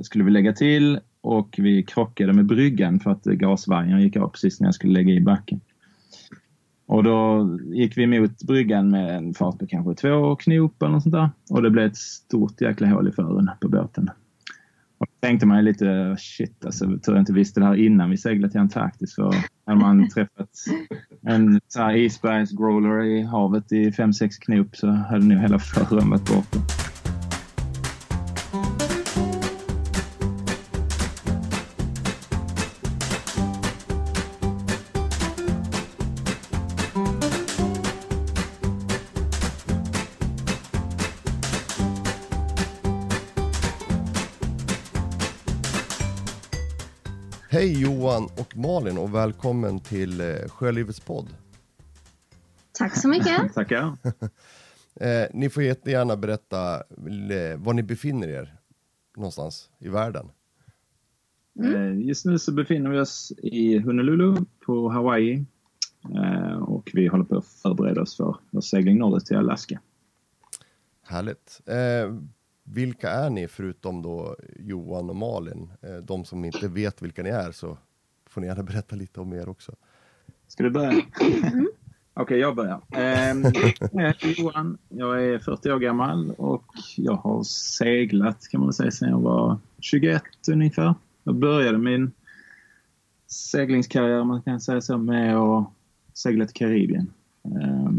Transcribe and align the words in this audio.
skulle 0.00 0.24
vi 0.24 0.30
lägga 0.30 0.52
till 0.52 1.00
och 1.20 1.54
vi 1.58 1.82
krockade 1.82 2.32
med 2.32 2.46
bryggan 2.46 3.00
för 3.00 3.10
att 3.10 3.24
gasvajern 3.24 4.00
gick 4.00 4.16
av 4.16 4.28
precis 4.28 4.60
när 4.60 4.66
jag 4.66 4.74
skulle 4.74 4.92
lägga 4.92 5.14
i 5.14 5.20
backen. 5.20 5.60
Och 6.86 7.04
då 7.04 7.48
gick 7.72 7.98
vi 7.98 8.06
mot 8.06 8.42
bryggan 8.42 8.90
med 8.90 9.16
en 9.16 9.34
fart 9.34 9.58
på 9.58 9.66
kanske 9.66 9.94
två 9.94 10.36
knop 10.36 10.82
eller 10.82 10.92
något 10.92 11.02
sånt 11.02 11.12
där. 11.12 11.30
Och 11.50 11.62
det 11.62 11.70
blev 11.70 11.86
ett 11.86 11.96
stort 11.96 12.60
jäkla 12.60 12.86
hål 12.86 13.08
i 13.08 13.12
fören 13.12 13.50
på 13.60 13.68
båten. 13.68 14.10
Och 14.98 15.06
då 15.06 15.26
tänkte 15.26 15.46
man 15.46 15.64
lite, 15.64 16.16
shit 16.18 16.64
alltså, 16.64 16.86
tur 16.86 17.12
jag 17.12 17.18
inte 17.18 17.32
visste 17.32 17.60
det 17.60 17.66
här 17.66 17.74
innan 17.74 18.10
vi 18.10 18.16
seglade 18.16 18.50
till 18.50 18.60
Antarktis. 18.60 19.14
För 19.14 19.34
hade 19.66 19.80
man 19.80 20.08
träffat 20.14 20.50
en 21.22 21.60
så 21.68 21.80
här 21.80 21.96
isbergsgrowler 21.96 23.04
i 23.04 23.22
havet 23.22 23.72
i 23.72 23.90
5-6 23.90 24.28
knop 24.40 24.76
så 24.76 24.86
hade 24.90 25.24
nog 25.24 25.38
hela 25.38 25.58
fören 25.58 26.10
varit 26.10 26.28
borta. 26.28 26.58
Johan 48.20 48.30
och 48.38 48.56
Malin 48.56 48.98
och 48.98 49.14
välkommen 49.14 49.80
till 49.80 50.20
eh, 50.20 50.48
Sjölivets 50.48 51.00
podd. 51.00 51.26
Tack 52.72 52.96
så 52.96 53.08
mycket. 53.08 53.54
Tackar. 53.54 53.96
Eh, 55.00 55.26
ni 55.34 55.50
får 55.50 55.62
jättegärna 55.62 56.16
berätta 56.16 56.74
eh, 56.76 57.58
var 57.58 57.72
ni 57.72 57.82
befinner 57.82 58.28
er 58.28 58.56
någonstans 59.16 59.70
i 59.78 59.88
världen. 59.88 60.30
Mm. 61.58 62.00
Just 62.00 62.24
nu 62.24 62.38
så 62.38 62.52
befinner 62.52 62.90
vi 62.90 62.98
oss 62.98 63.32
i 63.38 63.78
Honolulu 63.78 64.36
på 64.66 64.88
Hawaii 64.88 65.44
eh, 66.14 66.62
och 66.62 66.90
vi 66.94 67.06
håller 67.06 67.24
på 67.24 67.36
att 67.36 67.46
förbereda 67.46 68.02
oss 68.02 68.16
för 68.16 68.36
vår 68.50 68.60
segling 68.60 68.98
norrut 68.98 69.26
till 69.26 69.36
Alaska. 69.36 69.80
Härligt. 71.02 71.60
Eh, 71.66 72.16
vilka 72.64 73.10
är 73.10 73.30
ni 73.30 73.48
förutom 73.48 74.02
då 74.02 74.36
Johan 74.58 75.10
och 75.10 75.16
Malin? 75.16 75.70
De 76.02 76.24
som 76.24 76.44
inte 76.44 76.68
vet 76.68 77.02
vilka 77.02 77.22
ni 77.22 77.30
är 77.30 77.52
så 77.52 77.78
får 78.30 78.40
ni 78.40 78.46
gärna 78.46 78.62
berätta 78.62 78.96
lite 78.96 79.20
om 79.20 79.32
er 79.32 79.48
också. 79.48 79.72
Ska 80.46 80.62
du 80.62 80.70
börja? 80.70 80.88
Okej, 80.90 81.66
okay, 82.14 82.38
jag 82.38 82.56
börjar. 82.56 82.80
Eh, 82.90 83.52
jag 83.92 84.06
heter 84.06 84.40
Johan, 84.40 84.78
jag 84.88 85.24
är 85.24 85.38
40 85.38 85.72
år 85.72 85.78
gammal 85.78 86.30
och 86.30 86.64
jag 86.96 87.14
har 87.14 87.42
seglat 87.44 88.48
kan 88.48 88.60
man 88.60 88.72
säga 88.72 88.90
sedan 88.90 89.08
jag 89.08 89.20
var 89.20 89.58
21 89.80 90.22
ungefär. 90.50 90.94
Jag 91.24 91.34
började 91.34 91.78
min 91.78 92.12
seglingskarriär, 93.26 94.24
man 94.24 94.42
kan 94.42 94.60
säga 94.60 94.80
så, 94.80 94.98
med 94.98 95.36
att 95.36 95.70
segla 96.14 96.46
till 96.46 96.54
Karibien. 96.54 97.12
Eh, 97.44 97.90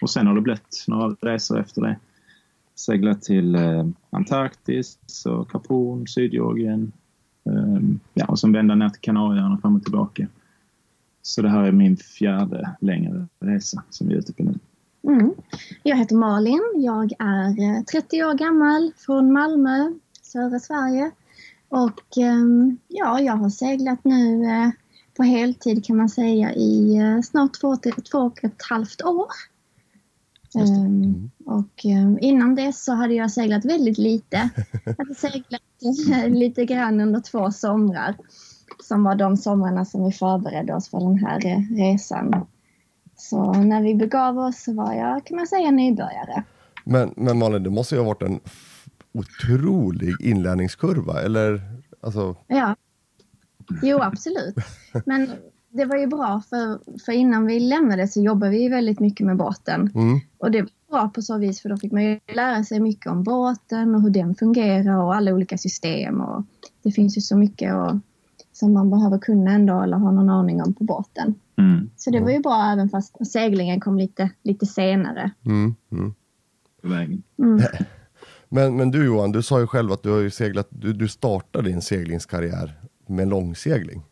och 0.00 0.10
sen 0.10 0.26
har 0.26 0.34
det 0.34 0.40
blivit 0.40 0.84
några 0.88 1.16
resor 1.20 1.60
efter 1.60 1.82
det 1.82 1.98
seglat 2.74 3.22
till 3.22 3.54
eh, 3.54 3.86
Antarktis 4.10 5.26
och 5.26 5.50
Kapon, 5.50 6.06
Sydgeorgien. 6.06 6.92
Eh, 7.46 7.80
ja, 8.14 8.26
och 8.26 8.38
sen 8.38 8.52
vända 8.52 8.74
ner 8.74 8.88
till 8.88 9.00
Kanarieöarna 9.00 9.58
fram 9.58 9.76
och 9.76 9.82
tillbaka. 9.82 10.26
Så 11.22 11.42
det 11.42 11.48
här 11.48 11.62
är 11.64 11.72
min 11.72 11.96
fjärde 11.96 12.76
längre 12.80 13.26
resa 13.40 13.82
som 13.90 14.08
vi 14.08 14.14
är 14.14 14.18
ute 14.18 14.32
på 14.32 14.42
nu. 14.42 14.58
Mm. 15.06 15.34
Jag 15.82 15.96
heter 15.96 16.16
Malin. 16.16 16.62
Jag 16.76 17.12
är 17.18 17.82
30 17.84 18.24
år 18.24 18.34
gammal 18.34 18.92
från 18.96 19.32
Malmö, 19.32 19.92
södra 20.22 20.58
Sverige. 20.58 21.10
Och 21.68 22.18
eh, 22.18 22.44
ja, 22.88 23.20
jag 23.20 23.32
har 23.36 23.50
seglat 23.50 24.04
nu 24.04 24.44
eh, 24.44 24.70
på 25.16 25.22
heltid 25.22 25.84
kan 25.84 25.96
man 25.96 26.08
säga 26.08 26.54
i 26.54 26.96
eh, 26.96 27.20
snart 27.20 27.60
två, 27.60 27.76
två 28.10 28.18
och 28.18 28.44
ett 28.44 28.62
halvt 28.70 29.02
år. 29.02 29.28
Mm. 30.54 31.30
Och 31.54 31.84
um, 31.84 32.18
innan 32.20 32.54
dess 32.54 32.84
så 32.84 32.92
hade 32.92 33.14
jag 33.14 33.30
seglat 33.30 33.64
väldigt 33.64 33.98
lite. 33.98 34.50
Jag 34.84 34.94
hade 34.98 35.14
seglat 35.14 35.62
lite 36.28 36.64
grann 36.64 37.00
under 37.00 37.20
två 37.20 37.50
somrar. 37.50 38.16
Som 38.82 39.04
var 39.04 39.14
de 39.14 39.36
somrarna 39.36 39.84
som 39.84 40.04
vi 40.04 40.12
förberedde 40.12 40.74
oss 40.74 40.88
för 40.88 41.00
den 41.00 41.18
här 41.18 41.40
resan. 41.76 42.46
Så 43.16 43.52
när 43.52 43.82
vi 43.82 43.94
begav 43.94 44.38
oss 44.38 44.62
så 44.62 44.74
var 44.74 44.94
jag, 44.94 45.26
kan 45.26 45.36
man 45.36 45.46
säga, 45.46 45.70
nybörjare. 45.70 46.44
Men, 46.84 47.14
men 47.16 47.38
Malin, 47.38 47.62
det 47.62 47.70
måste 47.70 47.94
ju 47.94 48.00
ha 48.00 48.08
varit 48.08 48.22
en 48.22 48.40
otrolig 49.12 50.20
inlärningskurva, 50.20 51.22
eller? 51.22 51.60
Alltså... 52.00 52.36
Ja, 52.46 52.76
jo 53.82 53.98
absolut. 54.02 54.54
Men 55.06 55.30
det 55.70 55.84
var 55.84 55.96
ju 55.96 56.06
bra 56.06 56.42
för, 56.50 56.78
för 57.04 57.12
innan 57.12 57.46
vi 57.46 57.60
lämnade 57.60 58.08
så 58.08 58.20
jobbade 58.22 58.52
vi 58.52 58.68
väldigt 58.68 59.00
mycket 59.00 59.26
med 59.26 59.36
båten. 59.36 59.90
Mm. 59.94 60.20
Och 60.38 60.50
det 60.50 60.62
var 60.62 60.68
bra 60.94 61.08
på 61.08 61.22
så 61.22 61.38
vis 61.38 61.62
för 61.62 61.68
då 61.68 61.76
fick 61.76 61.92
man 61.92 62.04
ju 62.04 62.20
lära 62.34 62.64
sig 62.64 62.80
mycket 62.80 63.06
om 63.06 63.22
båten 63.22 63.94
och 63.94 64.02
hur 64.02 64.10
den 64.10 64.34
fungerar 64.34 64.96
och 64.96 65.14
alla 65.14 65.34
olika 65.34 65.58
system. 65.58 66.20
Och 66.20 66.44
det 66.82 66.92
finns 66.92 67.16
ju 67.16 67.20
så 67.20 67.36
mycket 67.36 67.74
och, 67.74 67.96
som 68.52 68.72
man 68.72 68.90
behöver 68.90 69.18
kunna 69.18 69.50
ändå 69.50 69.82
eller 69.82 69.96
ha 69.96 70.10
någon 70.10 70.30
aning 70.30 70.62
om 70.62 70.74
på 70.74 70.84
båten. 70.84 71.34
Mm. 71.58 71.90
Så 71.96 72.10
det 72.10 72.20
var 72.20 72.30
ju 72.30 72.40
bra 72.40 72.72
även 72.72 72.88
fast 72.88 73.26
seglingen 73.26 73.80
kom 73.80 73.98
lite, 73.98 74.30
lite 74.42 74.66
senare. 74.66 75.30
Mm. 75.46 75.74
mm. 75.92 76.14
mm. 77.38 77.60
Men, 78.48 78.76
men 78.76 78.90
du 78.90 79.06
Johan, 79.06 79.32
du 79.32 79.42
sa 79.42 79.60
ju 79.60 79.66
själv 79.66 79.92
att 79.92 80.02
du 80.02 80.10
har 80.10 80.28
seglat, 80.28 80.68
du, 80.70 80.92
du 80.92 81.08
startade 81.08 81.68
din 81.68 81.82
seglingskarriär 81.82 82.72
med 83.06 83.28
långsegling. 83.28 84.02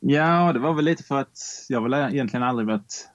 Ja, 0.00 0.52
det 0.52 0.58
var 0.58 0.74
väl 0.74 0.84
lite 0.84 1.02
för 1.02 1.20
att 1.20 1.38
jag 1.68 1.82
väl 1.82 1.94
egentligen 1.94 2.42
aldrig 2.42 2.68
varit... 2.68 3.09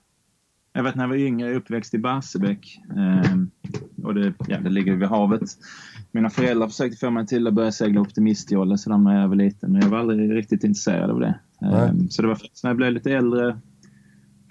Jag 0.75 0.83
vet 0.83 0.95
när 0.95 1.03
jag 1.03 1.09
var 1.09 1.15
yngre, 1.15 1.47
jag 1.47 1.55
uppväxt 1.55 1.93
i 1.93 1.97
Barsebäck. 1.97 2.79
Eh, 2.97 3.35
och 4.05 4.15
det, 4.15 4.33
ja, 4.47 4.59
det 4.59 4.69
ligger 4.69 4.95
vid 4.95 5.07
havet. 5.07 5.41
Mina 6.11 6.29
föräldrar 6.29 6.67
försökte 6.67 6.97
få 6.97 7.09
mig 7.09 7.27
till 7.27 7.47
att 7.47 7.53
börja 7.53 7.71
segla 7.71 8.01
optimistjolle 8.01 8.77
sådär 8.77 8.97
när 8.97 9.21
jag 9.21 9.27
var 9.27 9.35
liten. 9.35 9.71
Men 9.71 9.81
jag 9.81 9.89
var 9.89 9.97
aldrig 9.97 10.35
riktigt 10.35 10.63
intresserad 10.63 11.11
av 11.11 11.19
det. 11.19 11.39
Eh, 11.61 11.91
så 12.09 12.21
det 12.21 12.27
var 12.27 12.35
först 12.35 12.63
när 12.63 12.69
jag 12.69 12.77
blev 12.77 12.91
lite 12.91 13.11
äldre, 13.11 13.59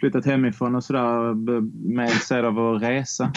flyttat 0.01 0.27
hemifrån 0.27 0.75
och 0.75 0.85
sådär, 0.85 1.35
mer 1.89 2.05
intresserad 2.05 2.45
av 2.45 2.59
att 2.59 2.83
resa. 2.83 3.33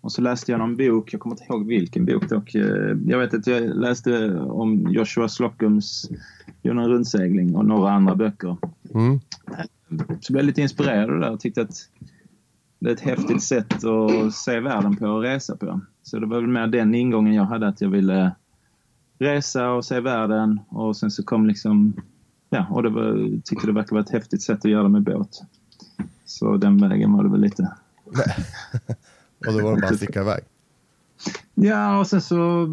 Och 0.00 0.12
så 0.12 0.22
läste 0.22 0.52
jag 0.52 0.58
någon 0.58 0.76
bok, 0.76 1.12
jag 1.12 1.20
kommer 1.20 1.34
inte 1.34 1.44
ihåg 1.44 1.66
vilken 1.66 2.04
bok 2.06 2.28
dock. 2.28 2.54
Eh, 2.54 2.96
jag 3.06 3.18
vet 3.18 3.34
att 3.34 3.46
jag 3.46 3.62
läste 3.76 4.34
om 4.38 4.86
Joshua 4.90 5.28
Slockums 5.28 6.10
en 6.62 6.88
rundsegling 6.88 7.56
och 7.56 7.64
några 7.64 7.90
andra 7.90 8.14
böcker. 8.14 8.56
Mm. 8.94 9.20
Så 10.20 10.32
blev 10.32 10.42
jag 10.42 10.46
lite 10.46 10.62
inspirerad 10.62 11.08
det 11.08 11.20
där 11.20 11.30
och 11.30 11.40
tyckte 11.40 11.62
att 11.62 11.88
det 12.80 12.90
är 12.90 12.94
ett 12.94 13.00
häftigt 13.00 13.42
sätt 13.42 13.84
att 13.84 14.34
se 14.34 14.60
världen 14.60 14.96
på 14.96 15.06
och 15.06 15.22
resa 15.22 15.56
på. 15.56 15.80
Så 16.02 16.18
det 16.18 16.26
var 16.26 16.40
väl 16.40 16.50
mer 16.50 16.66
den 16.66 16.94
ingången 16.94 17.34
jag 17.34 17.44
hade, 17.44 17.68
att 17.68 17.80
jag 17.80 17.88
ville 17.88 18.34
resa 19.18 19.70
och 19.70 19.84
se 19.84 20.00
världen 20.00 20.60
och 20.68 20.96
sen 20.96 21.10
så 21.10 21.22
kom 21.22 21.46
liksom, 21.46 21.94
ja, 22.50 22.66
och 22.70 22.82
det 22.82 22.90
var, 22.90 23.40
tyckte 23.44 23.66
det 23.66 23.72
verkade 23.72 23.94
vara 23.94 24.04
ett 24.04 24.10
häftigt 24.10 24.42
sätt 24.42 24.58
att 24.58 24.70
göra 24.70 24.82
det 24.82 24.88
med 24.88 25.02
båt. 25.02 25.42
Så 26.24 26.56
den 26.56 26.88
vägen 26.88 27.12
var 27.12 27.24
det 27.24 27.30
väl 27.30 27.40
lite. 27.40 27.62
och 29.46 29.52
då 29.52 29.62
var 29.62 29.74
det 29.74 29.80
bara 29.80 29.90
att 29.90 29.96
sticka 29.96 30.20
iväg? 30.20 30.42
Ja, 31.54 31.98
och 32.00 32.06
sen 32.06 32.20
så 32.20 32.68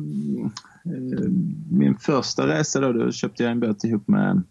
Eh, 0.87 1.29
min 1.71 1.97
första 1.97 2.47
resa 2.47 2.79
då, 2.79 2.93
då 2.93 3.11
köpte 3.11 3.43
jag 3.43 3.51
en 3.51 3.59
båt 3.59 3.83
ihop 3.83 4.07
med, 4.07 4.41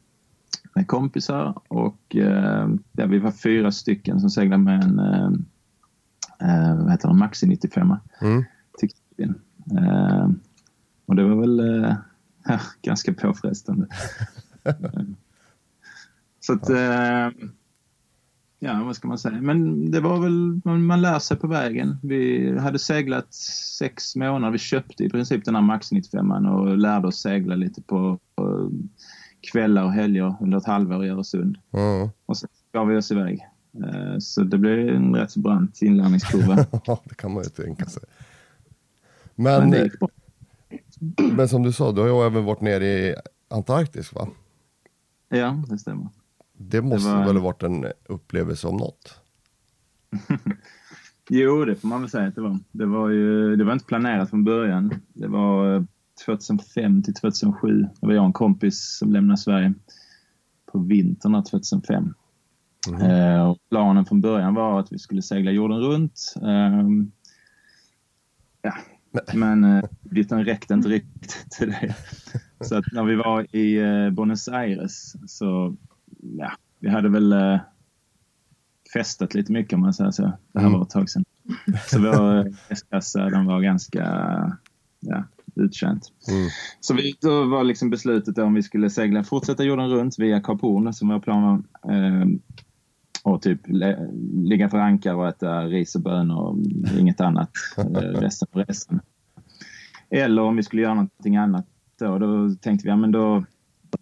med 0.77 0.87
kompisar 0.87 1.55
och 1.69 2.17
eh, 2.17 2.69
ja, 2.93 3.07
vi 3.07 3.19
var 3.19 3.31
fyra 3.31 3.73
stycken 3.73 4.21
som 4.21 4.31
seglade 4.31 4.63
med 4.63 4.85
en 4.85 4.99
eh, 4.99 5.31
eh 6.41 6.77
vad 6.77 6.91
heter 6.91 7.09
det, 7.09 7.15
Maxi 7.15 7.47
95 7.47 7.95
mm. 8.21 8.45
till 8.79 8.91
eh, 9.79 10.29
Och 11.07 11.17
det 11.17 11.25
var 11.25 11.41
väl 11.41 11.85
eh, 11.85 11.97
ganska 12.83 13.13
påfrestande. 13.13 13.87
Så 16.41 16.53
att 16.53 16.69
ja, 18.59 18.85
vad 18.85 18.97
ska 18.97 19.09
man 19.09 19.19
säga? 19.19 19.41
Men 19.41 19.91
det 19.91 20.01
var 20.01 20.21
väl, 20.21 20.61
man 20.81 21.03
lär 21.03 21.19
sig 21.19 21.37
på 21.37 21.47
vägen. 21.47 21.99
Vi 22.03 22.51
hade 22.59 22.79
seglat 22.79 23.35
sex 23.79 24.17
månader. 24.17 24.53
Vi 24.53 24.59
köpte 24.59 25.05
i 25.05 25.11
princip 25.11 25.45
den 25.45 25.55
här 25.55 25.63
Max 25.63 25.93
95 25.93 26.31
och 26.31 26.79
lärde 26.79 27.09
oss 27.09 27.21
segla 27.21 27.55
lite 27.55 27.83
på, 27.83 28.19
på 28.35 28.71
kvällar 29.41 29.85
och 29.85 29.93
helger 29.93 30.37
under 30.41 30.59
ett 30.59 30.67
halvår 30.67 31.05
i 31.05 31.09
Öresund. 31.09 31.59
Mm. 31.73 32.09
Och 32.27 32.37
sen 32.37 32.49
gav 32.73 32.87
vi 32.87 32.97
oss 32.97 33.11
iväg. 33.11 33.47
Eh, 33.85 34.19
så 34.19 34.43
det 34.43 34.59
blev 34.59 34.89
en 34.89 35.15
rätt 35.15 35.31
så 35.31 35.41
brant 35.41 35.83
inlärningskurva. 35.83 36.55
Det 37.05 37.15
kan 37.15 37.33
man 37.33 37.43
ju 37.43 37.49
tänka 37.49 37.87
sig. 37.87 38.03
Men, 39.35 39.71
men, 39.71 39.91
men 41.37 41.49
som 41.49 41.63
du 41.63 41.73
sa, 41.73 41.93
du 41.93 42.01
har 42.01 42.09
ju 42.09 42.27
även 42.27 42.45
varit 42.45 42.61
nere 42.61 42.87
i 42.87 43.15
Antarktis 43.49 44.13
va? 44.13 44.29
Ja, 45.29 45.63
det 45.69 45.79
stämmer. 45.79 46.09
Det 46.53 46.83
måste 46.83 47.09
det 47.09 47.15
var... 47.17 47.27
väl 47.27 47.37
ha 47.37 47.45
varit 47.45 47.63
en 47.63 47.87
upplevelse 48.05 48.69
om 48.69 48.77
något? 48.77 49.21
jo, 51.31 51.65
det 51.65 51.77
får 51.77 51.89
man 51.89 52.01
väl 52.01 52.11
säga 52.11 52.29
att 52.29 52.35
det 52.35 52.41
var. 52.41 52.59
Det 52.73 52.87
var, 52.87 53.09
ju, 53.09 53.57
det 53.57 53.65
var 53.65 53.73
inte 53.73 53.85
planerat 53.85 54.31
från 54.31 54.45
början. 54.45 54.95
Det 55.13 55.27
var 55.27 55.87
2005 56.25 57.03
till 57.03 57.15
2007. 57.15 57.87
Det 58.01 58.07
var 58.07 58.15
jag 58.15 58.25
en 58.25 58.33
kompis 58.33 58.97
som 58.99 59.13
lämnade 59.13 59.39
Sverige 59.39 59.75
på 60.73 60.79
vintern 60.79 61.45
2005. 61.45 62.15
Mm. 62.89 63.11
Eh, 63.11 63.51
och 63.51 63.59
planen 63.71 64.05
från 64.05 64.21
början 64.21 64.55
var 64.55 64.81
att 64.81 64.93
vi 64.93 64.99
skulle 64.99 65.23
segla 65.23 65.51
jorden 65.51 65.79
runt. 65.79 66.35
Eh, 66.43 66.83
ja. 68.63 68.75
Men 69.35 69.65
eh, 69.65 69.85
budgeten 70.03 70.45
räckte 70.45 70.75
inte 70.75 70.89
riktigt 70.89 71.51
till 71.51 71.71
det. 71.71 71.95
Så 72.61 72.77
att 72.77 72.85
när 72.93 73.05
vi 73.05 73.17
var 73.17 73.57
i 73.57 73.77
eh, 73.77 74.11
Buenos 74.11 74.49
Aires 74.49 75.15
så 75.27 75.77
ja, 76.21 76.53
vi 76.79 76.89
hade 76.89 77.09
väl 77.09 77.33
eh, 77.33 77.61
festat 78.93 79.35
lite 79.35 79.53
mycket 79.53 79.73
om 79.73 79.81
man 79.81 79.95
säger 79.95 80.11
så. 80.11 80.23
Det 80.23 80.61
här 80.61 80.67
mm. 80.67 80.73
var 80.73 80.83
ett 80.83 80.91
tag 80.91 81.11
sedan. 81.11 81.25
Så 81.87 81.99
vår 81.99 82.55
S-kassa 82.69 83.25
den 83.31 83.47
var 83.47 83.61
ganska 83.61 84.03
ja, 85.01 85.25
uttjänt. 85.57 86.13
Mm. 86.29 86.49
Så 86.81 86.95
vi, 86.95 87.15
då 87.21 87.45
var 87.45 87.65
liksom 87.65 87.91
beslutet 87.91 88.39
om 88.39 88.55
vi 88.55 88.63
skulle 88.63 88.91
segla, 88.91 89.25
fortsätta 89.25 89.65
jorden 89.65 89.89
runt 89.89 90.19
via 90.19 90.41
Kap 90.41 90.61
Horn 90.61 90.93
som 90.93 91.09
var 91.09 91.21
planen. 91.21 91.65
Eh, 91.89 92.27
och 93.23 93.43
typ 93.43 93.61
ligga 94.33 94.69
för 94.69 94.79
ankar 94.79 95.15
och 95.15 95.29
äta 95.29 95.63
ris 95.63 95.95
och 95.95 96.01
bönor 96.01 96.39
och 96.39 96.57
inget 96.99 97.21
annat 97.21 97.51
eh, 97.79 97.85
resten 98.21 98.49
av 98.53 98.65
resan. 98.65 99.01
Eller 100.11 100.43
om 100.43 100.57
vi 100.57 100.63
skulle 100.63 100.83
göra 100.83 100.95
någonting 100.95 101.37
annat 101.37 101.67
då, 101.99 102.19
då 102.19 102.55
tänkte 102.61 102.87
vi 102.87 102.91
ja, 102.91 102.97
men 102.97 103.13
då, 103.13 103.45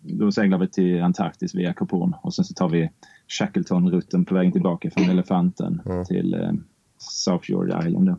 då 0.01 0.33
seglar 0.33 0.59
vi 0.59 0.69
till 0.69 1.03
Antarktis 1.03 1.55
via 1.55 1.73
Kap 1.73 1.91
Horn 1.91 2.15
och 2.23 2.35
sen 2.35 2.45
så 2.45 2.55
tar 2.55 2.69
vi 2.69 2.91
Shackleton-rutten 3.29 4.25
på 4.25 4.35
vägen 4.35 4.53
tillbaka 4.53 4.91
från 4.91 5.11
Elefanten 5.11 5.83
mm. 5.87 6.05
till 6.05 6.35
eh, 6.35 6.53
South 6.99 7.51
Georgia 7.51 7.87
Island. 7.87 8.07
Då. 8.07 8.19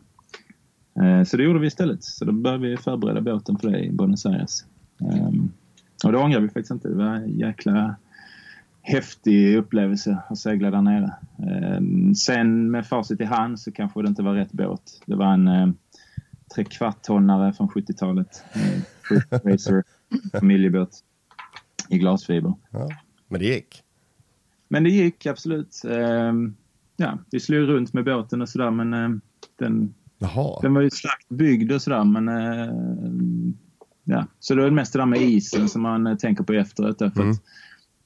Eh, 1.02 1.24
så 1.24 1.36
det 1.36 1.42
gjorde 1.42 1.58
vi 1.58 1.66
istället. 1.66 2.04
Så 2.04 2.24
då 2.24 2.32
började 2.32 2.68
vi 2.68 2.76
förbereda 2.76 3.20
båten 3.20 3.58
för 3.58 3.70
det 3.70 3.84
i 3.84 3.92
Buenos 3.92 4.26
Aires. 4.26 4.64
Eh, 5.00 5.30
och 6.04 6.12
det 6.12 6.18
ångrar 6.18 6.40
vi 6.40 6.48
faktiskt 6.48 6.70
inte. 6.70 6.88
Det 6.88 6.94
var 6.94 7.14
en 7.14 7.38
jäkla 7.38 7.96
häftig 8.82 9.56
upplevelse 9.56 10.18
att 10.28 10.38
segla 10.38 10.70
där 10.70 10.82
nere. 10.82 11.14
Eh, 11.38 12.12
sen 12.16 12.70
med 12.70 12.86
facit 12.86 13.20
i 13.20 13.24
hand 13.24 13.60
så 13.60 13.72
kanske 13.72 14.02
det 14.02 14.08
inte 14.08 14.22
var 14.22 14.34
rätt 14.34 14.52
båt. 14.52 15.02
Det 15.06 15.16
var 15.16 15.32
en 15.32 15.48
eh, 15.48 15.68
trekvarttonnare 16.54 17.52
från 17.52 17.68
70-talet. 17.68 18.44
Eh, 18.52 18.80
Racer 19.52 19.84
familjebåt 20.32 21.00
i 21.88 21.98
glasfiber. 21.98 22.54
Ja, 22.70 22.88
men 23.28 23.40
det 23.40 23.46
gick? 23.46 23.82
Men 24.68 24.84
det 24.84 24.90
gick 24.90 25.26
absolut. 25.26 25.82
Ja, 26.96 27.18
vi 27.30 27.40
slog 27.40 27.68
runt 27.68 27.92
med 27.92 28.04
båten 28.04 28.42
och 28.42 28.48
sådär 28.48 28.70
men 28.70 28.94
eh, 28.94 29.08
den, 30.18 30.30
den 30.62 30.74
var 30.74 30.82
ju 30.82 30.90
starkt 30.90 31.28
byggd 31.28 31.72
och 31.72 31.82
sådär 31.82 32.04
men 32.04 32.28
eh, 32.28 32.74
ja, 34.04 34.26
så 34.40 34.54
det 34.54 34.62
var 34.62 34.70
mest 34.70 34.92
det 34.92 34.98
där 34.98 35.06
med 35.06 35.20
isen 35.20 35.68
som 35.68 35.82
man 35.82 36.06
eh, 36.06 36.16
tänker 36.16 36.44
på 36.44 36.52
efteråt. 36.52 36.98
Därför 36.98 37.22
mm. 37.22 37.36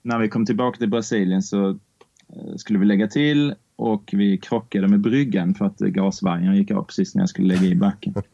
när 0.03 0.19
vi 0.19 0.29
kom 0.29 0.47
tillbaka 0.47 0.79
till 0.79 0.91
Brasilien 0.91 1.43
så 1.43 1.69
eh, 1.69 2.57
skulle 2.57 2.79
vi 2.79 2.85
lägga 2.85 3.09
till 3.09 3.55
och 3.77 4.11
vi 4.13 4.39
krockade 4.39 4.89
med 4.89 5.01
bryggan 5.01 5.55
för 5.55 5.65
att 5.65 5.79
gasvajern 5.79 6.57
gick 6.57 6.71
av 6.71 6.85
precis 6.85 7.15
när 7.15 7.23
jag 7.23 7.29
skulle 7.29 7.55
lägga 7.55 7.67
i 7.67 7.75
backen. 7.75 8.15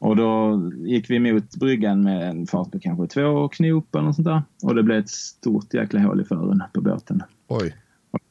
Och 0.00 0.16
då 0.16 0.62
gick 0.76 1.10
vi 1.10 1.16
emot 1.16 1.56
bryggan 1.56 2.02
med 2.02 2.30
en 2.30 2.46
fart 2.46 2.72
på 2.72 2.78
kanske 2.80 3.06
två 3.06 3.48
knop 3.48 3.94
eller 3.94 4.04
något 4.04 4.14
sånt 4.14 4.28
där. 4.28 4.42
Och 4.62 4.74
det 4.74 4.82
blev 4.82 4.98
ett 4.98 5.08
stort 5.10 5.74
jäkla 5.74 6.00
hål 6.00 6.20
i 6.20 6.24
fören 6.24 6.62
på 6.72 6.80
båten. 6.80 7.22
Oj. 7.48 7.74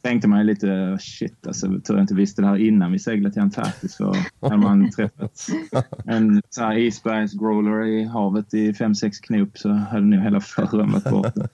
Tänkte 0.08 0.28
man 0.28 0.46
lite, 0.46 0.98
shit 1.00 1.48
alltså, 1.48 1.68
tur 1.68 1.94
jag 1.94 2.04
inte 2.04 2.14
visste 2.14 2.42
det 2.42 2.48
här 2.48 2.58
innan 2.58 2.92
vi 2.92 3.00
seglade 3.00 3.34
till 3.34 3.42
Antarktis. 3.42 3.96
För 3.96 4.16
hade 4.42 4.58
man 4.58 4.92
träffat 4.96 5.48
en 6.06 6.42
så 6.50 6.64
här 6.64 6.78
isbergsgrowler 6.78 7.86
i 7.86 8.04
havet 8.04 8.54
i 8.54 8.74
fem 8.74 8.96
sex 8.96 9.20
knop 9.20 9.58
så 9.58 9.70
hade 9.70 10.06
nog 10.06 10.20
hela 10.20 10.42
fören 10.42 10.92
varit 10.92 11.10
borta. 11.10 11.48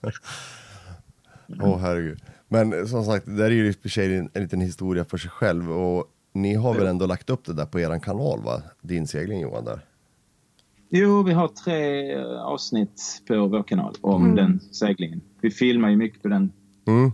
Åh 1.48 1.74
oh, 1.74 1.78
herregud. 1.78 2.18
Men 2.48 2.88
som 2.88 3.04
sagt, 3.04 3.26
det 3.26 3.36
där 3.36 3.44
är 3.44 3.50
ju 3.50 3.68
i 3.68 3.70
och 3.70 3.74
för 3.74 3.88
sig 3.88 4.16
en, 4.16 4.30
en 4.34 4.42
liten 4.42 4.60
historia 4.60 5.04
för 5.04 5.18
sig 5.18 5.30
själv. 5.30 5.72
Och 5.72 6.04
ni 6.32 6.54
har 6.54 6.74
väl 6.74 6.86
ändå 6.86 7.06
lagt 7.06 7.30
upp 7.30 7.44
det 7.44 7.54
där 7.54 7.66
på 7.66 7.80
er 7.80 7.98
kanal, 7.98 8.42
va? 8.42 8.62
Din 8.82 9.06
segling 9.06 9.40
Johan 9.40 9.64
där. 9.64 9.80
Jo, 10.90 11.22
vi 11.22 11.32
har 11.32 11.48
tre 11.48 12.16
avsnitt 12.24 13.22
på 13.28 13.46
vår 13.46 13.62
kanal 13.62 13.94
om 14.00 14.24
mm. 14.24 14.36
den 14.36 14.60
seglingen. 14.60 15.20
Vi 15.40 15.50
filmar 15.50 15.90
ju 15.90 15.96
mycket 15.96 16.22
på 16.22 16.28
den 16.28 16.52
mm. 16.86 17.12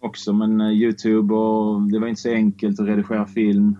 Också, 0.00 0.32
men 0.32 0.60
uh, 0.60 0.72
Youtube 0.72 1.34
och 1.34 1.82
det 1.82 1.98
var 1.98 2.08
inte 2.08 2.20
så 2.20 2.30
enkelt 2.30 2.80
att 2.80 2.86
redigera 2.86 3.26
film. 3.26 3.76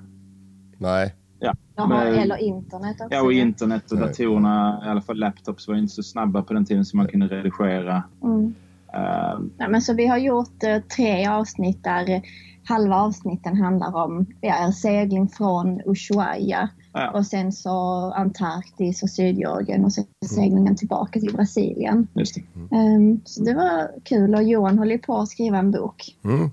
Nej. 0.79 1.15
Ja, 1.41 1.55
Jaha, 1.77 2.05
eller 2.05 2.37
internet 2.37 3.01
också. 3.01 3.15
Ja, 3.15 3.23
och 3.23 3.33
internet 3.33 3.93
och 3.93 3.99
datorerna, 3.99 4.83
i 4.87 4.89
alla 4.89 5.01
fall 5.01 5.19
laptops 5.19 5.69
var 5.69 5.75
inte 5.75 5.95
så 5.95 6.03
snabba 6.03 6.43
på 6.43 6.55
den 6.55 6.65
tiden 6.65 6.85
som 6.85 6.97
man 6.97 7.09
kunde 7.09 7.27
redigera. 7.27 8.03
Mm. 8.23 8.55
Uh, 8.95 9.47
ja, 9.59 9.69
men 9.69 9.83
så 9.83 9.95
vi 9.95 10.07
har 10.07 10.19
gjort 10.19 10.65
uh, 10.65 10.83
tre 10.97 11.27
avsnitt 11.27 11.85
där 11.85 12.23
halva 12.65 12.97
avsnitten 12.97 13.57
handlar 13.57 13.97
om 13.97 14.27
ja, 14.41 14.73
segling 14.73 15.29
från 15.29 15.81
Ushuaia 15.87 16.69
ja. 16.93 17.11
och 17.11 17.27
sen 17.27 17.53
så 17.53 17.71
Antarktis 18.13 19.03
och 19.03 19.11
Sydgeorgien 19.11 19.85
och 19.85 19.93
sen 19.93 20.05
mm. 20.05 20.29
seglingen 20.29 20.77
tillbaka 20.77 21.21
till 21.21 21.35
Brasilien. 21.35 22.09
Just 22.15 22.35
det. 22.35 22.43
Mm. 22.55 22.97
Um, 22.97 23.21
så 23.25 23.45
det 23.45 23.55
var 23.55 23.91
kul 24.05 24.35
och 24.35 24.43
Johan 24.43 24.79
håller 24.79 24.99
på 24.99 25.19
att 25.19 25.29
skriva 25.29 25.59
en 25.59 25.71
bok 25.71 26.17
mm. 26.25 26.51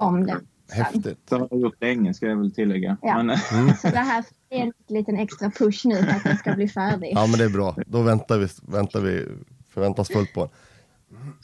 om 0.00 0.26
det. 0.26 0.40
Häftigt. 0.70 1.18
Det 1.28 1.34
har 1.34 1.48
jag 1.50 1.60
gjort 1.60 1.82
länge 1.82 2.14
ska 2.14 2.26
jag 2.26 2.36
väl 2.36 2.52
tillägga. 2.52 2.96
Ja. 3.02 3.22
Men... 3.22 3.36
Mm. 3.52 3.74
Så 3.76 3.88
det 3.88 3.98
här 3.98 4.24
är 4.50 4.62
en 4.62 4.72
liten 4.88 5.16
extra 5.16 5.50
push 5.50 5.86
nu 5.86 5.96
för 5.96 6.10
att 6.10 6.24
den 6.24 6.36
ska 6.36 6.54
bli 6.54 6.68
färdig. 6.68 7.12
Ja 7.14 7.26
men 7.26 7.38
det 7.38 7.44
är 7.44 7.48
bra. 7.48 7.76
Då 7.86 8.02
väntar 8.02 8.38
vi, 8.38 8.48
väntar 8.62 9.00
vi 9.00 9.26
förväntansfullt 9.68 10.34
på 10.34 10.40
den. 10.40 10.50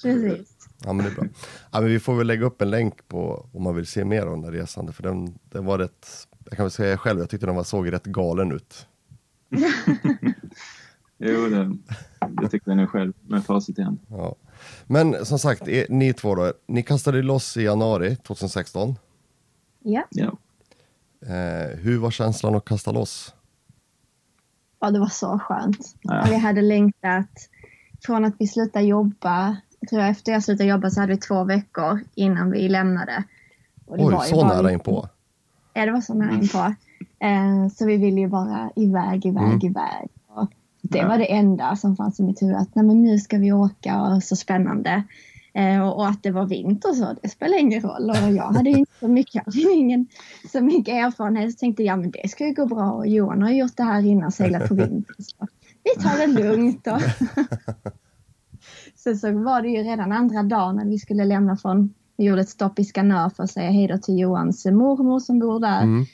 Precis. 0.03 0.49
Ja 0.85 0.93
men 0.93 1.05
det 1.05 1.11
är 1.11 1.15
bra. 1.15 1.25
Ja, 1.73 1.81
men 1.81 1.91
vi 1.91 2.01
får 2.01 2.15
väl 2.15 2.27
lägga 2.27 2.47
upp 2.47 2.63
en 2.63 2.71
länk 2.71 3.09
på 3.09 3.47
om 3.53 3.63
man 3.63 3.77
vill 3.77 3.87
se 3.87 4.05
mer 4.05 4.23
av 4.23 4.31
den 4.31 4.43
där 4.43 4.53
resan. 4.53 4.93
För 4.93 5.03
den, 5.03 5.39
den 5.51 5.65
var 5.65 5.79
rätt, 5.79 6.09
jag 6.45 6.57
kan 6.57 6.65
väl 6.65 6.71
säga 6.71 6.99
själv, 6.99 7.21
jag 7.21 7.31
tyckte 7.31 7.47
den 7.47 7.55
var, 7.55 7.65
såg 7.65 7.93
rätt 7.93 8.05
galen 8.05 8.53
ut. 8.53 8.87
jo, 11.19 11.49
det, 11.49 11.77
det 12.43 12.49
tyckte 12.49 12.71
jag 12.71 12.77
nog 12.77 12.89
själv 12.89 13.13
med 13.23 13.45
facit 13.45 13.79
i 13.79 13.83
hand. 13.83 13.99
Ja. 14.09 14.37
Men 14.87 15.27
som 15.27 15.39
sagt, 15.39 15.63
ni 15.89 16.13
två 16.13 16.35
då, 16.35 16.53
ni 16.67 16.83
kastade 16.83 17.23
loss 17.23 17.57
i 17.57 17.63
januari 17.63 18.17
2016. 18.17 18.95
Ja. 19.83 20.05
ja. 20.11 20.39
Eh, 21.27 21.79
hur 21.79 21.99
var 21.99 22.11
känslan 22.11 22.55
att 22.55 22.65
kasta 22.65 22.93
loss? 22.93 23.35
Ja, 24.81 24.91
det 24.91 24.99
var 24.99 25.07
så 25.07 25.39
skönt. 25.39 25.97
Ja. 26.01 26.27
Vi 26.29 26.37
hade 26.37 26.63
längtat 26.63 27.49
från 28.01 28.25
att 28.25 28.35
vi 28.39 28.47
slutade 28.47 28.85
jobba 28.85 29.57
jag 29.85 29.89
tror 29.89 30.01
efter 30.01 30.33
jag 30.33 30.43
slutade 30.43 30.69
jobba 30.69 30.91
så 30.91 31.01
hade 31.01 31.13
vi 31.13 31.19
två 31.19 31.45
veckor 31.45 32.01
innan 32.15 32.51
vi 32.51 32.69
lämnade. 32.69 33.25
Och 33.87 33.97
det 33.97 34.05
Oj, 34.05 34.13
var 34.13 34.21
så 34.21 34.47
nära 34.47 34.73
inpå? 34.73 35.09
Ja, 35.75 35.87
det 35.87 35.93
var 35.93 36.01
så 36.01 36.15
nära 36.15 36.33
inpå. 36.33 36.75
Eh, 37.19 37.69
så 37.75 37.87
vi 37.87 37.97
ville 37.97 38.21
ju 38.21 38.29
bara 38.29 38.71
iväg, 38.77 39.27
iväg, 39.27 39.45
mm. 39.45 39.67
iväg. 39.67 40.09
Och 40.29 40.51
det 40.83 40.99
ja. 40.99 41.09
var 41.09 41.19
det 41.19 41.33
enda 41.33 41.77
som 41.77 41.97
fanns 41.97 42.21
i 42.21 42.23
mitt 42.23 42.43
huvud. 42.43 42.57
Att 42.57 42.75
Nej, 42.75 42.85
men 42.85 43.03
nu 43.03 43.19
ska 43.19 43.39
vi 43.39 43.53
åka 43.53 44.01
och 44.01 44.23
så 44.23 44.37
spännande. 44.37 45.03
Eh, 45.53 45.87
och, 45.87 45.97
och, 45.97 46.09
att 46.09 46.23
det 46.23 46.31
var 46.31 46.47
vinter 46.47 46.93
så, 46.93 47.17
det 47.23 47.29
spelar 47.29 47.61
ingen 47.61 47.81
roll. 47.81 48.11
Och 48.11 48.33
jag 48.33 48.53
hade 48.53 48.71
inte 48.71 48.93
så 49.01 49.09
mycket, 49.09 49.43
ingen 49.73 50.07
så 50.53 50.61
mycket 50.61 50.95
erfarenhet. 50.95 51.53
Så 51.53 51.59
tänkte 51.59 51.83
jag, 51.83 51.99
men 51.99 52.11
det 52.11 52.29
ska 52.29 52.47
ju 52.47 52.55
gå 52.55 52.67
bra. 52.67 52.93
Och 52.93 53.07
Johan 53.07 53.43
har 53.43 53.51
gjort 53.51 53.77
det 53.77 53.85
här 53.85 54.07
innan, 54.07 54.33
seglat 54.33 54.69
på 54.69 54.75
vinter. 54.75 55.15
Så 55.19 55.47
vi 55.83 56.03
tar 56.03 56.19
det 56.19 56.27
lugnt. 56.27 56.87
Och 56.87 57.01
Sen 58.95 59.19
så 59.19 59.33
var 59.33 59.63
det 59.63 59.69
ju 59.69 59.83
redan 59.83 60.13
andra 60.13 60.43
dagen 60.43 60.77
när 60.77 60.85
vi 60.85 60.99
skulle 60.99 61.25
lämna 61.25 61.57
från, 61.57 61.95
vi 62.17 62.25
gjorde 62.25 62.41
ett 62.41 62.49
stopp 62.49 62.79
i 62.79 62.85
Skanör 62.85 63.29
för 63.29 63.43
att 63.43 63.51
säga 63.51 63.71
hej 63.71 63.89
då 63.89 63.99
till 63.99 64.19
Johans 64.19 64.65
mormor 64.65 65.21
som 65.21 65.39
bor 65.39 65.61
där. 65.61 65.83
Mm. 65.83 66.05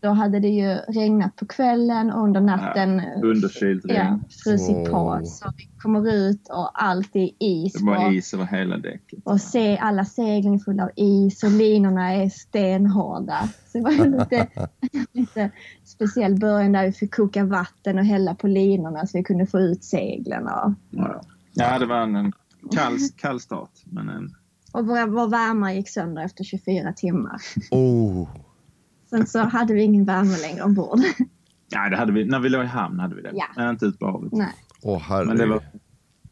Då 0.00 0.08
hade 0.08 0.40
det 0.40 0.48
ju 0.48 0.68
regnat 0.68 1.36
på 1.36 1.46
kvällen 1.46 2.10
och 2.10 2.24
under 2.24 2.40
natten 2.40 3.02
ja, 3.04 3.22
underkylt 3.22 3.84
regn. 3.84 3.96
Ja, 3.96 4.18
frusit 4.44 4.90
på. 4.90 5.20
Så 5.24 5.52
vi 5.56 5.68
kommer 5.78 6.12
ut 6.12 6.48
och 6.48 6.82
allt 6.82 7.16
är 7.16 7.30
is. 7.38 7.72
Det 7.72 7.84
var 7.84 8.12
is 8.12 8.34
över 8.34 8.44
hela 8.44 8.76
däcket. 8.78 9.18
Och 9.24 9.40
se 9.40 9.78
alla 9.78 10.04
segling 10.04 10.60
fulla 10.60 10.82
av 10.82 10.90
is 10.96 11.42
och 11.42 11.50
linorna 11.50 12.12
är 12.12 12.28
stenhårda. 12.28 13.48
Så 13.66 13.78
det 13.78 13.84
var 13.84 14.18
lite, 14.18 14.48
lite 15.12 15.50
speciell 15.84 16.38
början 16.38 16.72
där 16.72 16.86
vi 16.86 16.92
fick 16.92 17.14
koka 17.14 17.44
vatten 17.44 17.98
och 17.98 18.04
hälla 18.04 18.34
på 18.34 18.46
linorna 18.46 19.06
så 19.06 19.18
vi 19.18 19.24
kunde 19.24 19.46
få 19.46 19.60
ut 19.60 19.84
seglen. 19.84 20.42
Och, 20.42 20.72
ja. 20.90 21.22
Ja, 21.54 21.78
det 21.78 21.86
var 21.86 22.00
en 22.00 22.32
kall, 22.74 22.98
kall 23.16 23.40
start. 23.40 23.70
Men 23.84 24.08
en... 24.08 24.34
Och 24.72 24.86
vår, 24.86 25.06
vår 25.06 25.28
värmare 25.28 25.74
gick 25.74 25.88
sönder 25.88 26.24
efter 26.24 26.44
24 26.44 26.92
timmar. 26.92 27.36
Oh. 27.70 28.28
Sen 29.10 29.26
så 29.26 29.38
hade 29.38 29.74
vi 29.74 29.82
ingen 29.82 30.04
värme 30.04 30.36
längre 30.36 30.62
ombord. 30.62 31.00
Ja, 31.68 31.88
det 31.88 31.96
hade 31.96 32.12
vi. 32.12 32.24
När 32.24 32.38
vi 32.38 32.48
låg 32.48 32.64
i 32.64 32.66
hamn 32.66 33.00
hade 33.00 33.14
vi 33.14 33.22
det. 33.22 33.30
Ja. 33.34 33.46
Men 33.56 33.70
inte 33.70 33.86
ute 33.86 33.98
på 33.98 34.06
havet. 34.06 34.32
Nej. 34.32 34.52
Oh, 34.82 35.24
Men 35.26 35.36
det 35.36 35.46
var... 35.46 35.62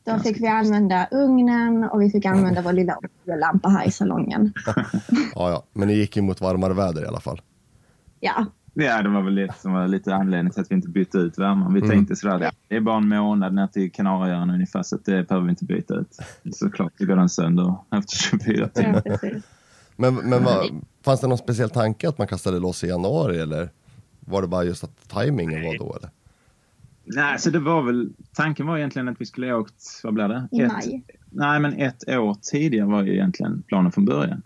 Då 0.05 0.19
fick 0.19 0.41
vi 0.41 0.47
använda 0.47 1.09
ugnen 1.11 1.85
och 1.85 2.03
vi 2.03 2.11
fick 2.11 2.25
använda 2.25 2.63
vår 2.63 2.73
lilla 2.73 2.97
lampa 3.27 3.69
här 3.69 3.87
i 3.87 3.91
salongen. 3.91 4.53
ja, 5.35 5.51
ja, 5.51 5.63
men 5.73 5.89
ni 5.89 5.95
gick 5.95 6.17
ju 6.17 6.23
mot 6.23 6.41
varmare 6.41 6.75
väder 6.75 7.03
i 7.03 7.07
alla 7.07 7.21
fall. 7.21 7.41
Ja. 8.21 8.47
Ja, 8.81 9.03
det 9.03 9.09
var 9.09 9.23
väl 9.23 9.35
det 9.35 9.55
som 9.59 9.73
var 9.73 9.89
lite 9.89 10.15
anledning 10.15 10.53
till 10.53 10.61
att 10.63 10.71
vi 10.71 10.75
inte 10.75 10.89
bytte 10.89 11.19
ut 11.19 11.39
värmen. 11.39 11.73
Vi 11.73 11.79
Mm. 11.81 11.91
tänkte 11.91 12.17
sådär, 12.17 12.41
ja, 12.41 12.51
det 12.69 12.77
är 12.77 12.81
bara 12.81 12.97
en 12.97 13.09
månad 13.09 13.55
ner 13.55 13.67
till 13.67 13.93
Kanarieöarna 13.93 14.55
ungefär 14.55 14.83
så 14.83 14.97
att 14.97 15.05
det 15.05 15.29
behöver 15.29 15.45
vi 15.47 15.51
inte 15.51 15.65
byta 15.65 15.95
ut. 15.95 16.19
Såklart 16.53 16.93
det 16.99 17.05
går 17.05 17.17
den 17.17 17.29
sönder 17.29 17.75
efter 17.91 18.17
24 18.17 18.69
timmar. 18.69 19.03
Ja. 19.05 19.19
Men, 19.97 20.15
men 20.15 20.45
vad, 20.45 20.67
fanns 21.05 21.21
det 21.21 21.27
någon 21.27 21.39
speciell 21.39 21.71
tanke 21.71 22.09
att 22.09 22.19
man 22.19 22.27
kastade 22.27 22.59
loss 22.59 22.85
i 22.85 22.87
januari 22.87 23.39
eller 23.41 23.69
var 24.21 24.43
det 24.43 24.49
bara 24.49 24.65
just 24.65 24.85
att 24.85 25.09
tajmingen 25.09 25.63
var 25.65 25.79
då 25.79 25.97
eller? 25.97 26.11
Nej, 27.05 27.39
så 27.39 27.51
det 27.51 27.59
var 27.59 27.83
väl, 27.83 28.13
tanken 28.35 28.67
var 28.67 28.79
egentligen 28.79 29.09
att 29.09 29.21
vi 29.21 29.27
skulle 29.27 29.51
ha 29.53 29.59
åkt, 29.59 30.01
vad 30.05 30.15
blir 30.15 30.29
det? 30.29 30.49
I 30.53 30.61
ett, 30.63 30.73
maj. 30.73 31.05
Nej, 31.31 31.61
men 31.61 31.73
ett 31.73 32.09
år 32.09 32.37
tidigare 32.43 32.87
var 32.87 33.03
ju 33.03 33.13
egentligen 33.15 33.63
planen 33.67 33.93
från 33.93 34.05
början. 34.05 34.43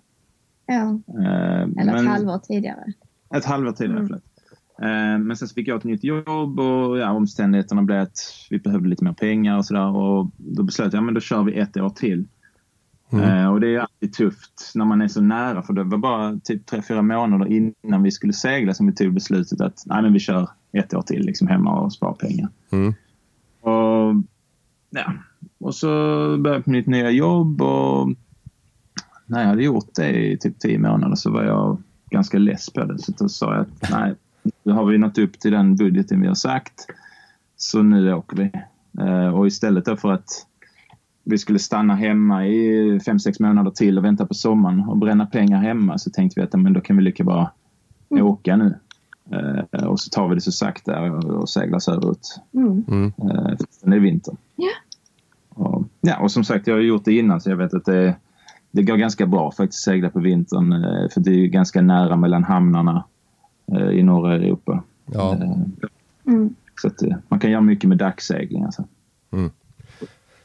Ja, 0.66 0.74
Eh, 0.74 1.62
eller 1.62 1.72
men- 1.84 1.88
ett 1.96 2.06
halvår 2.12 2.38
tidigare. 2.38 2.84
Ett 3.34 3.44
halvår 3.44 3.72
tidigare, 3.72 3.98
Mm. 3.98 4.06
förlåt. 4.08 4.22
Eh, 4.78 5.18
Men 5.18 5.36
sen 5.36 5.48
så 5.48 5.54
fick 5.54 5.68
jag 5.68 5.78
ett 5.78 5.84
nytt 5.84 6.04
jobb 6.04 6.60
och 6.60 6.98
ja, 6.98 7.10
omständigheterna 7.10 7.82
blev 7.82 8.00
att 8.02 8.18
vi 8.50 8.58
behövde 8.58 8.88
lite 8.88 9.04
mer 9.04 9.12
pengar 9.12 9.58
och 9.58 9.66
sådär. 9.66 9.96
Och 9.96 10.30
då 10.36 10.62
beslöt 10.62 10.92
jag, 10.92 11.00
ja, 11.00 11.04
men 11.04 11.14
då 11.14 11.20
kör 11.20 11.42
vi 11.42 11.54
ett 11.58 11.76
år 11.76 11.90
till. 11.90 12.28
Mm. 13.12 13.24
Eh, 13.30 13.52
och 13.52 13.60
det 13.60 13.74
är 13.74 13.78
alltid 13.80 14.12
tufft 14.12 14.72
när 14.74 14.84
man 14.84 15.00
är 15.02 15.08
så 15.08 15.20
nära 15.20 15.62
för 15.62 15.72
det 15.72 15.84
var 15.84 15.98
bara 15.98 16.38
typ 16.44 16.66
tre 16.66 16.82
fyra 16.82 17.02
månader 17.02 17.46
innan 17.46 18.02
vi 18.02 18.10
skulle 18.10 18.32
segla 18.32 18.74
som 18.74 18.86
vi 18.86 18.94
tog 18.94 19.14
beslutet 19.14 19.60
att 19.60 19.82
nej, 19.86 20.02
men 20.02 20.12
vi 20.12 20.18
kör 20.18 20.48
ett 20.72 20.94
år 20.94 21.02
till 21.02 21.26
liksom 21.26 21.48
hemma 21.48 21.80
och 21.80 21.92
sparar 21.92 22.14
pengar. 22.14 22.48
Mm. 22.72 22.94
Och, 23.60 24.22
ja. 24.90 25.12
och 25.60 25.74
så 25.74 25.86
började 26.38 26.54
jag 26.54 26.64
på 26.64 26.70
mitt 26.70 26.86
nya 26.86 27.10
jobb 27.10 27.62
och 27.62 28.08
när 29.26 29.40
jag 29.40 29.48
hade 29.48 29.62
gjort 29.64 29.94
det 29.94 30.32
i 30.32 30.38
typ 30.38 30.58
tio 30.58 30.78
månader 30.78 31.16
så 31.16 31.30
var 31.30 31.44
jag 31.44 31.82
ganska 32.10 32.38
less 32.38 32.70
på 32.70 32.84
det. 32.84 32.98
Så 32.98 33.12
då 33.18 33.28
sa 33.28 33.54
jag 33.54 33.60
att 33.60 33.90
nej, 33.90 34.14
nu 34.62 34.72
har 34.72 34.84
vi 34.84 34.98
nått 34.98 35.18
upp 35.18 35.38
till 35.40 35.52
den 35.52 35.76
budgeten 35.76 36.20
vi 36.20 36.26
har 36.26 36.34
sagt. 36.34 36.86
Så 37.56 37.82
nu 37.82 38.14
åker 38.14 38.36
vi. 38.36 38.50
Eh, 39.02 39.34
och 39.34 39.46
istället 39.46 40.00
för 40.00 40.12
att 40.12 40.46
vi 41.24 41.38
skulle 41.38 41.58
stanna 41.58 41.94
hemma 41.94 42.46
i 42.46 43.00
fem 43.06 43.18
sex 43.18 43.40
månader 43.40 43.70
till 43.70 43.98
och 43.98 44.04
vänta 44.04 44.26
på 44.26 44.34
sommaren 44.34 44.80
och 44.80 44.96
bränna 44.96 45.26
pengar 45.26 45.58
hemma 45.62 45.98
så 45.98 46.10
tänkte 46.10 46.40
vi 46.40 46.44
att 46.44 46.52
men 46.52 46.72
då 46.72 46.80
kan 46.80 46.96
vi 46.96 47.02
lika 47.02 47.24
bra 47.24 47.52
Mm. 48.10 48.26
åka 48.26 48.56
nu. 48.56 48.78
Eh, 49.30 49.84
och 49.84 50.00
så 50.00 50.10
tar 50.10 50.28
vi 50.28 50.34
det 50.34 50.40
så 50.40 50.52
sakta 50.52 51.02
och, 51.02 51.24
och 51.24 51.48
seglar 51.48 51.78
söderut. 51.78 52.40
Mm. 52.54 52.84
Mm. 52.88 53.06
Eh, 53.06 53.56
det 53.82 53.96
är 53.96 54.00
vinter. 54.00 54.36
Ja. 54.56 54.70
Och, 55.48 55.84
ja, 56.00 56.18
och 56.18 56.30
som 56.30 56.44
sagt, 56.44 56.66
jag 56.66 56.74
har 56.74 56.80
gjort 56.80 57.04
det 57.04 57.12
innan 57.12 57.40
så 57.40 57.50
jag 57.50 57.56
vet 57.56 57.74
att 57.74 57.84
det, 57.84 58.16
det 58.74 58.82
går 58.82 58.96
ganska 58.96 59.26
bra 59.26 59.50
faktiskt 59.50 59.80
att 59.88 59.92
segla 59.92 60.10
på 60.10 60.20
vintern. 60.20 60.72
eh, 60.72 61.08
För 61.10 61.20
det 61.20 61.30
är 61.30 61.34
ju 61.34 61.46
ganska 61.48 61.82
nära 61.82 62.16
mellan 62.16 62.44
hamnarna 62.44 63.04
eh, 63.72 63.88
i 63.90 64.02
norra 64.02 64.34
Europa. 64.34 64.82
Ja. 65.12 65.32
Eh, 65.34 65.50
Mm. 66.26 66.54
Så 66.80 66.88
att 66.88 67.02
man 67.28 67.40
kan 67.40 67.50
göra 67.50 67.60
mycket 67.60 67.88
med 67.88 67.98
dagssegling. 67.98 68.64
Alltså. 68.64 68.84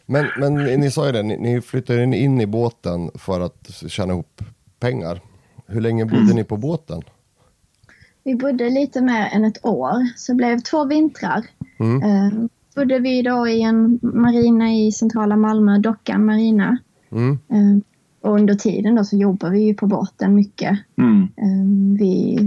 Men, 0.05 0.25
men 0.39 0.55
ni 0.55 0.91
sa 0.91 1.05
ju 1.05 1.11
det, 1.11 1.23
ni, 1.23 1.37
ni 1.37 1.61
flyttade 1.61 2.03
in 2.17 2.41
i 2.41 2.45
båten 2.47 3.11
för 3.15 3.39
att 3.41 3.69
tjäna 3.87 4.13
ihop 4.13 4.41
pengar. 4.79 5.21
Hur 5.67 5.81
länge 5.81 6.05
bodde 6.05 6.21
Mm. 6.21 6.35
ni 6.35 6.43
på 6.43 6.57
båten? 6.57 7.01
Vi 8.23 8.35
bodde 8.35 8.69
lite 8.69 9.01
mer 9.01 9.29
än 9.33 9.45
ett 9.45 9.65
år, 9.65 10.17
så 10.17 10.31
det 10.31 10.35
blev 10.35 10.59
två 10.59 10.85
vintrar. 10.85 11.45
Mm. 11.79 12.03
Eh, 12.03 12.33
bodde 12.75 12.99
vi 12.99 13.21
då 13.21 13.47
i 13.47 13.61
en 13.61 13.99
marina 14.01 14.73
i 14.73 14.91
centrala 14.91 15.35
Malmö, 15.35 15.77
Dockan 15.77 16.25
marina. 16.25 16.77
Mm. 17.11 17.31
Eh, 17.31 17.81
och 18.21 18.35
under 18.35 18.55
tiden 18.55 18.95
då 18.95 19.03
så 19.03 19.17
jobbade 19.17 19.53
vi 19.53 19.61
ju 19.61 19.73
på 19.73 19.87
båten 19.87 20.35
mycket. 20.35 20.79
Mm. 20.97 21.23
Eh, 21.23 21.97
vi, 21.99 22.37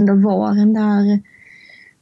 under 0.00 0.14
våren 0.14 0.74
där, 0.74 1.20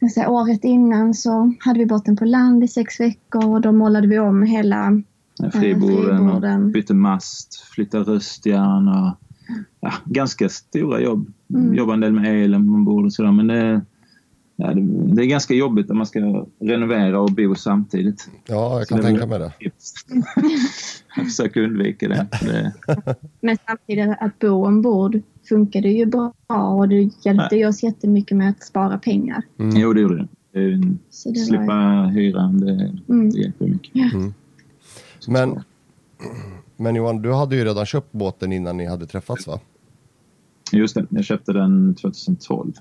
säga, 0.09 0.31
året 0.31 0.65
innan 0.65 1.15
så 1.15 1.55
hade 1.61 1.79
vi 1.79 1.87
båten 1.87 2.17
på 2.17 2.25
land 2.25 2.65
i 2.65 2.69
sex 2.69 3.01
veckor 3.01 3.49
och 3.49 3.61
då 3.61 3.73
målade 3.73 4.07
vi 4.07 4.19
om 4.19 4.43
hela 4.43 5.03
Eh, 5.43 5.51
Friborden, 5.51 6.19
friborden. 6.19 6.65
och 6.65 6.71
bytte 6.71 6.95
mast, 6.95 7.61
flyttade 7.75 8.05
röstjärn 8.05 8.89
och 8.89 9.17
ja, 9.81 9.93
ganska 10.05 10.49
stora 10.49 11.01
jobb. 11.01 11.33
Mm. 11.55 11.75
Jobbar 11.75 11.95
en 11.95 12.01
del 12.01 12.13
med 12.13 12.45
elen 12.45 12.69
ombord 12.69 13.05
och 13.05 13.13
sådär 13.13 13.33
men 13.33 13.47
det, 13.47 13.81
ja, 14.57 14.75
det, 14.75 15.15
det 15.15 15.23
är 15.23 15.27
ganska 15.27 15.55
jobbigt 15.55 15.91
om 15.91 15.97
man 15.97 16.07
ska 16.07 16.47
renovera 16.61 17.21
och 17.21 17.33
bo 17.33 17.55
samtidigt. 17.55 18.31
Ja, 18.47 18.79
jag 18.79 18.89
kan 18.89 19.01
tänka 19.01 19.27
mig 19.27 19.39
det. 19.39 19.53
Jag 21.17 21.27
försöker 21.27 21.61
undvika 21.61 22.09
det. 22.09 22.27
Men 23.41 23.59
samtidigt 23.67 24.17
att 24.21 24.39
bo 24.39 24.67
ombord 24.67 25.21
funkade 25.49 25.89
ju 25.89 26.07
bra 26.07 26.33
och 26.49 26.89
det 26.89 27.11
hjälpte 27.25 27.57
ju 27.57 27.67
oss 27.67 27.83
jättemycket 27.83 28.37
med 28.37 28.51
att 28.51 28.63
spara 28.63 28.99
pengar. 28.99 29.43
Mm. 29.59 29.77
Jo, 29.77 29.93
det 29.93 30.01
gjorde 30.01 30.17
det. 30.17 30.29
det 31.25 31.39
slippa 31.39 31.67
var, 31.67 32.11
hyran, 32.11 32.61
det, 32.61 32.93
mm, 33.09 33.31
det 33.31 33.39
hjälper 33.39 33.67
mycket. 33.67 34.13
Men, 35.29 35.63
men 36.77 36.95
Johan, 36.95 37.23
du 37.23 37.33
hade 37.33 37.57
ju 37.57 37.65
redan 37.65 37.87
köpt 37.87 38.13
båten 38.13 38.53
innan 38.53 38.77
ni 38.77 38.87
hade 38.87 39.07
träffats 39.07 39.47
va? 39.47 39.61
Just 40.73 40.95
det, 40.95 41.07
jag 41.11 41.25
köpte 41.25 41.53
den 41.53 41.95
2012. 41.95 42.73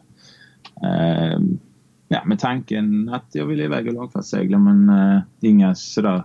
Ehm, 0.83 1.59
ja, 2.07 2.23
med 2.25 2.39
tanken 2.39 3.09
att 3.09 3.25
jag 3.31 3.45
ville 3.45 3.63
iväg 3.63 3.87
och 3.87 3.93
lagfartssegla 3.93 4.57
men 4.57 4.89
eh, 4.89 5.21
inga 5.41 5.75
sådär 5.75 6.23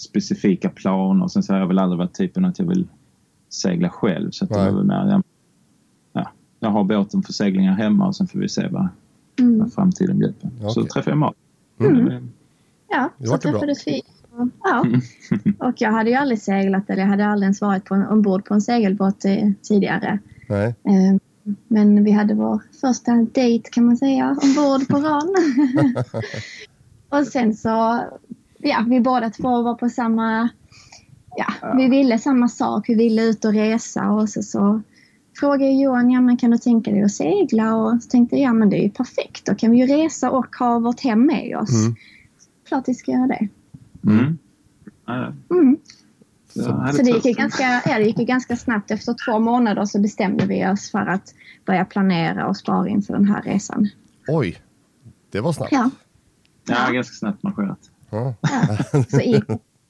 specifika 0.00 0.68
planer. 0.68 1.28
Sen 1.28 1.42
så 1.42 1.52
har 1.52 1.60
jag 1.60 1.66
väl 1.66 1.78
aldrig 1.78 1.98
varit 1.98 2.14
typen 2.14 2.44
att 2.44 2.58
jag 2.58 2.66
vill 2.66 2.88
segla 3.48 3.88
själv. 3.88 4.30
Så 4.30 4.44
att 4.44 4.50
det 4.50 4.56
var 4.56 4.64
väl 4.64 4.84
mer, 4.84 5.06
ja, 5.10 5.22
ja, 6.12 6.30
jag 6.60 6.70
har 6.70 6.84
båten 6.84 7.22
för 7.22 7.32
seglingar 7.32 7.74
hemma 7.74 8.06
och 8.06 8.16
sen 8.16 8.26
får 8.26 8.38
vi 8.38 8.48
se 8.48 8.68
vad, 8.68 8.88
mm. 9.38 9.58
vad 9.58 9.72
framtiden 9.72 10.18
bjuder. 10.18 10.50
Så 10.60 10.80
Okej. 10.80 10.90
träffade 10.90 11.10
jag 11.10 11.18
Malin. 11.18 12.08
Mm. 12.08 12.30
Ja, 12.88 13.10
Det 13.18 13.26
så 13.26 13.30
vart 13.30 13.44
ju 13.44 13.50
bra. 13.50 13.60
träffades 13.60 13.86
vi. 13.86 14.02
Och, 14.30 14.48
ja. 14.62 14.86
och 15.68 15.74
jag 15.76 15.92
hade 15.92 16.10
ju 16.10 16.16
aldrig 16.16 16.42
seglat 16.42 16.90
eller 16.90 17.02
jag 17.02 17.08
hade 17.08 17.26
aldrig 17.26 17.46
ens 17.46 17.60
varit 17.60 17.84
på 17.84 17.94
en, 17.94 18.06
ombord 18.06 18.44
på 18.44 18.54
en 18.54 18.60
segelbåt 18.60 19.24
eh, 19.24 19.50
tidigare. 19.62 20.18
Nej. 20.48 20.66
Eh, 20.66 21.16
men 21.68 22.04
vi 22.04 22.10
hade 22.10 22.34
vår 22.34 22.62
första 22.80 23.12
dejt 23.12 23.70
kan 23.70 23.84
man 23.84 23.96
säga 23.96 24.36
ombord 24.42 24.88
på 24.88 24.96
Ran. 24.96 25.34
och 27.08 27.26
sen 27.26 27.54
så, 27.54 28.04
ja, 28.62 28.84
vi 28.88 29.00
båda 29.00 29.30
två 29.30 29.62
var 29.62 29.74
på 29.74 29.88
samma, 29.88 30.48
ja, 31.36 31.74
vi 31.76 31.88
ville 31.88 32.18
samma 32.18 32.48
sak. 32.48 32.88
Vi 32.88 32.94
ville 32.94 33.22
ut 33.22 33.44
och 33.44 33.52
resa 33.52 34.10
och 34.10 34.28
så, 34.28 34.42
så 34.42 34.82
frågade 35.40 35.72
Johan, 35.72 36.10
ja 36.10 36.20
men 36.20 36.36
kan 36.36 36.50
du 36.50 36.58
tänka 36.58 36.90
dig 36.90 37.02
att 37.02 37.12
segla? 37.12 37.74
Och 37.74 38.02
så 38.02 38.08
tänkte 38.08 38.36
jag, 38.36 38.44
ja 38.44 38.52
men 38.52 38.70
det 38.70 38.76
är 38.76 38.82
ju 38.82 38.90
perfekt. 38.90 39.46
Då 39.46 39.54
kan 39.54 39.70
vi 39.70 39.78
ju 39.78 39.86
resa 39.86 40.30
och 40.30 40.56
ha 40.56 40.78
vårt 40.78 41.00
hem 41.00 41.26
med 41.26 41.56
oss. 41.56 41.84
Mm. 41.84 41.94
Klart 42.68 42.88
vi 42.88 42.94
ska 42.94 43.12
göra 43.12 43.26
det. 43.26 43.48
Mm. 44.06 44.38
Ja, 45.06 45.32
Mm. 45.50 45.76
jag 46.54 46.64
hade 46.72 46.92
Så 46.92 47.02
det 47.02 47.10
gick, 47.10 47.36
ganska, 47.36 47.82
ja, 47.86 47.98
det 47.98 48.04
gick 48.04 48.18
ju 48.18 48.24
ganska 48.24 48.56
snabbt. 48.56 48.90
Efter 48.90 49.14
två 49.26 49.38
månader 49.38 49.84
så 49.84 50.00
bestämde 50.00 50.46
vi 50.46 50.66
oss 50.66 50.90
för 50.90 51.06
att 51.06 51.34
börja 51.64 51.84
planera 51.84 52.46
och 52.46 52.56
spara 52.56 52.88
inför 52.88 53.12
den 53.12 53.24
här 53.28 53.42
resan. 53.42 53.88
Oj, 54.28 54.58
det 55.30 55.40
var 55.40 55.52
snabbt. 55.52 55.72
Ja, 55.72 55.90
Ja, 56.66 56.90
ganska 56.92 57.14
snabbt 57.14 57.42
marscherat. 57.42 57.89
Ja. 58.10 58.34
Så 59.10 59.20
i, 59.20 59.42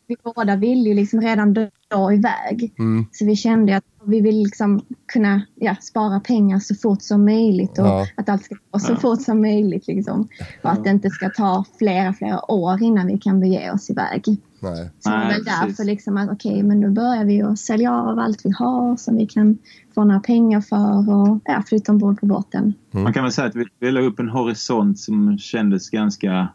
vi 0.07 0.17
båda 0.35 0.57
ville 0.57 0.89
ju 0.89 0.95
liksom 0.95 1.21
redan 1.21 1.55
dra 1.55 2.13
iväg. 2.13 2.75
Mm. 2.79 3.07
Så 3.13 3.25
vi 3.25 3.37
kände 3.37 3.77
att 3.77 3.85
vi 4.05 4.21
vill 4.21 4.37
liksom 4.43 4.81
kunna 5.13 5.43
ja, 5.55 5.77
spara 5.81 6.21
pengar 6.21 6.59
så 6.59 6.75
fort 6.75 7.03
som 7.03 7.25
möjligt 7.25 7.79
och 7.79 7.87
Ja. 7.87 8.07
att 8.17 8.29
allt 8.29 8.45
ska 8.45 8.55
gå 8.71 8.79
så 8.79 8.93
Ja. 8.93 8.97
fort 8.97 9.23
som 9.23 9.41
möjligt. 9.41 9.87
Liksom. 9.87 10.29
Och 10.63 10.71
att 10.71 10.85
det 10.85 10.91
inte 10.91 11.11
ska 11.11 11.31
ta 11.31 11.65
flera, 11.79 12.13
flera 12.13 12.51
år 12.51 12.83
innan 12.83 13.07
vi 13.07 13.19
kan 13.19 13.41
bege 13.41 13.71
oss 13.73 13.91
iväg. 13.91 14.25
Nej. 14.63 14.91
Så 15.01 15.11
det 15.11 15.17
var 15.17 15.27
väl 15.27 15.45
därför 15.45 15.85
liksom 15.85 16.17
att 16.17 16.31
okej, 16.31 16.63
men 16.63 16.81
då 16.81 16.89
börjar 16.91 17.25
vi 17.25 17.43
att 17.43 17.59
sälja 17.59 17.93
av 17.95 18.19
allt 18.19 18.41
vi 18.45 18.51
har 18.59 18.97
som 18.97 19.17
vi 19.17 19.27
kan 19.27 19.59
få 19.95 20.05
några 20.05 20.21
pengar 20.21 20.61
för 20.61 21.11
och 21.15 21.41
ja, 21.45 21.63
flytta 21.67 21.93
ombord 21.93 22.21
på 22.21 22.27
båten. 22.27 22.75
Man 22.91 23.13
kan 23.13 23.23
väl 23.23 23.33
säga 23.33 23.49
att 23.49 23.57
vi, 23.57 23.65
vi 23.79 23.91
la 23.91 24.01
upp 24.01 24.21
en 24.21 24.29
horisont 24.29 24.99
som 24.99 25.39
kändes 25.39 25.91
ganska 25.91 26.49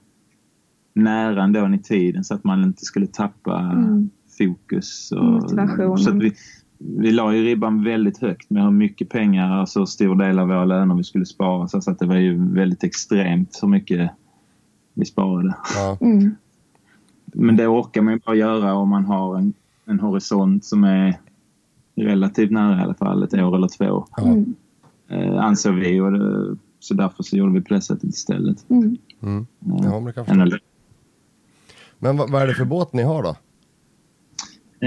nära 0.95 1.43
ändå 1.43 1.73
i 1.75 1.79
tiden 1.79 2.23
så 2.23 2.33
att 2.33 2.43
man 2.43 2.63
inte 2.63 2.85
skulle 2.85 3.07
tappa 3.07 3.59
Mm. 3.59 4.09
fokus. 4.37 5.11
Och, 5.11 5.25
Motivation. 5.25 5.97
Så 5.97 6.09
att 6.09 6.15
vi, 6.15 6.33
vi 6.77 7.11
la 7.11 7.35
ju 7.35 7.43
ribban 7.43 7.83
väldigt 7.83 8.17
högt 8.17 8.49
med 8.49 8.63
hur 8.63 8.71
mycket 8.71 9.09
pengar, 9.09 9.51
alltså 9.51 9.79
hur 9.79 9.85
stor 9.85 10.15
del 10.15 10.39
av 10.39 10.47
våra 10.47 10.65
löner 10.65 10.95
vi 10.95 11.03
skulle 11.03 11.25
spara. 11.25 11.67
Så 11.67 11.91
att 11.91 11.99
det 11.99 12.05
var 12.05 12.15
ju 12.15 12.53
väldigt 12.53 12.83
extremt 12.83 13.59
hur 13.61 13.67
mycket 13.67 14.11
vi 14.93 15.05
sparade. 15.05 15.55
Ja. 15.75 15.97
Mm. 16.01 16.35
Men 17.25 17.55
det 17.55 17.67
orkar 17.67 18.01
man 18.01 18.13
ju 18.13 18.19
bara 18.25 18.35
göra 18.35 18.73
om 18.73 18.89
man 18.89 19.05
har 19.05 19.37
en, 19.37 19.53
en 19.85 19.99
horisont 19.99 20.65
som 20.65 20.83
är 20.83 21.15
relativt 21.95 22.51
nära 22.51 22.79
i 22.79 22.83
alla 22.83 22.93
fall, 22.93 23.23
ett 23.23 23.33
år 23.33 23.55
eller 23.55 23.67
två. 23.67 24.07
Ja. 24.17 24.23
Mm. 24.27 24.55
Eh, 25.07 25.43
ansåg 25.45 25.75
vi 25.75 25.99
och 25.99 26.11
det, 26.11 26.57
så 26.79 26.93
därför 26.93 27.23
så 27.23 27.37
gjorde 27.37 27.53
vi 27.53 27.61
på 27.61 27.73
det 27.73 27.81
sättet 27.81 28.03
istället. 28.03 28.69
Mm. 28.69 28.97
Mm. 29.21 29.45
Eh, 29.65 29.79
ja, 29.83 29.99
men 29.99 30.05
det 30.05 30.13
kan 30.13 30.23
jag 30.27 30.35
än 30.35 30.41
förstå. 30.41 30.65
Men 32.05 32.17
vad, 32.17 32.31
vad 32.31 32.41
är 32.41 32.47
det 32.47 32.53
för 32.53 32.65
båt 32.65 32.93
ni 32.93 33.03
har 33.03 33.24
då? 33.24 33.29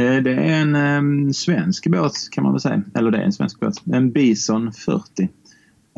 Eh, 0.01 0.23
Det 0.23 0.31
är 0.35 0.63
en 0.63 0.75
em, 0.75 1.33
svensk 1.33 1.87
båt 1.91 2.13
kan 2.31 2.45
man 2.45 2.53
väl 2.53 2.61
säga. 2.61 2.83
Eller 2.95 3.11
det 3.11 3.19
är 3.19 3.23
en 3.23 3.33
svensk 3.33 3.61
båt. 3.61 3.75
En 3.93 4.11
Bison 4.11 4.73
40. 4.73 5.29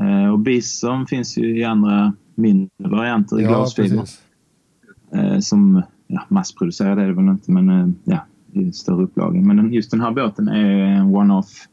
Eh, 0.03 0.33
och 0.33 0.39
Bison 0.39 1.07
finns 1.07 1.39
ju 1.39 1.59
i 1.59 1.65
andra 1.65 2.13
mindre 2.35 2.69
varianter 2.79 3.41
i 3.41 3.43
glasfiber. 3.43 3.97
precis. 4.01 4.21
Eh, 5.15 5.39
som 5.39 5.83
ja, 6.07 6.23
massproducerade 6.29 7.03
är 7.03 7.07
det 7.07 7.15
väl 7.15 7.29
inte, 7.29 7.51
men 7.53 7.69
eh, 7.69 7.89
ja, 8.05 8.27
i 8.53 8.73
större 8.73 9.03
upplagor. 9.03 9.41
Men 9.41 9.57
den- 9.57 9.73
just 9.73 9.91
den 9.91 10.01
här 10.01 10.11
båten 10.11 10.49
är 10.49 10.71
en 10.71 11.17
one-off. 11.17 11.67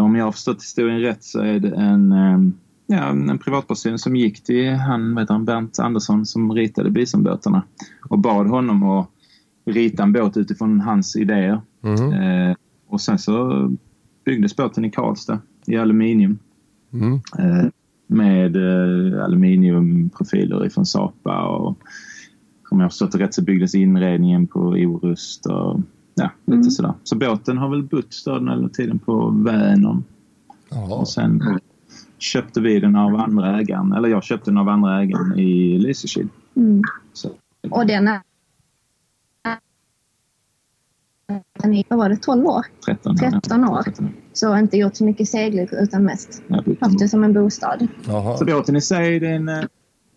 Om 0.00 0.16
jag 0.16 0.24
har 0.24 0.32
förstått 0.32 0.62
historien 0.62 1.00
rätt 1.00 1.24
så 1.24 1.40
är 1.40 1.60
det 1.60 1.70
en, 1.70 2.12
eh, 2.12 2.38
ja, 2.86 3.08
en 3.08 3.38
privatperson 3.38 3.98
som 3.98 4.16
gick 4.16 4.44
till 4.44 4.70
han, 4.74 5.26
han, 5.28 5.44
Bernt 5.44 5.78
Andersson 5.78 6.26
som 6.26 6.52
ritade 6.52 6.90
Bisonbåtarna 6.90 7.62
och 8.08 8.18
bad 8.18 8.46
honom 8.46 8.82
att 8.82 9.08
rita 9.64 10.02
en 10.02 10.12
båt 10.12 10.36
utifrån 10.36 10.80
hans 10.80 11.16
idéer. 11.16 11.60
Mhm. 11.80 12.12
Eh, 12.12 12.56
och 12.88 13.00
sen 13.00 13.18
så 13.18 13.70
byggdes 14.24 14.56
båten 14.56 14.84
i 14.84 14.90
Karlstad 14.90 15.38
i 15.66 15.76
aluminium 15.76 16.38
Mm. 16.92 17.12
eh, 17.38 17.66
med 18.06 18.56
eh, 18.56 19.24
aluminiumprofiler 19.24 20.66
ifrån 20.66 20.86
Sapa 20.86 21.46
och 21.46 21.78
om 22.70 22.78
jag 22.80 22.84
har 22.84 22.88
förstått 22.88 23.12
det 23.12 23.18
rätt 23.18 23.34
så 23.34 23.42
byggdes 23.42 23.74
inredningen 23.74 24.46
på 24.46 24.60
Orust 24.60 25.46
och 25.46 25.80
ja, 26.14 26.30
lite 26.44 26.56
Mm. 26.56 26.70
sådär. 26.70 26.94
Så 27.04 27.16
båten 27.16 27.58
har 27.58 27.68
väl 27.68 27.82
bott 27.82 28.12
staden 28.12 28.48
hela 28.48 28.68
tiden 28.68 28.98
på 28.98 29.28
Vänern 29.30 30.04
och 30.88 31.08
sen 31.08 31.42
köpte 32.18 32.60
vi 32.60 32.80
den 32.80 32.96
av 32.96 33.16
andra 33.16 33.60
ägaren, 33.60 33.92
eller 33.92 34.08
jag 34.08 34.24
köpte 34.24 34.50
den 34.50 34.58
av 34.58 34.68
andra 34.68 35.02
ägaren 35.02 35.38
i 35.38 35.78
Lysekil. 35.78 36.28
Mm. 36.56 36.82
Och 37.70 37.86
den 37.86 38.08
är... 38.08 38.20
Vad 41.88 41.98
var 41.98 42.08
det, 42.08 42.16
12 42.16 42.46
år? 42.46 42.66
13 42.86 43.16
13 43.16 43.64
år. 43.68 43.82
13 43.82 44.08
Så 44.32 44.58
inte 44.58 44.76
gjort 44.76 44.96
så 44.96 45.04
mycket 45.04 45.28
segling 45.28 45.68
utan 45.72 46.04
mest 46.04 46.42
Ja, 46.46 46.62
haft 46.80 46.98
det 46.98 47.08
som 47.08 47.24
en 47.24 47.32
bostad. 47.32 47.88
Jaha. 48.06 48.36
Så 48.36 48.44
båten 48.44 48.76
i 48.76 48.80
sig 48.80 49.20
det 49.20 49.28
är 49.28 49.34
en 49.34 49.48
eh, 49.48 49.64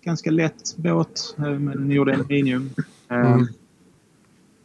ganska 0.03 0.31
lätt 0.31 0.77
båt, 0.77 1.35
eh, 1.37 1.43
men 1.43 1.65
den 1.65 1.91
gjorde 1.91 2.13
aluminium. 2.13 2.69
Eh, 3.11 3.17
Mm. 3.17 3.47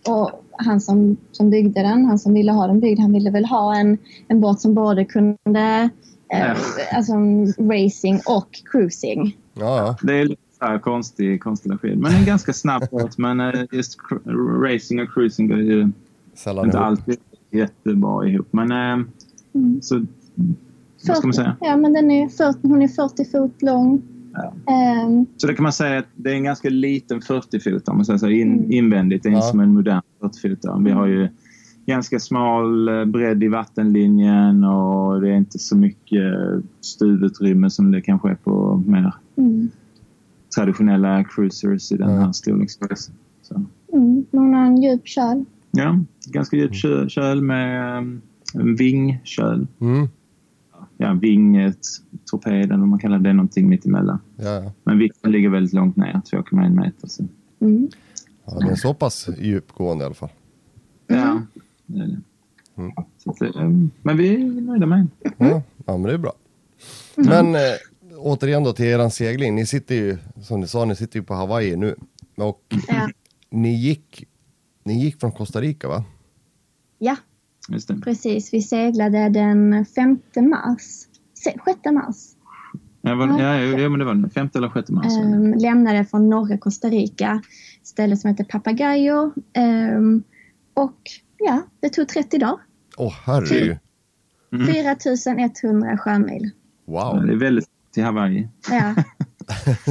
Och 0.08 0.44
han 0.52 0.80
som, 0.80 1.16
som 1.32 1.50
byggde 1.50 1.82
den, 1.82 2.04
han 2.04 2.18
som 2.18 2.34
ville 2.34 2.52
ha 2.52 2.66
den 2.66 2.80
byggd, 2.80 3.00
han 3.00 3.12
ville 3.12 3.30
väl 3.30 3.44
ha 3.44 3.76
en, 3.76 3.98
en 4.28 4.40
båt 4.40 4.60
som 4.60 4.74
både 4.74 5.04
kunde 5.04 5.60
eh, 5.60 5.88
Ja. 6.28 6.54
alltså 6.92 7.12
racing 7.58 8.20
och 8.26 8.48
cruising. 8.72 9.36
Ja, 9.54 9.76
ja. 9.78 9.96
Det 10.02 10.14
är 10.20 10.24
lite 10.24 10.42
så 10.58 10.64
här 10.64 10.78
konstig 10.78 11.42
konstellation. 11.42 11.98
Men 12.00 12.14
en 12.14 12.24
ganska 12.24 12.52
snabb 12.52 12.82
båt. 12.90 13.18
Men 13.18 13.40
eh, 13.40 13.60
just 13.72 13.98
racing 14.62 15.00
och 15.02 15.14
cruising 15.14 15.48
går 15.48 15.58
ju 15.58 15.88
Sällan 16.34 16.64
inte 16.64 16.76
ihop. 16.76 16.86
alltid 16.86 17.16
jättebra 17.50 18.28
ihop. 18.28 18.48
Men 18.50 18.70
eh, 18.72 19.06
Mm. 19.56 19.82
så... 19.82 20.04
Vad 21.08 21.16
ska 21.16 21.26
man 21.26 21.34
säga? 21.34 21.56
Ja, 21.60 21.76
men 21.76 21.92
den 21.92 22.10
är 22.10 22.28
40, 22.28 22.58
hon 22.62 22.82
är 22.82 22.88
40 22.88 23.24
fot 23.30 23.62
lång. 23.62 24.02
Ja. 24.32 24.72
Ehm, 24.72 25.26
Så 25.36 25.46
det 25.46 25.54
kan 25.54 25.62
man 25.62 25.72
säga 25.72 25.98
att 25.98 26.06
det 26.16 26.30
är 26.30 26.34
en 26.34 26.44
ganska 26.44 26.68
liten 26.70 27.20
40-fotare 27.20 27.90
om 27.90 27.96
man 27.96 28.04
säger 28.06 28.18
så. 28.18 28.28
In, 28.28 28.52
Mm. 28.52 28.72
Invändigt. 28.72 29.22
Det 29.22 29.28
är 29.28 29.30
Ja. 29.30 29.36
inte 29.36 29.48
som 29.48 29.60
en 29.60 29.74
modern 29.74 30.02
40-fotare. 30.20 30.84
Vi 30.84 30.90
har 30.90 31.06
ju 31.06 31.28
ganska 31.86 32.18
smal 32.20 32.88
eh, 32.88 33.04
bredd 33.04 33.42
i 33.42 33.48
vattenlinjen 33.48 34.64
och 34.64 35.20
det 35.20 35.28
är 35.30 35.36
inte 35.36 35.58
så 35.58 35.76
mycket 35.76 36.22
eh, 36.34 36.58
stuvutrymme 36.80 37.70
som 37.70 37.90
det 37.90 38.00
kanske 38.00 38.30
är 38.30 38.34
på 38.34 38.82
mer 38.86 39.12
mm, 39.36 39.70
traditionella 40.56 41.24
cruisers 41.24 41.92
i 41.92 41.96
den 41.96 42.10
Ja. 42.10 42.20
här 42.20 42.32
storleksklassen. 42.32 43.14
Så. 43.42 43.62
mm, 43.92 44.24
hon 44.32 44.54
har 44.54 44.66
en 44.66 44.82
djup 44.82 45.06
köl. 45.08 45.44
Ja, 45.70 45.98
ganska 46.26 46.56
djup 46.56 46.74
kö- 46.74 47.08
köl 47.08 47.42
med 47.42 47.98
um, 47.98 48.20
en 48.54 48.76
vingköl. 48.76 49.66
Mm. 49.80 50.08
Ja, 50.96 51.12
vinget, 51.12 51.78
torped 52.30 52.64
eller 52.64 52.76
vad 52.76 52.88
man 52.88 52.98
kallar 52.98 53.18
det, 53.18 53.32
någonting 53.32 53.68
mittemellan. 53.68 54.18
Ja, 54.36 54.44
ja. 54.64 54.72
Men 54.84 54.98
vikten 54.98 55.32
ligger 55.32 55.48
väldigt 55.48 55.72
långt 55.72 55.96
ner, 55.96 56.12
2,1 56.32 56.70
meter. 56.70 57.08
Så. 57.08 57.24
Mm. 57.60 57.88
ja, 58.46 58.58
den 58.58 58.68
är 58.68 58.74
så 58.76 58.94
pass 58.94 59.28
djupgående 59.38 60.02
i 60.02 60.06
alla 60.06 60.14
fall. 60.14 60.28
Ja, 61.06 61.14
det 61.14 61.20
är 61.20 61.34
det. 61.34 61.42
Mm. 62.76 62.92
Att, 63.26 63.56
um, 63.56 63.90
men 64.02 64.16
vi 64.16 64.34
är 64.34 64.38
nöjda 64.60 64.86
med 64.86 64.98
den. 64.98 65.32
Ja, 65.38 65.62
ja 65.86 65.92
men 65.96 66.02
det 66.02 66.12
är 66.14 66.18
bra. 66.18 66.32
Men 67.16 67.54
eh, 67.54 67.60
återigen 68.18 68.64
då 68.64 68.72
till 68.72 68.84
eran 68.86 69.10
segling. 69.10 69.54
Ni 69.54 69.66
sitter 69.66 69.94
ju, 69.94 70.18
som 70.42 70.60
ni 70.60 70.66
sa, 70.66 70.84
ni 70.84 70.96
sitter 70.96 71.18
ju 71.18 71.22
på 71.24 71.34
Hawaii 71.34 71.76
nu. 71.76 71.94
Och 72.36 72.62
Ja. 72.88 73.08
ni 73.50 73.74
gick, 73.74 74.24
ni 74.84 75.04
gick 75.04 75.20
från 75.20 75.32
Costa 75.32 75.60
Rica 75.60 75.88
va? 75.88 76.04
ja, 76.98 77.16
Just 77.68 77.88
det. 77.88 77.96
precis. 78.00 78.52
Vi 78.54 78.62
seglade 78.62 79.28
den 79.28 79.84
5 79.86 80.18
mars. 80.50 80.80
Se- 81.34 81.58
6 81.64 81.78
mars. 81.92 82.16
Ja, 83.00 83.14
var, 83.14 83.40
ja, 83.40 83.60
ja, 83.60 83.88
men 83.88 83.98
det 83.98 84.04
var 84.04 84.14
den 84.14 84.30
5 84.30 84.48
eller 84.54 84.70
6 84.74 84.90
mars. 84.90 85.06
Ehm, 85.18 85.54
lämnade 85.54 86.04
från 86.04 86.28
norra 86.30 86.58
Costa 86.58 86.88
Rica, 86.88 87.42
ställe 87.82 88.16
som 88.16 88.30
heter 88.30 88.44
Papagayo. 88.44 89.32
Ehm, 89.52 90.22
och 90.74 90.98
ja, 91.46 91.62
det 91.80 91.88
tog 91.88 92.08
30 92.08 92.38
dagar. 92.38 92.56
Åh 92.96 93.14
herregud. 93.24 93.76
Mm. 94.52 94.66
4100 94.66 95.98
sjömil. 95.98 96.50
Ja, 96.86 97.12
Wow. 97.12 97.26
det 97.26 97.32
är 97.32 97.36
väldigt 97.36 97.68
till 97.94 98.04
Hawaii. 98.04 98.48
Ja, 98.70 98.94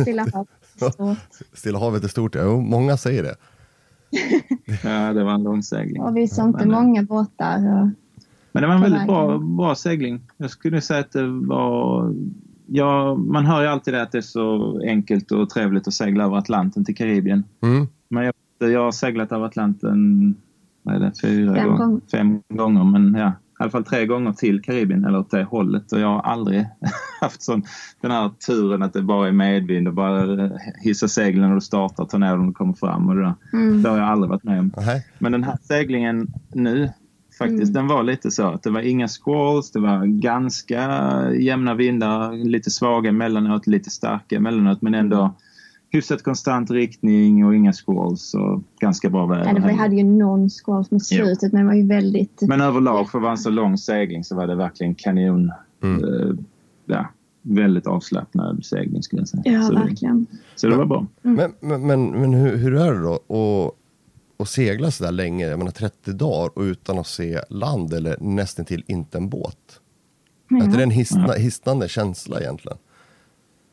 Stilla 0.01 0.25
havet. 0.33 0.49
Stort. 0.93 1.17
Stilla 1.53 1.79
havet 1.79 2.03
är 2.03 2.07
stort, 2.07 2.35
ja. 2.35 2.57
Många 2.59 2.97
säger 2.97 3.23
det. 3.23 3.35
Ja, 4.83 5.13
det 5.13 5.23
var 5.23 5.33
en 5.33 5.43
lång 5.43 5.63
segling. 5.63 6.01
Och 6.01 6.17
vi 6.17 6.27
såg 6.27 6.47
inte 6.47 6.63
eh, 6.63 6.69
många 6.69 7.03
båtar. 7.03 7.57
Och, 7.57 7.89
Men 8.51 8.61
det 8.61 8.67
var 8.67 8.75
en 8.75 8.81
väldigt 8.81 9.07
bra, 9.07 9.37
bra 9.37 9.75
segling. 9.75 10.21
Jag 10.37 10.49
skulle 10.51 10.81
säga 10.81 10.99
att 10.99 11.11
det 11.11 11.27
var... 11.27 12.13
Ja, 12.67 13.15
man 13.15 13.45
hör 13.45 13.61
ju 13.61 13.67
alltid 13.67 13.93
det 13.93 14.01
att 14.01 14.11
det 14.11 14.17
är 14.17 14.21
så 14.21 14.79
enkelt 14.87 15.31
och 15.31 15.49
trevligt 15.49 15.87
att 15.87 15.93
segla 15.93 16.23
över 16.23 16.37
Atlanten 16.37 16.85
till 16.85 16.95
Karibien. 16.95 17.43
Mm. 17.61 17.87
Men 18.09 18.23
jag, 18.25 18.33
jag 18.71 18.83
har 18.83 18.91
seglat 18.91 19.31
över 19.31 19.45
Atlanten 19.45 20.35
vad 20.83 20.95
är 20.95 20.99
det, 20.99 21.11
fyra 21.21 21.55
Fem 21.55 21.67
gånger, 21.67 21.85
gånger. 21.85 22.01
fem 22.11 22.41
gånger. 22.53 22.83
Men 22.83 23.15
ja, 23.15 23.27
i 23.29 23.33
alla 23.63 23.69
fall 23.71 23.83
tre 23.83 24.05
gånger 24.05 24.31
till 24.31 24.61
Karibien 24.61 25.05
eller 25.05 25.19
åt 25.19 25.31
det 25.31 25.43
hållet. 25.43 25.91
Och 25.91 25.99
jag 25.99 26.07
har 26.07 26.21
aldrig 26.21 26.65
haft 27.21 27.41
sån, 27.43 27.63
den 28.01 28.11
här 28.11 28.29
turen 28.47 28.83
att 28.83 28.93
det 28.93 29.01
bara 29.01 29.27
är 29.27 29.31
medvind 29.31 29.87
och 29.87 29.93
bara 29.93 30.49
hissa 30.83 31.07
seglen 31.07 31.47
när 31.49 31.55
du 31.55 31.61
startar, 31.61 32.05
ta 32.05 32.17
ner 32.17 32.31
dem 32.37 32.49
och 32.49 32.55
kommer 32.55 32.73
fram. 32.73 33.09
Och 33.09 33.15
det, 33.15 33.21
där. 33.21 33.33
mm, 33.53 33.81
det 33.83 33.89
har 33.89 33.97
jag 33.97 34.07
aldrig 34.07 34.29
varit 34.29 34.43
med 34.43 34.59
om. 34.59 34.71
Nej. 34.77 35.05
Men 35.19 35.31
den 35.31 35.43
här 35.43 35.57
seglingen 35.61 36.27
nu, 36.53 36.89
faktiskt, 37.39 37.61
Mm. 37.61 37.73
den 37.73 37.87
var 37.87 38.03
lite 38.03 38.31
så 38.31 38.47
att 38.47 38.63
det 38.63 38.69
var 38.69 38.81
inga 38.81 39.07
squalls, 39.07 39.71
det 39.71 39.79
var 39.79 40.05
ganska 40.05 40.81
jämna 41.33 41.73
vindar, 41.75 42.31
lite 42.45 42.71
svaga 42.71 43.09
emellanåt, 43.09 43.67
lite 43.67 43.89
starka 43.89 44.35
emellanåt, 44.35 44.81
men 44.81 44.93
ändå 44.93 45.35
hyfsat 45.93 46.23
konstant 46.23 46.71
riktning 46.71 47.45
och 47.45 47.55
inga 47.55 47.73
squalls 47.73 48.33
och 48.33 48.63
ganska 48.79 49.09
bra 49.09 49.25
väder. 49.25 49.45
ja, 49.45 49.53
det 49.53 49.59
var, 49.59 49.71
hade 49.71 49.95
ju 49.95 50.03
någon 50.03 50.49
squall 50.49 50.85
mot 50.89 51.05
slutet, 51.05 51.53
men 51.53 51.61
det 51.61 51.67
var 51.67 51.75
ju 51.75 51.87
väldigt... 51.87 52.41
Men 52.41 52.61
överlag 52.61 53.09
för 53.09 53.17
att 53.17 53.21
vara 53.21 53.31
en 53.31 53.37
så 53.37 53.49
lång 53.49 53.77
segling 53.77 54.23
så 54.23 54.35
var 54.35 54.47
det 54.47 54.55
verkligen 54.55 54.95
kanon. 54.95 55.51
Mm. 55.83 56.03
Eh, 56.03 56.35
ja, 56.85 57.09
väldigt 57.41 57.87
avslappnad 57.87 58.65
segling 58.65 59.03
skulle 59.03 59.21
jag 59.21 59.27
säga. 59.27 59.43
Ja, 59.45 59.61
så, 59.61 59.73
det, 59.73 59.79
verkligen. 59.79 60.25
så 60.55 60.67
det 60.67 60.75
var 60.75 60.85
bra. 60.85 61.05
Men, 61.21 61.53
men, 61.59 61.87
men, 61.87 62.11
men 62.11 62.33
hur, 62.33 62.57
hur 62.57 62.75
är 62.75 62.93
det 62.93 63.01
då 63.01 63.13
att, 63.13 63.73
att 64.41 64.49
segla 64.49 64.91
så 64.91 65.03
där 65.03 65.11
länge, 65.11 65.47
jag 65.47 65.59
menar 65.59 65.71
30 65.71 66.11
dagar 66.11 66.51
och 66.55 66.61
utan 66.61 66.99
att 66.99 67.07
se 67.07 67.39
land 67.49 67.93
eller 67.93 68.17
nästan 68.19 68.65
till 68.65 68.83
inte 68.87 69.17
en 69.17 69.29
båt? 69.29 69.79
Är 70.49 70.63
inte 70.63 70.77
det 70.77 70.83
en 70.83 70.91
hisna, 70.91 71.33
hisnande 71.33 71.89
känsla 71.89 72.39
egentligen? 72.39 72.77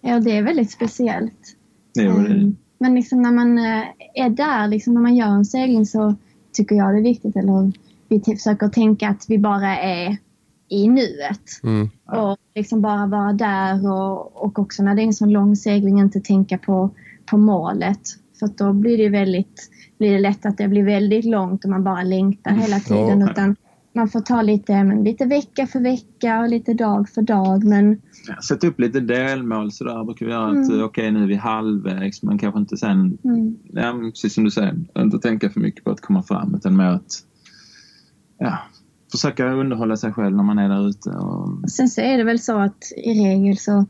Ja, 0.01 0.21
det 0.21 0.37
är 0.37 0.43
väldigt 0.43 0.71
speciellt. 0.71 1.57
Ehm, 1.99 2.57
Men 2.79 2.95
liksom 2.95 3.23
när 3.23 3.33
man 3.33 3.59
eh, 3.59 3.85
är 4.15 4.31
där, 4.31 4.69
liksom 4.69 4.95
när 4.95 5.01
man 5.01 5.17
gör 5.17 5.27
en 5.27 5.45
segling 5.45 5.87
så 5.87 6.15
tycker 6.53 6.77
jag 6.77 6.95
det 6.95 6.99
är 6.99 7.03
viktigt, 7.03 7.37
eller 7.37 7.73
vi 8.09 8.21
försöker 8.21 8.69
tänka 8.69 9.09
att 9.09 9.25
vi 9.29 9.39
bara 9.39 9.79
är 9.79 10.17
i 10.69 10.89
nuet. 10.89 11.63
Mm. 11.63 11.91
Och 12.07 12.39
liksom 12.55 12.81
bara 12.81 13.07
vara 13.07 13.33
där 13.33 13.93
och, 13.93 14.45
och 14.45 14.59
också 14.59 14.83
när 14.83 14.95
det 14.95 15.03
är 15.03 15.07
en 15.07 15.13
sån 15.13 15.31
lång 15.31 15.57
segling 15.57 15.99
inte 15.99 16.21
tänka 16.21 16.59
på, 16.59 16.91
på 17.27 17.37
målet. 17.37 18.01
För 18.39 18.47
att 18.47 18.59
då 18.59 18.73
blir 18.73 18.99
det 18.99 19.09
väldigt, 19.09 19.71
blir 19.99 20.13
det 20.13 20.19
lätt 20.19 20.47
att 20.47 20.59
det 20.59 20.69
blir 20.69 20.85
väldigt 20.85 21.25
långt 21.25 21.65
och 21.65 21.71
man 21.71 21.85
bara 21.85 22.03
längtar 22.03 22.51
hela 22.51 22.81
tiden. 22.81 23.21
Ja. 23.21 23.31
Utan 23.31 23.57
man 23.93 24.09
får 24.09 24.21
ta 24.21 24.43
lite, 24.43 24.85
men 24.85 25.05
lite 25.05 25.25
vecka 25.25 25.67
för 25.67 25.81
vecka 25.81 26.41
och 26.41 26.49
lite 26.49 26.75
dag 26.75 27.09
för 27.09 27.23
dag. 27.23 27.65
Men 27.65 28.01
Sätt 28.49 28.65
upp 28.65 28.81
lite 28.81 29.01
delmål 29.01 29.73
sådär 29.73 30.05
brukar 30.05 30.27
vi 30.27 30.33
göra. 30.33 30.47
Att, 30.47 30.71
Mm. 30.71 30.85
Okej, 30.85 31.11
nu 31.11 31.23
är 31.23 31.27
vi 31.27 31.35
halvvägs 31.35 32.23
men 32.23 32.39
kanske 32.39 32.61
inte 32.61 32.77
sen 32.77 33.19
mm, 33.25 33.57
ja, 33.73 33.99
precis 34.03 34.35
som 34.35 34.45
du 34.45 34.51
säger, 34.51 34.75
inte 34.99 35.19
tänka 35.19 35.51
för 35.51 35.61
mycket 35.61 35.85
på 35.85 35.91
att 35.91 36.01
komma 36.01 36.23
fram 36.23 36.55
utan 36.55 36.77
mer 36.77 36.85
att 36.85 37.25
ja, 38.39 38.59
försöka 39.13 39.53
underhålla 39.53 39.97
sig 39.97 40.13
själv 40.13 40.37
när 40.37 40.45
man 40.45 40.59
är 40.59 40.69
där 40.69 40.89
ute. 40.89 41.11
Och, 41.11 41.71
Sen 41.71 41.89
så 41.89 42.01
är 42.01 42.19
det 42.19 42.25
väl 42.25 42.39
så 42.39 42.59
att 42.59 42.93
i 42.97 43.11
regel 43.25 43.57
så 43.57 43.87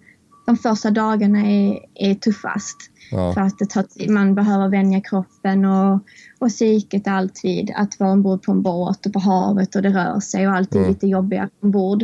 de 0.50 0.56
första 0.56 0.90
dagarna 0.90 1.38
är, 1.38 1.78
är 1.94 2.14
tuffast. 2.14 2.76
Ja. 3.10 3.32
För 3.32 3.40
att 3.40 3.58
det 3.58 3.66
tar. 3.66 4.10
Man 4.10 4.34
behöver 4.34 4.68
vänja 4.68 5.00
kroppen 5.00 5.64
och, 5.64 5.94
och 6.38 6.48
psyket 6.48 7.08
alltid. 7.08 7.72
Att 7.76 8.00
vara 8.00 8.12
ombord 8.12 8.42
på 8.42 8.52
en 8.52 8.62
båt 8.62 9.06
och 9.06 9.12
på 9.12 9.18
havet 9.18 9.74
och 9.74 9.82
det 9.82 9.88
rör 9.88 10.20
sig 10.20 10.48
och 10.48 10.54
allt 10.54 10.74
är 10.74 10.78
Mm. 10.78 10.90
lite 10.90 11.06
jobbigare 11.06 11.48
ombord. 11.62 12.02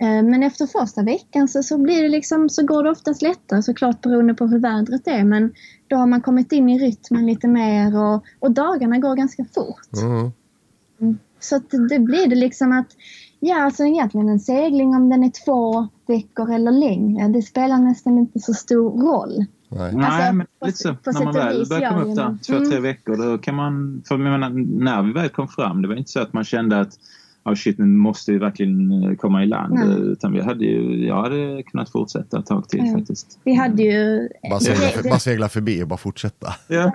Eh, 0.00 0.22
Men 0.22 0.42
efter 0.42 0.66
första 0.66 1.02
veckan 1.02 1.48
så, 1.48 1.62
så, 1.62 1.78
blir 1.78 2.02
det 2.02 2.08
liksom, 2.08 2.48
så 2.48 2.66
går 2.66 2.84
det 2.84 2.90
oftast 2.90 3.22
lättare 3.22 3.62
såklart 3.62 4.00
beroende 4.00 4.34
på 4.34 4.46
hur 4.46 4.58
vädret 4.58 5.06
är. 5.06 5.24
Men 5.24 5.52
då 5.88 5.96
har 5.96 6.06
man 6.06 6.20
kommit 6.20 6.52
in 6.52 6.68
i 6.68 6.78
rytmen 6.78 7.26
lite 7.26 7.48
mer 7.48 7.98
och, 7.98 8.24
och 8.38 8.50
dagarna 8.50 8.98
går 8.98 9.16
ganska 9.16 9.44
fort. 9.54 10.02
Mm. 10.02 11.18
Så 11.40 11.56
att 11.56 11.70
det 11.90 11.98
blir 11.98 12.26
det 12.26 12.36
liksom 12.36 12.72
att, 12.72 12.86
ja 13.40 13.62
alltså 13.64 13.84
egentligen 13.84 14.28
en 14.28 14.40
segling 14.40 14.94
om 14.94 15.08
den 15.08 15.24
är 15.24 15.32
två 15.44 15.88
veckor 16.06 16.52
eller 16.54 16.72
längre, 16.72 17.28
det 17.28 17.42
spelar 17.42 17.78
nästan 17.78 18.18
inte 18.18 18.40
så 18.40 18.54
stor 18.54 18.90
roll. 19.02 19.44
Nej. 19.70 19.92
Nej, 19.94 20.06
Alltså, 20.06 20.32
men 20.32 20.46
på- 20.60 20.66
lite 20.66 20.78
så. 20.78 20.94
på 20.94 21.10
När 21.12 21.24
man 21.24 21.34
väl 21.34 21.66
börjar 21.68 21.90
komma 21.90 22.02
upp 22.02 22.16
där, 22.16 22.24
man. 22.24 22.38
två, 22.38 22.54
Mm. 22.56 22.70
tre 22.70 22.80
veckor, 22.80 23.16
då 23.32 23.38
kan 23.38 23.54
man... 23.54 24.02
För 24.08 24.14
jag 24.14 24.20
menar, 24.20 24.50
när 24.80 25.02
vi 25.02 25.12
väl 25.12 25.28
kom 25.28 25.48
fram, 25.48 25.82
det 25.82 25.88
var 25.88 25.94
inte 25.94 26.10
så 26.10 26.20
att 26.20 26.32
man 26.32 26.44
kände 26.44 26.80
att 26.80 26.92
oh 27.44 27.54
shit, 27.54 27.78
nu 27.78 27.84
måste 27.86 28.32
vi 28.32 28.38
verkligen 28.38 29.02
eh, 29.02 29.14
komma 29.16 29.42
i 29.42 29.46
land. 29.46 29.74
Nej. 29.74 30.00
Utan 30.00 30.32
vi 30.32 30.40
hade 30.40 30.64
ju, 30.64 31.06
jag 31.06 31.22
hade 31.22 31.62
kunnat 31.62 31.90
fortsätta 31.90 32.38
ett 32.38 32.46
tag 32.46 32.68
till 32.68 32.86
Ja. 32.86 32.98
faktiskt. 32.98 33.38
Vi 33.44 33.54
hade 33.54 33.82
ju... 33.82 34.28
Bara, 34.50 34.60
segla, 34.60 34.88
för, 34.88 35.08
bara 35.08 35.18
segla 35.18 35.48
förbi 35.48 35.82
och 35.82 35.88
bara 35.88 35.96
fortsätta. 35.96 36.54
Ja. 36.68 36.92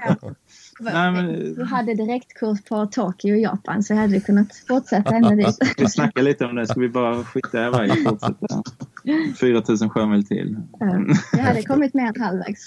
Nej, 0.80 1.12
men- 1.12 1.56
Vi 1.56 1.64
hade 1.64 1.94
direktkurs 1.94 2.62
på 2.70 2.86
Tokyo, 2.86 3.36
Japan, 3.36 3.84
så 3.84 3.94
hade 3.96 4.14
vi 4.14 4.22
kunnat 4.22 4.48
fortsätta 4.68 5.16
ända 5.16 5.30
dit. 5.36 5.58
Vi 5.78 5.90
snackade 5.90 6.26
lite 6.26 6.46
om 6.46 6.56
det. 6.56 6.68
Ska 6.68 6.80
vi 6.80 6.90
bara 6.90 7.24
skita 7.24 7.68
iväg 7.68 7.92
och 7.92 7.98
fortsätta? 8.10 8.64
4000 9.40 9.90
sjömil 9.90 10.28
till. 10.28 10.58
Ja, 10.80 11.06
Vi 11.34 11.40
hade 11.40 11.62
kommit 11.64 11.94
mer 11.94 12.08
än 12.16 12.22
halvvägs. 12.22 12.62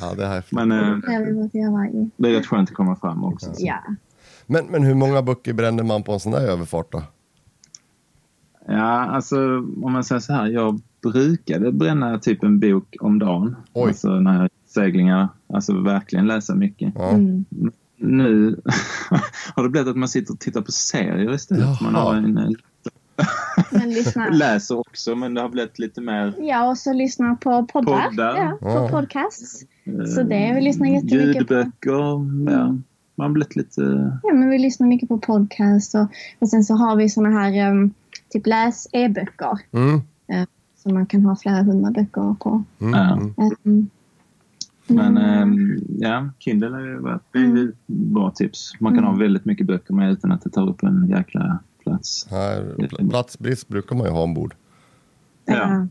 Ja, 0.00 0.14
det 0.14 0.26
här. 0.26 0.44
Men 0.50 0.72
eh, 0.72 0.96
Det 2.16 2.28
är 2.28 2.32
rätt 2.32 2.46
skönt 2.46 2.68
att 2.70 2.74
komma 2.76 2.96
fram 2.96 3.24
också. 3.24 3.52
Ja. 3.58 3.78
Men, 4.46 4.66
men 4.66 4.82
hur 4.82 4.94
många 4.94 5.22
böcker 5.22 5.52
bränner 5.52 5.82
man 5.82 6.02
på 6.02 6.12
en 6.12 6.20
sån 6.20 6.32
där 6.32 6.40
överfart 6.40 6.92
då? 6.92 7.02
Ja, 8.66 8.90
alltså 9.06 9.36
om 9.82 9.92
man 9.92 10.04
säger 10.04 10.20
så 10.20 10.32
här. 10.32 10.46
Jag 10.46 10.80
brukade 11.02 11.72
bränna 11.72 12.18
typ 12.18 12.42
en 12.42 12.60
bok 12.60 12.96
om 13.00 13.18
dagen. 13.18 13.56
Oj. 13.72 13.88
Alltså 13.88 14.08
när 14.08 14.40
jag 14.40 14.50
seglingar. 14.66 15.28
Alltså 15.52 15.80
verkligen 15.80 16.26
läsa 16.26 16.54
mycket. 16.54 16.96
Mm. 16.98 17.44
Nu 17.96 18.60
har 19.54 19.62
det 19.62 19.68
blivit 19.68 19.88
att 19.88 19.96
man 19.96 20.08
sitter 20.08 20.32
och 20.34 20.40
tittar 20.40 20.60
på 20.60 20.72
serier 20.72 21.34
istället. 21.34 21.80
Man 21.80 21.94
har 21.94 22.14
Jaha. 22.14 22.16
en, 22.16 22.38
eh, 22.38 22.50
läser 24.32 24.78
också 24.78 25.14
men 25.14 25.34
det 25.34 25.40
har 25.40 25.48
blivit 25.48 25.78
lite 25.78 26.00
mer 26.00 26.34
Ja, 26.38 26.68
och 26.70 26.78
så 26.78 26.92
lyssna 26.92 27.34
på 27.36 27.66
poddar. 27.66 28.08
Poddar. 28.08 28.36
Ja, 28.36 28.56
på 28.60 28.68
Ja. 28.68 28.88
podcasts. 28.90 29.62
eh, 29.84 30.04
Så 30.04 30.22
det, 30.22 30.52
vi 30.54 30.60
lyssnar 30.60 30.86
jättemycket 30.86 31.48
på. 31.48 31.54
ljudböcker. 31.54 32.50
Ja. 32.52 32.66
Man 33.14 33.24
har 33.26 33.28
blivit 33.28 33.56
lite... 33.56 33.80
Ja, 34.22 34.34
men 34.34 34.50
vi 34.50 34.58
lyssnar 34.58 34.86
mycket 34.86 35.08
på 35.08 35.18
podcast 35.18 35.94
och, 35.94 36.06
och 36.38 36.48
sen 36.48 36.64
så 36.64 36.74
har 36.74 36.96
vi 36.96 37.08
såna 37.08 37.28
här 37.30 37.70
um, 37.70 37.94
typ 38.28 38.46
läs-e-böcker. 38.46 39.58
Mm. 39.72 40.00
Som 40.76 40.94
man 40.94 41.06
kan 41.06 41.22
ha 41.24 41.36
flera 41.36 41.62
hundra 41.62 41.90
böcker 41.90 42.34
på. 42.40 42.62
Mm. 42.80 42.94
Mm. 43.64 43.90
Men 44.94 45.16
mm, 45.18 45.72
eh, 45.72 45.78
ja, 45.98 46.28
Kindle 46.38 46.76
är 46.76 47.38
ju 47.38 47.68
ett 47.68 47.76
bra 47.86 48.30
tips. 48.30 48.72
Man 48.80 48.92
kan 48.92 48.98
Mm. 49.04 49.10
ha 49.14 49.18
väldigt 49.20 49.44
mycket 49.44 49.66
böcker 49.66 49.94
med 49.94 50.12
utan 50.12 50.32
att 50.32 50.42
det 50.42 50.50
tar 50.50 50.68
upp 50.68 50.82
en 50.82 51.08
jäkla 51.08 51.58
plats. 51.82 52.26
Här, 52.30 52.74
pl- 52.78 53.10
platsbrist 53.10 53.68
brukar 53.68 53.96
man 53.96 54.06
ju 54.06 54.12
ha 54.12 54.22
ombord. 54.22 54.54
Ja. 55.44 55.54
ja. 55.54 55.86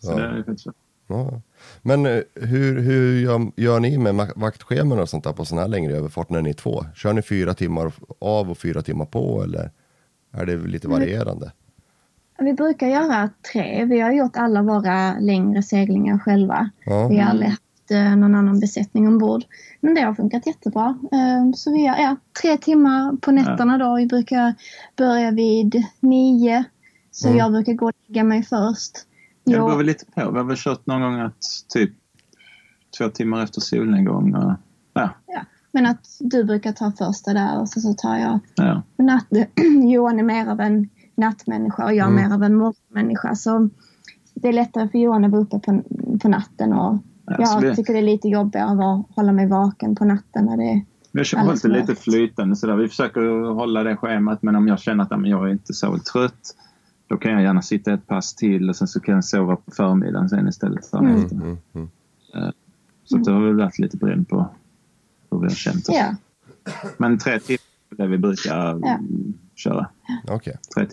Så 0.00 0.06
Så. 0.06 0.18
det 0.18 0.24
är 0.26 0.36
faktiskt 0.36 0.60
så. 0.60 0.72
Ja. 1.06 1.40
Men 1.82 2.06
eh, 2.06 2.20
hur, 2.34 2.80
hur 2.80 3.20
gör, 3.20 3.52
gör 3.56 3.80
ni 3.80 3.98
med 3.98 4.14
ma- 4.14 4.32
vaktscheman 4.40 4.98
och 4.98 5.08
sånt 5.08 5.24
där 5.24 5.32
på 5.32 5.44
sån 5.44 5.58
här 5.58 5.68
längre 5.68 5.92
överfart 5.96 6.30
när 6.30 6.42
ni 6.42 6.50
är 6.50 6.54
två? 6.54 6.84
Kör 6.94 7.12
ni 7.12 7.22
fyra 7.22 7.54
timmar 7.54 7.92
av 8.18 8.50
och 8.50 8.58
fyra 8.58 8.82
timmar 8.82 9.04
på 9.06 9.42
eller 9.42 9.70
är 10.32 10.46
det 10.46 10.56
lite 10.56 10.86
Mm. 10.86 11.00
varierande? 11.00 11.52
Vi 12.38 12.52
brukar 12.52 12.86
göra 12.88 13.30
tre. 13.52 13.84
Vi 13.84 14.00
har 14.00 14.12
gjort 14.12 14.36
alla 14.36 14.62
våra 14.62 15.18
längre 15.18 15.62
seglingar 15.62 16.18
själva. 16.18 16.70
Ja. 16.84 17.08
Vi 17.08 17.18
har 17.18 17.30
aldrig 17.30 17.48
haft 17.50 17.62
eh, 17.90 18.16
någon 18.16 18.34
annan 18.34 18.60
besättning 18.60 19.08
ombord. 19.08 19.42
Men 19.80 19.94
det 19.94 20.00
har 20.00 20.14
funkat 20.14 20.46
jättebra. 20.46 20.98
Eh, 21.12 21.52
Så 21.54 21.72
vi 21.72 21.84
gör 21.84 21.96
ja, 21.96 22.16
tre 22.42 22.56
timmar 22.56 23.16
på 23.16 23.30
nätterna 23.32 23.78
då. 23.78 23.96
Vi 23.96 24.06
brukar 24.06 24.54
börja 24.96 25.30
vid 25.30 25.82
nio. 26.00 26.64
Så 27.10 27.26
Mm. 27.28 27.38
jag 27.38 27.52
brukar 27.52 27.72
gå 27.72 27.86
och 27.86 27.92
lägga 28.06 28.24
mig 28.24 28.42
först. 28.42 28.92
Det 29.44 29.52
Jo, 29.52 29.66
beror 29.66 29.76
väl 29.76 29.86
lite 29.86 30.04
på. 30.06 30.30
Vi 30.30 30.38
har 30.38 30.44
väl 30.44 30.56
kört 30.56 30.86
någon 30.86 31.00
gång 31.02 31.20
att 31.20 31.42
typ 31.68 31.90
två 32.98 33.08
timmar 33.08 33.42
efter 33.44 33.60
solnedgång. 33.60 34.34
Och, 34.34 34.52
ja, 34.92 35.10
Men 35.72 35.86
att 35.86 36.06
du 36.20 36.44
brukar 36.44 36.72
ta 36.72 36.92
första 36.92 37.32
där 37.32 37.60
och 37.60 37.68
så, 37.68 37.80
så 37.80 37.94
tar 37.94 38.16
jag 38.16 38.38
ja. 38.54 38.82
natt. 38.98 39.26
Johan 39.92 40.18
är 40.18 40.22
mer 40.22 40.46
av 40.46 40.60
en 40.60 40.88
nattmänniska 41.14 41.84
och 41.84 41.94
jag 41.94 42.06
är 42.06 42.10
Mm. 42.12 42.24
mer 42.28 42.34
av 42.34 42.42
en 42.42 42.54
morgonmänniska. 42.56 43.34
Så 43.34 43.68
det 44.34 44.48
är 44.48 44.52
lättare 44.52 44.88
för 44.88 44.98
Johan 44.98 45.24
att 45.24 45.30
vara 45.30 45.42
uppe 45.42 45.58
på, 45.58 45.82
på 46.22 46.28
natten 46.28 46.72
och 46.72 46.78
Ja, 46.78 46.98
jag 47.38 47.60
vi, 47.60 47.76
tycker 47.76 47.92
det 47.92 47.98
är 47.98 48.02
lite 48.02 48.28
jobbigare 48.28 48.70
att 48.70 49.06
hålla 49.16 49.32
mig 49.32 49.46
vaken 49.48 49.94
på 49.96 50.04
natten 50.04 50.44
när 50.44 50.56
det 50.56 50.64
är 50.64 50.84
vi 51.12 51.18
har 51.36 51.44
hållit 51.44 51.62
det 51.62 51.68
lite 51.68 51.94
flytande 51.94 52.56
sådär. 52.56 52.76
Vi 52.76 52.88
försöker 52.88 53.50
hålla 53.54 53.82
det 53.82 53.96
schemat 53.96 54.42
men 54.42 54.56
om 54.56 54.68
jag 54.68 54.78
känner 54.78 55.04
att 55.04 55.26
jag 55.28 55.48
är 55.48 55.52
inte 55.52 55.74
så 55.74 55.98
trött 55.98 56.56
då 57.06 57.16
kan 57.16 57.32
jag 57.32 57.42
gärna 57.42 57.62
sitta 57.62 57.92
ett 57.92 58.06
pass 58.06 58.34
till 58.34 58.68
och 58.68 58.76
sen 58.76 58.88
så 58.88 59.00
kan 59.00 59.14
jag 59.14 59.24
sova 59.24 59.56
på 59.56 59.70
förmiddagen 59.70 60.28
sen 60.28 60.48
istället. 60.48 60.86
För 60.86 60.98
Mm. 60.98 61.22
efter. 61.24 61.36
Mm, 61.36 61.58
mm. 61.74 61.88
Så 63.04 63.16
det 63.16 63.32
har 63.32 63.40
väl 63.40 63.56
varit 63.56 63.78
lite 63.78 63.96
beroende 63.96 64.24
på 64.24 64.48
hur 65.30 65.38
vi 65.38 65.44
har 65.44 65.50
känt 65.50 65.88
oss. 65.88 65.96
Ja, 65.96 66.14
Men 66.98 67.18
tre 67.18 67.38
timmar 67.40 67.60
är 67.90 67.96
det 67.96 68.06
vi 68.06 68.18
brukar 68.18 68.56
Ja. 68.56 68.74
mm, 68.74 69.34
köra. 69.54 69.86
Okej. 70.28 70.56
Tre 70.74 70.86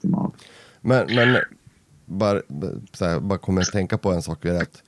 timmar 0.00 0.18
av. 0.18 0.34
Men, 0.80 1.06
men 1.14 1.36
bara, 2.06 2.40
här, 3.00 3.20
bara 3.20 3.38
kommer 3.38 3.60
att 3.60 3.72
tänka 3.72 3.98
på 3.98 4.12
en 4.12 4.22
sak. 4.22 4.44
är 4.44 4.62
att 4.62 4.82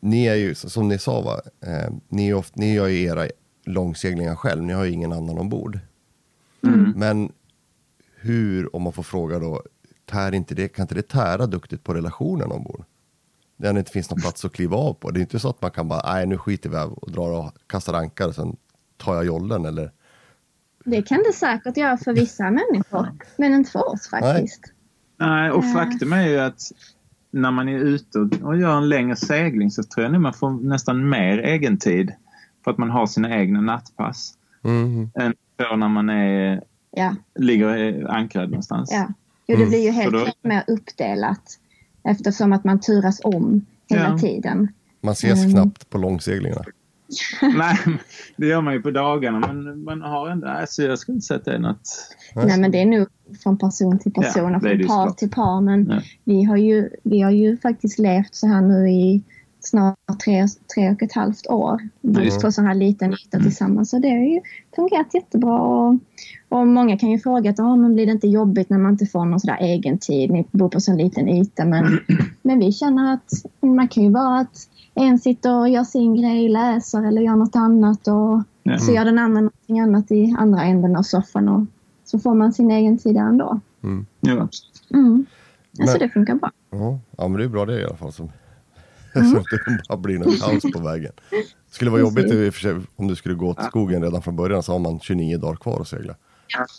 Ni 0.00 0.26
är 0.26 0.34
ju, 0.34 0.54
som 0.54 0.88
ni 0.88 0.98
sa, 0.98 1.20
va? 1.20 1.40
Eh, 1.60 1.92
ni, 2.08 2.28
är 2.28 2.34
oft, 2.34 2.56
ni 2.56 2.74
gör 2.74 2.86
ju 2.86 3.02
era 3.02 3.26
långseglingar 3.64 4.34
själv. 4.34 4.62
Ni 4.62 4.72
har 4.72 4.84
ju 4.84 4.90
ingen 4.90 5.12
annan 5.12 5.38
ombord. 5.38 5.78
Mm. 6.66 6.92
Men 6.96 7.32
hur, 8.16 8.76
om 8.76 8.82
man 8.82 8.92
får 8.92 9.02
fråga 9.02 9.38
då, 9.38 9.62
tär 10.06 10.34
inte 10.34 10.54
det, 10.54 10.68
kan 10.68 10.82
inte 10.84 10.94
det 10.94 11.08
tära 11.08 11.46
duktigt 11.46 11.84
på 11.84 11.94
relationen 11.94 12.52
ombord? 12.52 12.84
Där 13.56 13.72
det 13.72 13.78
inte 13.78 13.92
finns 13.92 14.10
någon 14.10 14.20
plats 14.20 14.44
att 14.44 14.52
kliva 14.52 14.76
av 14.76 14.94
på. 14.94 15.10
Det 15.10 15.20
är 15.20 15.22
inte 15.22 15.38
så 15.38 15.48
att 15.48 15.62
man 15.62 15.70
kan 15.70 15.88
bara, 15.88 16.12
nej 16.12 16.26
nu 16.26 16.38
skiter 16.38 16.70
vi 16.70 16.76
och 16.96 17.12
drar 17.12 17.30
och 17.30 17.52
kastar 17.66 17.94
ankar 17.94 18.28
och 18.28 18.34
sen 18.34 18.56
tar 18.96 19.14
jag 19.14 19.24
jollen 19.24 19.64
eller? 19.64 19.92
det 20.84 21.02
kan 21.02 21.18
det 21.26 21.32
säkert 21.32 21.76
göra 21.76 21.96
för 21.98 22.12
vissa 22.12 22.50
människor. 22.50 23.08
Men 23.36 23.54
inte 23.54 23.70
för 23.70 23.88
oss 23.92 24.08
faktiskt. 24.08 24.60
Nej, 25.16 25.50
och 25.50 25.64
Ja. 25.64 25.72
faktum 25.74 26.12
är 26.12 26.28
ju 26.28 26.38
att 26.38 26.72
när 27.32 27.50
man 27.50 27.68
är 27.68 27.78
ute 27.78 28.18
och- 28.18 28.56
gör 28.58 28.76
en 28.78 28.88
längre 28.88 29.16
segling 29.16 29.70
så 29.70 29.82
tror 29.82 30.04
jag 30.04 30.12
nog 30.12 30.20
man 30.20 30.32
får 30.34 30.50
nästan 30.50 31.08
mer 31.08 31.38
egen 31.38 31.76
tid 31.78 32.12
för 32.64 32.70
att 32.70 32.78
man 32.78 32.90
har 32.90 33.06
sina 33.06 33.36
egna 33.40 33.60
nattpass 33.60 34.34
Mm. 34.64 35.10
än 35.14 35.34
för 35.56 35.76
när 35.76 35.88
man 35.88 36.10
är, 36.10 36.62
Ja, 36.90 37.14
ligger 37.34 38.06
ankrad 38.10 38.50
någonstans. 38.50 38.90
ja. 38.92 39.08
Jo, 39.46 39.56
det 39.56 39.62
Mm. 39.62 39.68
blir 39.68 39.84
ju 39.84 39.90
helt 39.90 40.12
då- 40.12 40.18
klart 40.24 40.36
mer 40.42 40.64
uppdelat. 40.66 41.58
Eftersom 42.04 42.52
att 42.52 42.64
man 42.64 42.80
turas 42.80 43.20
om 43.24 43.66
hela 43.88 44.08
Ja. 44.08 44.18
tiden. 44.18 44.68
Man 45.00 45.12
ses 45.12 45.38
Mm. 45.44 45.52
knappt 45.52 45.90
på 45.90 45.98
långseglingarna. 45.98 46.64
Nej, 47.42 47.78
det 48.36 48.46
gör 48.46 48.60
man 48.60 48.74
ju 48.74 48.82
på 48.82 48.90
dagarna 48.90 49.52
men 49.52 49.84
man 49.84 50.02
har 50.02 50.28
ändå, 50.28 50.46
alltså 50.46 50.82
jag 50.82 50.98
skulle 50.98 51.14
inte 51.14 51.26
säga 51.26 51.38
att 51.38 51.44
det 51.44 51.54
är 51.54 51.58
något... 51.58 52.16
Nej, 52.34 52.60
men 52.60 52.70
det 52.70 52.82
är 52.82 52.86
nog 52.86 53.08
från 53.42 53.58
person 53.58 53.98
till 53.98 54.12
person 54.12 54.50
Ja, 54.52 54.56
och 54.56 54.62
från 54.62 54.86
par 54.86 55.10
till 55.10 55.30
par. 55.30 55.60
Men 55.60 55.90
Ja. 55.90 56.00
vi, 56.24 56.44
har 56.44 56.56
ju, 56.56 56.90
vi 57.04 57.20
har 57.20 57.30
ju 57.30 57.56
faktiskt 57.56 57.98
levt 57.98 58.34
så 58.34 58.46
här 58.46 58.60
nu 58.60 58.90
i 58.90 59.22
snart 59.62 59.96
tre, 60.24 60.46
tre 60.74 60.90
och 60.90 61.02
ett 61.02 61.12
halvt 61.12 61.46
år. 61.46 61.88
just 62.00 62.40
på 62.42 62.52
så 62.52 62.62
här 62.62 62.74
liten 62.74 63.12
yta 63.12 63.38
tillsammans. 63.38 63.90
Så 63.90 63.98
det 63.98 64.08
har 64.10 64.16
ju 64.18 64.40
fungerat 64.76 65.14
jättebra. 65.14 65.60
Och, 65.60 65.98
och 66.48 66.66
många 66.66 66.98
kan 66.98 67.10
ju 67.10 67.18
fråga 67.18 67.50
att 67.50 67.60
ah, 67.60 67.76
men 67.76 67.94
blir 67.94 68.06
det 68.06 68.12
inte 68.12 68.28
jobbigt 68.28 68.70
när 68.70 68.78
man 68.78 68.92
inte 68.92 69.06
får 69.06 69.24
någon 69.24 69.40
sådär 69.40 69.58
egen 69.60 69.98
tid? 69.98 70.30
Ni 70.30 70.46
bor 70.50 70.68
på 70.68 70.80
så 70.80 70.94
liten 70.96 71.28
yta. 71.28 71.64
Men, 71.64 71.98
men 72.42 72.58
vi 72.58 72.72
känner 72.72 73.12
att 73.14 73.30
man 73.60 73.88
kan 73.88 74.02
ju 74.02 74.10
vara 74.10 74.38
att 74.38 74.68
en 74.94 75.18
sitter 75.18 75.58
och 75.60 75.68
gör 75.68 75.84
sin 75.84 76.14
grej, 76.16 76.48
läser 76.48 77.06
eller 77.08 77.22
gör 77.22 77.36
något 77.36 77.56
annat. 77.56 78.08
Och 78.08 78.42
Ja. 78.64 78.78
så 78.78 78.92
gör 78.92 79.04
den 79.04 79.18
andra 79.18 79.40
någonting 79.40 79.80
annat 79.80 80.10
i 80.10 80.34
andra 80.38 80.62
änden 80.62 80.96
av 80.96 81.02
soffan. 81.02 81.48
Och 81.48 81.66
så 82.04 82.18
får 82.18 82.34
man 82.34 82.52
sin 82.52 82.70
egen 82.70 82.98
tid 82.98 83.16
ändå. 83.16 83.60
Mm. 83.82 84.06
Ja, 84.20 84.32
absolut. 84.32 84.82
Mm. 84.94 85.26
Alltså 85.80 85.98
Men- 85.98 86.08
det 86.08 86.12
funkar 86.12 86.34
bra. 86.34 86.50
Ja, 86.70 86.98
ja, 87.16 87.28
men 87.28 87.38
det 87.38 87.44
är 87.44 87.48
bra 87.48 87.66
det 87.66 87.80
i 87.80 87.84
alla 87.84 87.96
fall. 87.96 88.12
Som, 88.12 88.24
Mm. 88.26 88.36
så 89.30 89.36
att 89.36 89.44
det 89.50 89.78
bara 89.88 89.98
blir 89.98 90.18
något 90.18 90.40
kaos 90.40 90.72
på 90.72 90.80
vägen. 90.82 91.12
Det 91.30 91.74
skulle 91.74 91.90
vara 91.90 92.00
jobbigt 92.00 92.24
Precis. 92.24 92.38
i 92.46 92.48
och 92.48 92.54
för 92.54 92.60
sig, 92.60 92.76
om 92.96 93.08
du 93.08 93.16
skulle 93.16 93.34
gå 93.34 93.48
åt 93.48 93.64
skogen 93.64 94.02
redan 94.02 94.22
från 94.22 94.36
början 94.36 94.62
så 94.62 94.72
har 94.72 94.78
man 94.78 95.00
29 95.00 95.38
dagar 95.38 95.56
kvar 95.56 95.80
att 95.80 95.88
segla. 95.88 96.14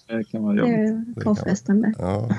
Det 0.08 0.24
kan 0.24 0.43
vara 0.43 0.54
Det 0.54 0.60
jobbigt. 0.60 0.78
är 0.78 0.88
kan 0.88 1.13
vara. 1.15 1.36
påfrestande. 1.36 1.93
Ja. 1.98 2.30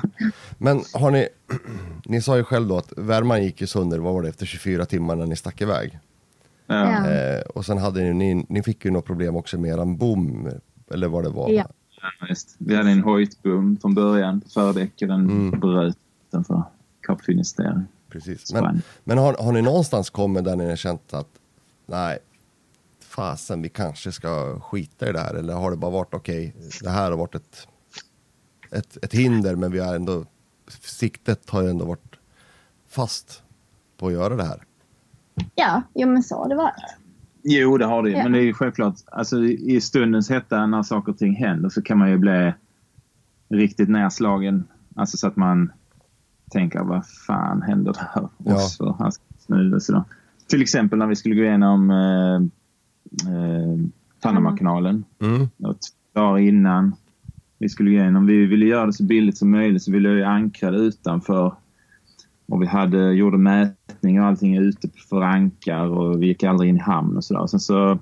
Men 0.57 0.81
har 0.93 1.11
ni, 1.11 1.27
ni 2.05 2.21
sa 2.21 2.37
ju 2.37 2.43
själv 2.43 2.67
då 2.67 2.77
att 2.77 2.93
värman 2.97 3.43
gick 3.43 3.61
ju 3.61 3.67
sönder, 3.67 3.99
vad 3.99 4.13
var 4.13 4.21
det, 4.21 4.29
efter 4.29 4.45
24 4.45 4.85
timmar 4.85 5.15
när 5.15 5.25
ni 5.25 5.35
stack 5.35 5.61
iväg. 5.61 5.99
Ja. 6.67 7.09
Eh, 7.11 7.41
och 7.41 7.65
sen 7.65 7.77
hade 7.77 8.01
ni, 8.01 8.13
ni, 8.35 8.45
ni 8.49 8.63
fick 8.63 8.85
ju 8.85 8.91
något 8.91 9.05
problem 9.05 9.35
också 9.35 9.57
med 9.57 9.71
eran 9.71 9.97
bom, 9.97 10.49
eller 10.91 11.07
vad 11.07 11.23
det 11.23 11.29
var. 11.29 11.49
Ja. 11.49 11.67
Ja, 12.19 12.27
just. 12.27 12.55
Vi 12.57 12.75
hade 12.75 12.89
en 12.89 13.01
hojtbom 13.03 13.77
från 13.81 13.93
början 13.95 14.41
på 14.41 14.49
fördäck 14.49 14.91
och 15.01 15.07
den 15.07 15.19
Mm. 15.29 15.59
bröt 15.59 15.97
utanför 16.29 16.63
Kap 17.01 17.21
Finisterre. 17.21 17.83
Precis. 18.15 18.53
Men, 18.53 18.81
men 19.03 19.17
har, 19.17 19.33
har 19.33 19.51
ni 19.51 19.61
någonstans 19.61 20.09
kommit 20.09 20.43
där 20.43 20.55
ni 20.55 20.69
har 20.69 20.75
känt 20.75 21.13
att 21.13 21.27
nej, 21.85 22.17
fasen, 22.99 23.61
vi 23.61 23.69
kanske 23.69 24.11
ska 24.11 24.59
skita 24.59 25.09
i 25.09 25.11
det 25.11 25.19
här? 25.19 25.33
Eller 25.35 25.53
har 25.53 25.71
det 25.71 25.77
bara 25.77 25.91
varit 25.91 26.13
okej, 26.13 26.55
det 26.81 26.89
här 26.89 27.11
har 27.11 27.17
varit 27.17 27.35
ett, 27.35 27.67
ett, 28.71 28.97
ett 29.03 29.13
hinder, 29.13 29.55
men 29.55 29.71
vi 29.71 29.79
har 29.79 29.95
ändå, 29.95 30.25
siktet 30.81 31.49
har 31.49 31.61
ju 31.61 31.69
ändå 31.69 31.85
varit 31.85 32.15
fast 32.89 33.43
på 33.97 34.07
att 34.07 34.13
göra 34.13 34.35
det 34.35 34.43
här. 34.43 34.63
Ja, 35.55 35.81
jo 35.93 36.07
men 36.07 36.23
så 36.23 36.35
har 36.35 36.49
det 36.49 36.55
varit. 36.55 36.83
Jo, 37.43 37.77
det 37.77 37.85
har 37.85 38.03
det 38.03 38.09
ju. 38.09 38.15
Ja. 38.15 38.23
Men 38.23 38.31
det 38.31 38.39
är 38.39 38.43
ju 38.43 38.53
självklart, 38.53 38.95
alltså, 39.05 39.43
i 39.43 39.81
stundens 39.81 40.29
hetta 40.29 40.65
när 40.65 40.83
saker 40.83 41.11
och 41.11 41.17
ting 41.17 41.35
händer 41.35 41.69
så 41.69 41.81
kan 41.81 41.97
man 41.97 42.09
ju 42.09 42.17
bli 42.17 42.53
riktigt 43.49 43.89
nedslagen. 43.89 44.67
Alltså 44.95 45.17
så 45.17 45.27
att 45.27 45.35
man 45.35 45.71
tänker, 46.51 46.83
vad 46.83 47.07
fan 47.27 47.61
händer 47.61 47.93
det 47.93 47.99
här 47.99 48.29
Ja. 48.37 48.59
nu, 49.47 49.79
så 49.79 49.93
då. 49.93 50.05
Till 50.47 50.61
exempel 50.61 50.99
när 50.99 51.07
vi 51.07 51.15
skulle 51.15 51.35
gå 51.35 51.41
igenom 51.41 51.91
eh, 51.91 52.35
eh, 53.33 53.77
Panamakanalen. 54.21 55.03
Mm. 55.21 55.41
Och 55.41 55.77
två 56.13 56.19
dagar 56.19 56.39
innan 56.39 56.95
vi 57.57 57.69
skulle 57.69 57.89
gå 57.89 57.95
igenom. 57.95 58.25
Vi 58.25 58.45
ville 58.45 58.65
göra 58.65 58.85
det 58.85 58.93
så 58.93 59.03
billigt 59.03 59.37
som 59.37 59.51
möjligt 59.51 59.83
så 59.83 59.91
vi 59.91 59.99
låg 59.99 60.21
ankrade 60.21 60.77
utanför. 60.77 61.53
Och 62.47 62.61
vi 62.61 62.65
hade, 62.65 63.13
gjorde 63.13 63.37
mätningar 63.37 64.21
och 64.21 64.27
allting 64.27 64.57
ute 64.57 64.89
för 65.09 65.21
ankar 65.21 65.85
och 65.85 66.21
vi 66.21 66.27
gick 66.27 66.43
aldrig 66.43 66.69
in 66.69 66.75
i 66.77 66.79
hamn 66.79 67.17
och 67.17 67.23
sådär. 67.23 67.47
Sen 67.47 67.59
så 67.59 67.99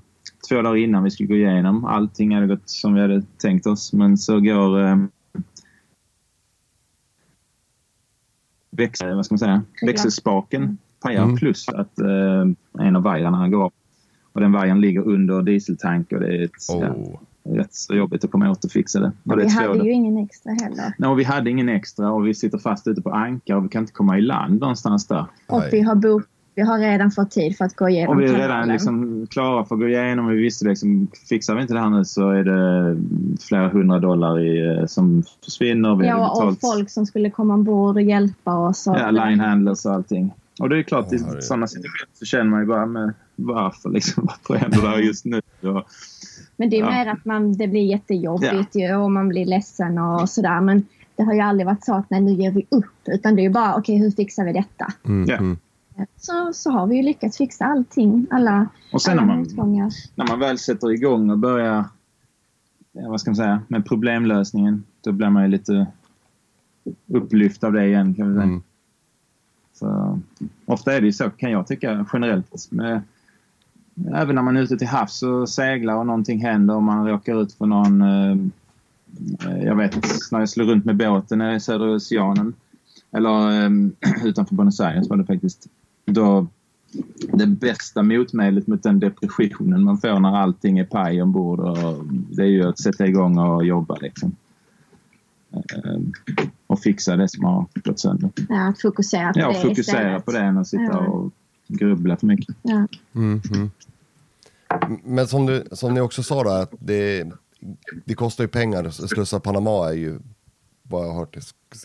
två 0.48 0.62
dagar 0.62 0.76
innan 0.76 1.04
vi 1.04 1.10
skulle 1.10 1.26
gå 1.26 1.34
igenom, 1.34 1.84
allting 1.84 2.34
hade 2.34 2.46
gått 2.46 2.68
som 2.70 2.94
vi 2.94 3.00
hade 3.00 3.22
tänkt 3.22 3.66
oss. 3.66 3.92
Men 3.92 4.18
så 4.18 4.40
går 4.40 4.80
eh, 4.80 4.96
väx, 8.76 9.02
vad 9.02 9.24
ska 9.26 9.32
man 9.32 9.38
säga, 9.38 9.62
växelspaken 9.86 10.78
pajar 11.02 11.22
Mm. 11.22 11.36
plus 11.36 11.68
att 11.68 11.98
eh, 11.98 12.86
en 12.86 12.96
av 12.96 13.02
vajerna 13.02 13.48
går 13.48 13.62
av. 13.64 13.72
Och 14.32 14.40
den 14.40 14.52
vajern 14.52 14.80
ligger 14.80 15.00
under 15.08 15.42
dieseltank 15.42 16.12
och 16.12 16.20
det 16.20 16.36
är 16.36 16.44
ett, 16.44 16.50
ja, 16.68 16.94
Oh. 17.46 17.56
rätt 17.56 17.74
så 17.74 17.94
jobbigt 17.94 18.24
att 18.24 18.30
komma 18.30 18.50
åt 18.50 18.64
och 18.64 18.70
fixa 18.70 19.00
det. 19.00 19.12
Och 19.24 19.36
det 19.36 19.44
vi 19.44 19.50
hade 19.50 19.84
ju 19.84 19.92
ingen 19.92 20.18
extra 20.24 20.52
heller. 20.52 20.94
Nej, 20.98 21.10
och 21.10 21.18
vi 21.18 21.24
hade 21.24 21.50
ingen 21.50 21.68
extra 21.68 22.12
och 22.12 22.26
vi 22.26 22.34
sitter 22.34 22.58
fast 22.58 22.86
ute 22.86 23.02
på 23.02 23.10
ankar 23.10 23.56
och 23.56 23.64
vi 23.64 23.68
kan 23.68 23.82
inte 23.82 23.92
komma 23.92 24.18
i 24.18 24.20
land 24.20 24.60
någonstans 24.60 25.06
där. 25.06 25.26
Och 25.46 25.62
vi 25.72 25.80
har, 25.80 25.94
bok, 25.94 26.22
vi 26.54 26.62
har 26.62 26.78
redan 26.78 27.10
fått 27.10 27.30
tid 27.30 27.56
för 27.56 27.64
att 27.64 27.76
gå 27.76 27.88
igenom 27.88 28.16
Och 28.16 28.22
vi 28.22 28.28
är 28.28 28.34
redan 28.38 28.68
liksom 28.68 29.26
klara 29.30 29.64
för 29.64 29.74
att 29.74 29.80
gå 29.80 29.88
igenom. 29.88 30.26
Vi 30.26 30.36
visste 30.42 30.64
liksom, 30.68 31.06
fixar 31.28 31.54
vi 31.54 31.62
inte 31.62 31.74
det 31.74 31.80
här 31.80 31.90
nu 31.90 32.04
så 32.04 32.30
är 32.30 32.44
det 32.44 32.96
flera 33.40 33.68
hundra 33.68 33.98
dollar 33.98 34.40
i, 34.40 34.78
eh, 34.80 34.86
som 34.86 35.22
försvinner. 35.44 35.96
Vi 35.96 36.06
Ja, 36.06 36.30
och 36.30 36.34
betalt 36.46 36.60
folk 36.60 36.90
som 36.90 37.06
skulle 37.06 37.30
komma 37.30 37.54
ombord 37.54 37.96
och 37.96 38.02
hjälpa 38.02 38.54
oss. 38.58 38.86
Och 38.86 38.96
ja, 38.96 39.10
line 39.10 39.40
handlers 39.40 39.86
och 39.86 39.92
allting. 39.92 40.32
Och 40.60 40.68
det 40.68 40.78
är 40.78 40.82
klart, 40.82 41.06
Ja, 41.10 41.16
i 41.16 41.20
herregud. 41.22 41.44
sådana 41.44 41.66
situationer 41.66 42.08
så 42.14 42.24
känner 42.24 42.44
man 42.50 42.60
ju 42.60 42.66
bara, 42.66 42.86
men 42.86 43.12
varför 43.36 43.90
liksom? 43.90 44.24
Varför 44.46 44.54
händer 44.62 44.82
det 44.82 44.88
här 44.88 44.98
just 44.98 45.24
nu? 45.24 45.40
Och, 45.60 45.82
Men 46.56 46.70
det 46.70 46.76
är 46.76 46.80
Ja. 46.80 46.90
mer 46.90 47.06
att 47.12 47.24
man, 47.24 47.52
det 47.56 47.68
blir 47.68 47.84
jättejobbigt 47.90 48.74
ju, 48.76 48.94
och 48.94 49.10
man 49.10 49.28
blir 49.28 49.46
ledsen 49.46 49.98
och 49.98 50.28
sådär. 50.28 50.60
Men 50.60 50.86
det 51.16 51.22
har 51.22 51.34
ju 51.34 51.40
aldrig 51.40 51.66
varit 51.66 51.84
så 51.84 51.94
att 51.94 52.10
nej, 52.10 52.20
nu 52.20 52.32
ger 52.32 52.50
vi 52.50 52.66
upp. 52.70 52.84
Utan 53.08 53.36
det 53.36 53.40
är 53.42 53.44
ju 53.44 53.50
bara, 53.50 53.74
okej, 53.76 53.96
hur 53.98 54.10
fixar 54.10 54.44
vi 54.44 54.52
detta? 54.52 54.86
Mm. 55.06 55.28
Ja. 55.28 55.56
Så, 56.16 56.52
så 56.52 56.70
har 56.70 56.86
vi 56.86 56.96
ju 56.96 57.02
lyckats 57.02 57.38
fixa 57.38 57.64
allting. 57.64 58.26
Alla, 58.30 58.68
och 58.92 59.02
sen 59.02 59.16
när 59.16 59.24
man, 59.24 59.38
motgångar. 59.38 59.90
när 60.14 60.26
man 60.26 60.38
väl 60.38 60.58
sätter 60.58 60.92
igång 60.92 61.30
och 61.30 61.38
börjar 61.38 61.84
ja, 62.94 63.08
vad 63.08 63.20
ska 63.20 63.30
man 63.30 63.36
säga, 63.36 63.62
med 63.68 63.86
problemlösningen, 63.86 64.84
då 65.00 65.12
blir 65.12 65.30
man 65.30 65.42
ju 65.42 65.48
lite 65.48 65.86
upplyft 67.06 67.64
av 67.64 67.72
det 67.72 67.86
igen 67.86 68.14
kan 68.14 68.28
vi 68.28 68.34
säga. 68.34 68.44
Mm. 68.44 68.62
Så, 69.72 70.20
ofta 70.66 70.92
är 70.92 71.00
det 71.00 71.06
ju 71.06 71.12
så 71.12 71.30
kan 71.30 71.50
jag 71.50 71.66
tycka 71.66 72.06
generellt. 72.12 72.70
Med, 72.70 73.02
även 74.14 74.34
när 74.34 74.42
man 74.42 74.56
är 74.56 74.62
ute 74.62 74.76
till 74.76 74.86
havs 74.86 75.22
och 75.22 75.48
seglar 75.48 75.94
och 75.94 76.06
någonting 76.06 76.40
händer 76.40 76.74
och 76.74 76.82
man 76.82 77.06
råkar 77.08 77.42
ut 77.42 77.52
för 77.52 77.66
någon... 77.66 78.02
Eh, 78.02 78.36
jag 79.62 79.76
vet 79.76 79.94
när 80.32 80.38
jag 80.38 80.48
slog 80.48 80.68
runt 80.68 80.84
med 80.84 80.96
båten 80.96 81.42
i 81.42 81.60
södra 81.60 81.90
oceanen. 81.90 82.54
Eller 83.10 83.62
eh, 83.62 83.70
utanför 84.24 84.54
Buenos 84.54 84.80
Aires 84.80 85.08
var 85.08 85.16
det 85.16 85.24
faktiskt. 85.24 85.68
Då, 86.04 86.46
det 87.32 87.46
bästa 87.46 88.02
motmedlet 88.02 88.66
mot 88.66 88.82
den 88.82 89.00
depressionen 89.00 89.84
man 89.84 89.98
får 89.98 90.20
när 90.20 90.36
allting 90.36 90.78
är 90.78 90.84
paj 90.84 91.22
ombord 91.22 91.60
och 91.60 92.04
det 92.06 92.42
är 92.42 92.46
ju 92.46 92.68
att 92.68 92.78
sätta 92.78 93.06
igång 93.06 93.38
och 93.38 93.64
jobba 93.64 93.96
liksom. 94.00 94.36
Eh, 95.52 96.00
och 96.66 96.80
fixa 96.80 97.16
det 97.16 97.28
som 97.28 97.44
har 97.44 97.66
gått 97.74 98.00
sönder. 98.00 98.30
Ja, 98.48 98.68
att 98.68 98.80
fokusera 98.80 99.32
på 99.32 99.38
Ja, 99.38 99.48
det 99.48 99.54
fokusera 99.54 99.80
istället. 99.80 100.24
på 100.24 100.32
det 100.32 100.38
än 100.38 100.58
att 100.58 100.66
sitta 100.68 100.82
Ja. 100.82 100.98
och 101.06 101.32
grubbla 101.68 102.16
för 102.16 102.26
mycket. 102.26 102.56
Ja. 102.62 102.86
Mm, 103.14 103.42
mm. 103.54 103.70
Men 105.04 105.26
som, 105.28 105.46
du, 105.46 105.64
som 105.72 105.94
ni 105.94 106.00
också 106.00 106.22
sa 106.22 106.44
då, 106.44 106.50
att 106.50 106.74
det, 106.78 107.26
det 108.04 108.14
kostar 108.14 108.44
ju 108.44 108.48
pengar. 108.48 108.90
Slussa 108.90 109.40
Panama 109.40 109.88
är 109.88 109.92
ju, 109.92 110.18
vad 110.82 111.04
jag 111.04 111.10
har 111.12 111.18
hört, 111.18 111.36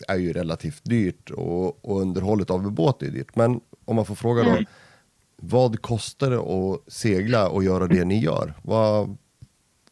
är 0.08 0.16
ju 0.16 0.32
relativt 0.32 0.84
dyrt 0.84 1.30
och, 1.30 1.84
och 1.84 2.00
underhållet 2.00 2.50
av 2.50 2.64
en 2.66 2.74
båt 2.74 3.02
är 3.02 3.10
dyrt. 3.10 3.36
Men 3.36 3.60
om 3.90 3.96
man 3.96 4.04
får 4.04 4.14
fråga 4.14 4.42
då, 4.42 4.50
Mm. 4.50 4.64
vad 5.36 5.82
kostar 5.82 6.30
det 6.30 6.38
att 6.38 6.92
segla 6.92 7.48
och 7.48 7.64
göra 7.64 7.86
det 7.86 8.04
ni 8.04 8.18
gör? 8.20 8.54
Vad, 8.62 9.16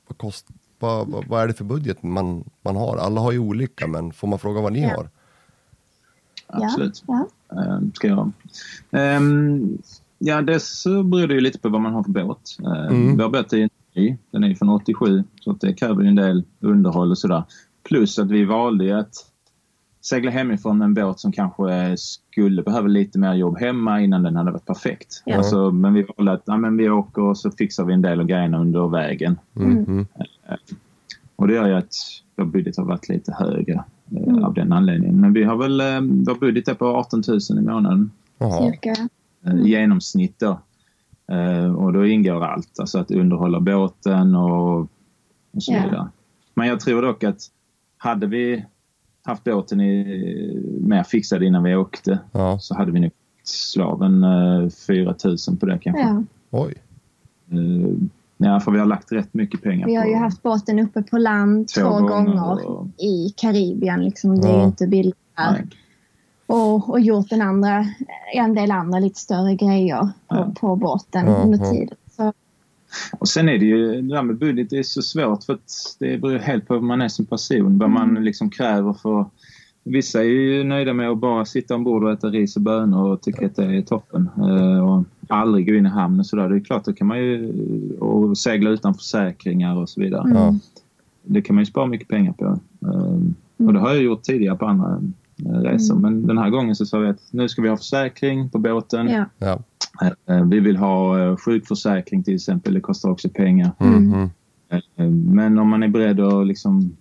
vad, 0.08 0.18
kost, 0.18 0.46
vad, 0.78 1.08
vad, 1.08 1.24
vad 1.26 1.42
är 1.42 1.46
det 1.46 1.54
för 1.54 1.64
budget 1.64 2.02
man, 2.02 2.44
man 2.62 2.76
har? 2.76 2.96
Alla 2.96 3.20
har 3.20 3.32
ju 3.32 3.38
olika, 3.38 3.86
men 3.86 4.12
får 4.12 4.28
man 4.28 4.38
fråga 4.38 4.60
vad 4.60 4.72
ni 4.72 4.82
Ja. 4.82 4.88
har? 4.96 5.08
Absolut. 6.46 7.02
Ja. 7.06 7.28
Ehm, 7.62 7.92
ska 7.94 8.08
jag. 8.08 8.32
Ehm, 8.90 9.78
ja, 10.18 10.42
det 10.42 10.60
så 10.60 11.02
beror 11.02 11.26
det 11.26 11.34
ju 11.34 11.40
lite 11.40 11.58
på 11.58 11.68
vad 11.68 11.80
man 11.80 11.92
har 11.94 12.02
för 12.02 12.10
båt. 12.10 12.56
Ehm, 12.58 12.96
Mm. 12.96 13.16
Vår 13.16 13.28
båt 13.28 13.52
är 13.52 13.68
ny. 13.94 14.16
Den 14.30 14.44
är 14.44 14.54
från 14.54 14.68
87 14.68 15.24
så 15.40 15.52
det 15.52 15.74
kräver 15.74 16.02
ju 16.02 16.08
en 16.08 16.14
del 16.14 16.44
underhåll 16.60 17.10
och 17.10 17.18
sådär. 17.18 17.42
Plus 17.82 18.18
att 18.18 18.30
vi 18.30 18.44
valde 18.44 18.98
att 18.98 19.14
segla 20.00 20.30
hemifrån 20.30 20.78
med 20.78 20.84
en 20.84 20.94
båt 20.94 21.20
som 21.20 21.32
kanske 21.32 21.96
skulle 21.96 22.62
behöva 22.62 22.86
lite 22.88 23.18
mer 23.18 23.34
jobb 23.34 23.58
hemma 23.58 24.00
innan 24.00 24.22
den 24.22 24.36
hade 24.36 24.50
varit 24.50 24.66
perfekt. 24.66 25.22
Ja. 25.26 25.36
Alltså, 25.36 25.70
men 25.70 25.94
vi 25.94 26.06
valde 26.16 26.32
att 26.32 26.42
ja, 26.44 26.56
men 26.56 26.76
vi 26.76 26.90
åker 26.90 27.22
och 27.22 27.38
så 27.38 27.50
fixar 27.50 27.84
vi 27.84 27.94
en 27.94 28.02
del 28.02 28.20
av 28.20 28.26
grejerna 28.26 28.58
under 28.60 28.88
vägen. 28.88 29.38
Mm, 29.56 29.70
Mm. 29.70 29.84
mm. 29.88 30.06
Och 31.36 31.48
det 31.48 31.54
gör 31.54 31.66
ju 31.66 31.74
att 31.74 31.92
vår 32.36 32.44
budget 32.44 32.76
har 32.76 32.84
varit 32.84 33.08
lite 33.08 33.32
högre 33.32 33.72
eh, 33.72 34.22
Mm. 34.28 34.44
av 34.44 34.54
den 34.54 34.72
anledningen. 34.72 35.20
Men 35.20 35.32
vi 35.32 35.44
har 35.44 35.56
väl, 35.56 35.80
eh, 35.80 36.00
vår 36.00 36.38
budget 36.40 36.68
är 36.68 36.74
på 36.74 36.86
18 36.86 37.22
000 37.28 37.38
i 37.58 37.60
månaden. 37.60 38.10
Cirka. 38.38 38.90
eh, 38.90 39.50
Mm. 39.52 39.66
i 39.66 39.68
genomsnitt 39.68 40.38
då. 40.38 40.60
Eh, 41.34 41.74
och 41.74 41.92
då 41.92 42.06
ingår 42.06 42.44
allt, 42.44 42.80
alltså 42.80 42.98
att 42.98 43.10
underhålla 43.10 43.60
båten 43.60 44.34
och, 44.34 44.80
och 45.52 45.62
så 45.62 45.72
vidare. 45.72 46.08
Men 46.54 46.66
jag 46.68 46.80
tror 46.80 47.02
dock 47.02 47.24
att 47.24 47.40
hade 47.98 48.26
vi 48.26 48.64
haft 49.24 49.44
båten 49.44 49.80
i, 49.80 50.62
mer 50.80 51.02
fixad 51.02 51.42
innan 51.42 51.62
vi 51.62 51.76
åkte 51.76 52.18
Ja. 52.32 52.58
så 52.60 52.74
hade 52.74 52.92
vi 52.92 53.00
nog 53.00 53.10
slaven 53.44 54.24
eh, 54.24 54.68
4 54.86 55.14
000 55.24 55.36
på 55.60 55.66
det 55.66 55.78
kanske. 55.82 56.02
Ja. 56.02 56.22
Oj. 56.50 56.74
Eh, 57.50 57.96
ja, 58.36 58.60
för 58.60 58.70
vi 58.72 58.78
har 58.78 58.86
lagt 58.86 59.12
rätt 59.12 59.34
mycket 59.34 59.62
pengar 59.62 59.86
Vi 59.86 59.94
har 59.94 60.02
på 60.04 60.08
ju 60.10 60.16
haft 60.16 60.42
båten 60.42 60.78
uppe 60.78 61.02
på 61.02 61.18
land 61.18 61.68
två, 61.68 61.90
gånger, 62.00 62.66
och- 62.68 62.86
i 62.98 63.34
Karibien. 63.36 64.04
Liksom. 64.04 64.40
Det 64.40 64.48
är 64.48 64.52
Ja. 64.52 64.58
ju 64.60 64.64
inte 64.66 64.86
billigt 64.86 65.16
här. 65.34 65.66
Och, 66.46 66.90
och 66.90 67.00
gjort 67.00 67.32
en, 67.32 67.42
andra, 67.42 67.86
en 68.34 68.54
del 68.54 68.70
andra 68.70 68.98
lite 68.98 69.20
större 69.20 69.54
grejer 69.54 70.00
på, 70.00 70.10
Ja. 70.36 70.52
på 70.60 70.76
båten 70.76 71.26
Ja, 71.26 71.32
under 71.36 71.58
ja. 71.58 71.70
tiden. 71.72 71.96
Och 73.18 73.28
sen 73.28 73.48
är 73.48 73.58
det 73.58 73.64
ju, 73.64 74.02
det 74.02 74.14
där 74.14 74.22
med 74.22 74.38
budget 74.38 74.70
det 74.70 74.78
är 74.78 74.82
så 74.82 75.02
svårt 75.02 75.44
för 75.44 75.52
att 75.52 75.96
det 75.98 76.18
beror 76.18 76.38
helt 76.38 76.68
på 76.68 76.74
vad 76.74 76.82
man 76.82 77.00
är 77.00 77.08
som 77.08 77.24
person, 77.26 77.78
vad 77.78 77.90
man 77.90 78.14
liksom 78.14 78.50
kräver 78.50 78.92
för 78.92 79.26
Vissa 79.90 80.20
är 80.20 80.24
ju 80.24 80.64
nöjda 80.64 80.92
med 80.92 81.10
att 81.10 81.18
bara 81.18 81.44
sitta 81.44 81.74
ombord 81.74 82.04
och 82.04 82.12
äta 82.12 82.28
ris 82.28 82.56
och 82.56 82.62
bönor 82.62 83.12
och 83.12 83.20
tycker 83.22 83.46
att 83.46 83.56
det 83.56 83.64
är 83.64 83.82
toppen. 83.82 84.28
Eh, 84.36 84.90
och 84.90 85.04
aldrig 85.28 85.66
gå 85.66 85.74
in 85.74 85.86
i 85.86 85.88
hamn 85.88 86.20
och 86.20 86.26
sådär. 86.26 86.48
Det 86.48 86.56
är 86.56 86.60
klart, 86.60 86.84
då 86.84 86.92
kan 86.92 87.06
man 87.06 87.18
ju 87.18 87.52
och 87.98 88.38
segla 88.38 88.70
utan 88.70 88.94
försäkringar 88.94 89.76
och 89.76 89.88
så 89.88 90.00
vidare. 90.00 90.30
mm. 90.30 90.60
Det 91.22 91.42
kan 91.42 91.56
man 91.56 91.62
ju 91.62 91.66
spara 91.66 91.86
mycket 91.86 92.08
pengar 92.08 92.32
på. 92.32 92.44
Eh, 92.82 93.66
och 93.66 93.72
det 93.72 93.80
har 93.80 93.94
jag 93.94 94.02
gjort 94.02 94.22
tidigare 94.22 94.56
på 94.56 94.66
andra 94.66 95.02
eh, 95.46 95.50
resor. 95.52 95.96
Men 95.98 96.26
den 96.26 96.38
här 96.38 96.50
gången 96.50 96.74
så 96.76 96.86
sa 96.86 96.98
vi 96.98 97.08
att 97.08 97.20
nu 97.30 97.48
ska 97.48 97.62
vi 97.62 97.68
ha 97.68 97.76
försäkring 97.76 98.50
på 98.50 98.58
båten. 98.58 99.08
ja. 99.08 99.24
Ja. 99.38 99.62
Eh, 100.26 100.44
Vi 100.44 100.60
vill 100.60 100.76
ha 100.76 101.18
eh, 101.24 101.36
sjukförsäkring 101.36 102.22
till 102.24 102.34
exempel. 102.34 102.74
Det 102.74 102.80
kostar 102.80 103.10
också 103.10 103.28
pengar. 103.28 103.70
Mm, 103.78 104.12
mm. 104.14 104.30
Eh, 104.96 105.10
Men 105.10 105.58
om 105.58 105.68
man 105.68 105.82
är 105.82 105.88
beredd 105.88 106.20
att 106.20 106.46
liksom 106.46 106.96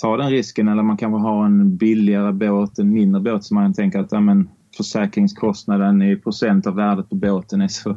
ta 0.00 0.16
den 0.16 0.30
risken 0.30 0.68
eller 0.68 0.82
man 0.82 0.96
kanske 0.96 1.18
har 1.18 1.44
en 1.44 1.76
billigare 1.76 2.32
båt, 2.32 2.78
en 2.78 2.92
mindre 2.92 3.20
båt 3.20 3.44
som 3.44 3.54
man 3.54 3.74
tänker 3.74 3.98
att 3.98 4.12
ja, 4.12 4.20
men, 4.20 4.48
försäkringskostnaden 4.76 6.02
i 6.02 6.16
procent 6.16 6.66
av 6.66 6.74
värdet 6.74 7.08
på 7.08 7.14
båten 7.14 7.60
är 7.60 7.68
så, 7.68 7.96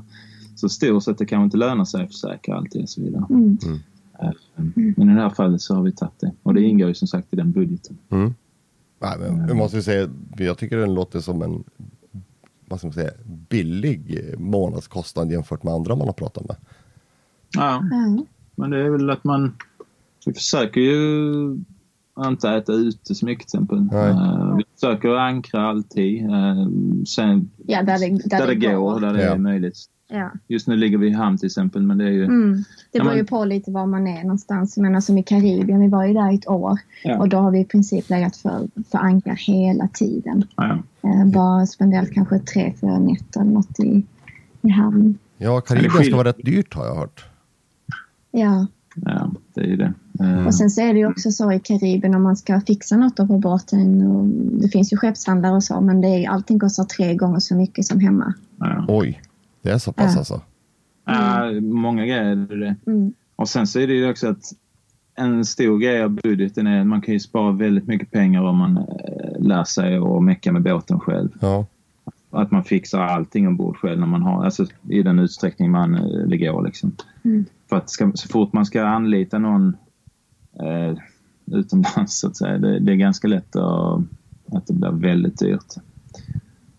så 0.56 0.70
stor 0.70 1.00
så 1.00 1.12
att 1.12 1.18
det 1.18 1.26
kanske 1.26 1.44
inte 1.44 1.58
lönar 1.58 1.86
sig 1.86 2.04
att 2.04 2.08
försäkra 2.12 2.56
alltid 2.56 2.82
och 2.82 2.90
så 2.90 3.02
vidare. 3.02 3.26
Mm. 3.30 3.58
Eh, 4.22 4.30
Men 4.96 5.10
i 5.10 5.14
det 5.16 5.22
här 5.22 5.30
fallet 5.30 5.62
så 5.62 5.76
har 5.76 5.84
vi 5.84 5.92
tagit 5.92 6.20
det 6.20 6.32
och 6.44 6.54
det 6.54 6.62
ingår 6.62 6.88
ju 6.88 6.94
som 6.94 7.08
sagt 7.08 7.34
i 7.34 7.36
den 7.36 7.52
budgeten. 7.52 7.98
Mm. 8.10 8.34
Nej, 9.00 9.18
men 9.20 9.48
jag 9.48 9.58
måste 9.58 9.78
ju 9.78 9.84
säga, 9.84 10.10
jag 10.38 10.58
tycker 10.58 10.78
den 10.78 10.94
låter 10.94 11.20
som 11.20 11.42
en 11.42 11.64
vad 12.70 12.80
ska 12.80 12.88
man 12.88 12.94
säga, 12.94 13.12
billig 13.50 14.20
månadskostnad 14.38 15.32
jämfört 15.32 15.64
med 15.64 15.74
andra 15.74 15.96
man 15.96 16.08
har 16.08 16.14
pratat 16.14 16.48
med. 16.48 16.56
Ja, 17.56 17.84
Ja. 17.92 18.24
men 18.56 18.70
det 18.70 18.80
är 18.86 18.90
väl 18.90 19.10
att 19.10 19.24
man... 19.24 19.56
Vi 20.26 20.34
försöker 20.34 20.82
ju 20.82 21.58
inte 22.26 22.50
äta 22.50 22.74
ute 22.74 23.16
så 23.16 23.26
mycket 23.26 23.48
till 23.48 23.58
exempel. 23.60 23.84
Nej. 23.92 24.10
Eh, 24.10 24.56
vi 24.58 24.64
försöker 24.74 25.10
ankra 25.10 25.70
alltid. 25.70 26.24
Uh, 26.30 26.68
sen, 27.08 27.50
Ja, 27.68 27.84
där 27.84 28.00
det, 28.00 28.30
där 28.30 28.38
där 28.40 28.48
det 28.48 28.56
det 28.56 28.72
går, 28.76 29.00
där 29.00 29.14
det 29.14 29.24
Ja. 29.24 29.34
är 29.34 29.38
möjligt. 29.38 29.78
Ja. 30.10 30.32
Just 30.48 30.68
nu 30.68 30.76
ligger 30.76 30.98
vi 30.98 31.08
i 31.08 31.12
hamn 31.14 31.38
till 31.38 31.46
exempel, 31.46 31.82
men 31.82 31.98
det 31.98 32.04
är 32.06 32.10
ju... 32.12 32.24
Mm. 32.24 32.54
Det 32.92 32.98
Ja, 32.98 33.04
beror 33.04 33.14
ju 33.16 33.20
men- 33.20 33.26
på 33.28 33.46
lite 33.46 33.72
var 33.72 33.86
man 33.86 34.08
är 34.08 34.22
någonstans. 34.22 34.78
Men 34.78 35.02
som 35.02 35.18
i 35.18 35.24
Karibien, 35.24 35.80
vi 35.80 35.88
var 35.88 36.06
ju 36.06 36.14
där 36.14 36.34
ett 36.34 36.48
år 36.48 36.78
Ja. 37.04 37.18
och 37.20 37.30
då 37.30 37.38
har 37.38 37.52
vi 37.52 37.60
i 37.60 37.66
princip 37.66 38.10
legat 38.10 38.38
för, 38.38 38.68
för 38.92 38.98
ankar 38.98 39.36
hela 39.36 39.88
tiden. 39.88 40.44
Ja, 40.56 40.80
Eh, 41.04 41.26
bara 41.26 41.66
spenderat 41.66 42.12
kanske 42.14 42.40
tre, 42.40 42.74
fyra 42.82 43.00
nätter 43.00 43.44
något 43.44 43.80
i, 43.80 44.06
i 44.62 44.70
hamn. 44.70 45.18
Ja, 45.38 45.62
Karibien 45.62 46.04
ska 46.04 46.16
vara 46.16 46.28
rätt 46.28 46.46
dyrt 46.46 46.74
har 46.74 46.86
jag 46.86 46.96
hört. 46.96 47.26
Ja, 48.32 48.68
ja, 48.96 49.32
det 49.54 49.62
är 49.62 49.66
ju 49.68 49.76
det. 49.78 49.94
Eh, 50.20 50.48
och 50.48 50.56
sen 50.56 50.70
så 50.70 50.82
är 50.82 50.94
det 50.94 51.00
ju 51.00 51.08
också 51.08 51.32
så 51.32 51.52
i 51.52 51.60
Karibien 51.60 52.16
om 52.16 52.24
man 52.24 52.36
ska 52.38 52.62
fixa 52.62 52.98
något 52.98 53.16
på 53.16 53.26
båten. 53.26 54.08
Och 54.08 54.26
det 54.62 54.68
finns 54.70 54.94
ju 54.94 54.98
skeppshandlare 54.98 55.56
och 55.56 55.64
så 55.64 55.82
men 55.82 56.02
det 56.02 56.08
är, 56.08 56.30
allting 56.30 56.60
kostar 56.60 56.84
tre 56.84 57.16
gånger 57.16 57.40
så 57.40 57.56
mycket 57.56 57.86
som 57.86 58.00
hemma. 58.00 58.34
ja. 58.60 58.86
Oj, 58.88 59.22
det 59.68 59.74
är 59.74 59.78
så 59.78 59.92
pass 59.92 60.14
Ja. 60.14 60.20
alltså. 60.20 60.42
Ja, 61.06 61.62
många 61.62 62.06
grejer 62.06 62.26
är 62.26 62.36
det 62.36 62.60
det. 62.60 62.76
Mm. 62.88 63.14
Och 63.36 63.50
sen 63.50 63.68
så 63.68 63.80
är 63.80 63.88
det 63.88 63.94
ju 63.94 64.10
också 64.10 64.28
att 64.28 64.54
en 65.16 65.46
stor 65.46 65.80
grej 65.80 66.04
av 66.04 66.10
budgeten 66.10 66.68
är 66.68 66.82
att 66.82 66.88
man 66.88 67.02
kan 67.02 67.14
ju 67.14 67.20
spara 67.20 67.52
väldigt 67.52 67.88
mycket 67.88 68.12
pengar 68.12 68.42
om 68.42 68.58
man 68.58 68.78
eh, 68.78 69.40
lär 69.40 69.64
sig 69.64 69.98
att 69.98 70.24
mecka 70.24 70.52
med 70.52 70.62
båten 70.62 71.00
själv. 71.00 71.30
Ja, 71.40 71.66
Att 72.32 72.52
man 72.52 72.64
fixar 72.64 73.00
allting 73.00 73.48
ombord 73.48 73.78
själv 73.78 74.00
när 74.00 74.08
man 74.08 74.22
har, 74.22 74.46
alltså 74.46 74.66
i 74.90 75.04
den 75.04 75.20
utsträckning 75.20 75.72
man 75.72 75.96
eh, 75.96 76.28
det 76.28 76.38
går 76.38 76.64
liksom. 76.66 76.92
Mm. 77.24 77.46
För 77.70 77.76
att 77.76 77.90
ska, 77.90 78.12
så 78.16 78.28
fort 78.28 78.54
man 78.54 78.66
ska 78.66 78.86
anlita 78.86 79.38
någon 79.38 79.78
eh, 80.60 80.98
utomlands 81.46 82.20
så 82.20 82.28
att 82.28 82.38
säga, 82.38 82.58
det, 82.58 82.80
det 82.80 82.92
är 82.92 82.96
ganska 82.96 83.28
lätt 83.28 83.56
att, 83.56 84.02
att 84.52 84.68
det 84.68 84.74
blir 84.74 84.92
väldigt 84.92 85.40
dyrt. 85.40 85.74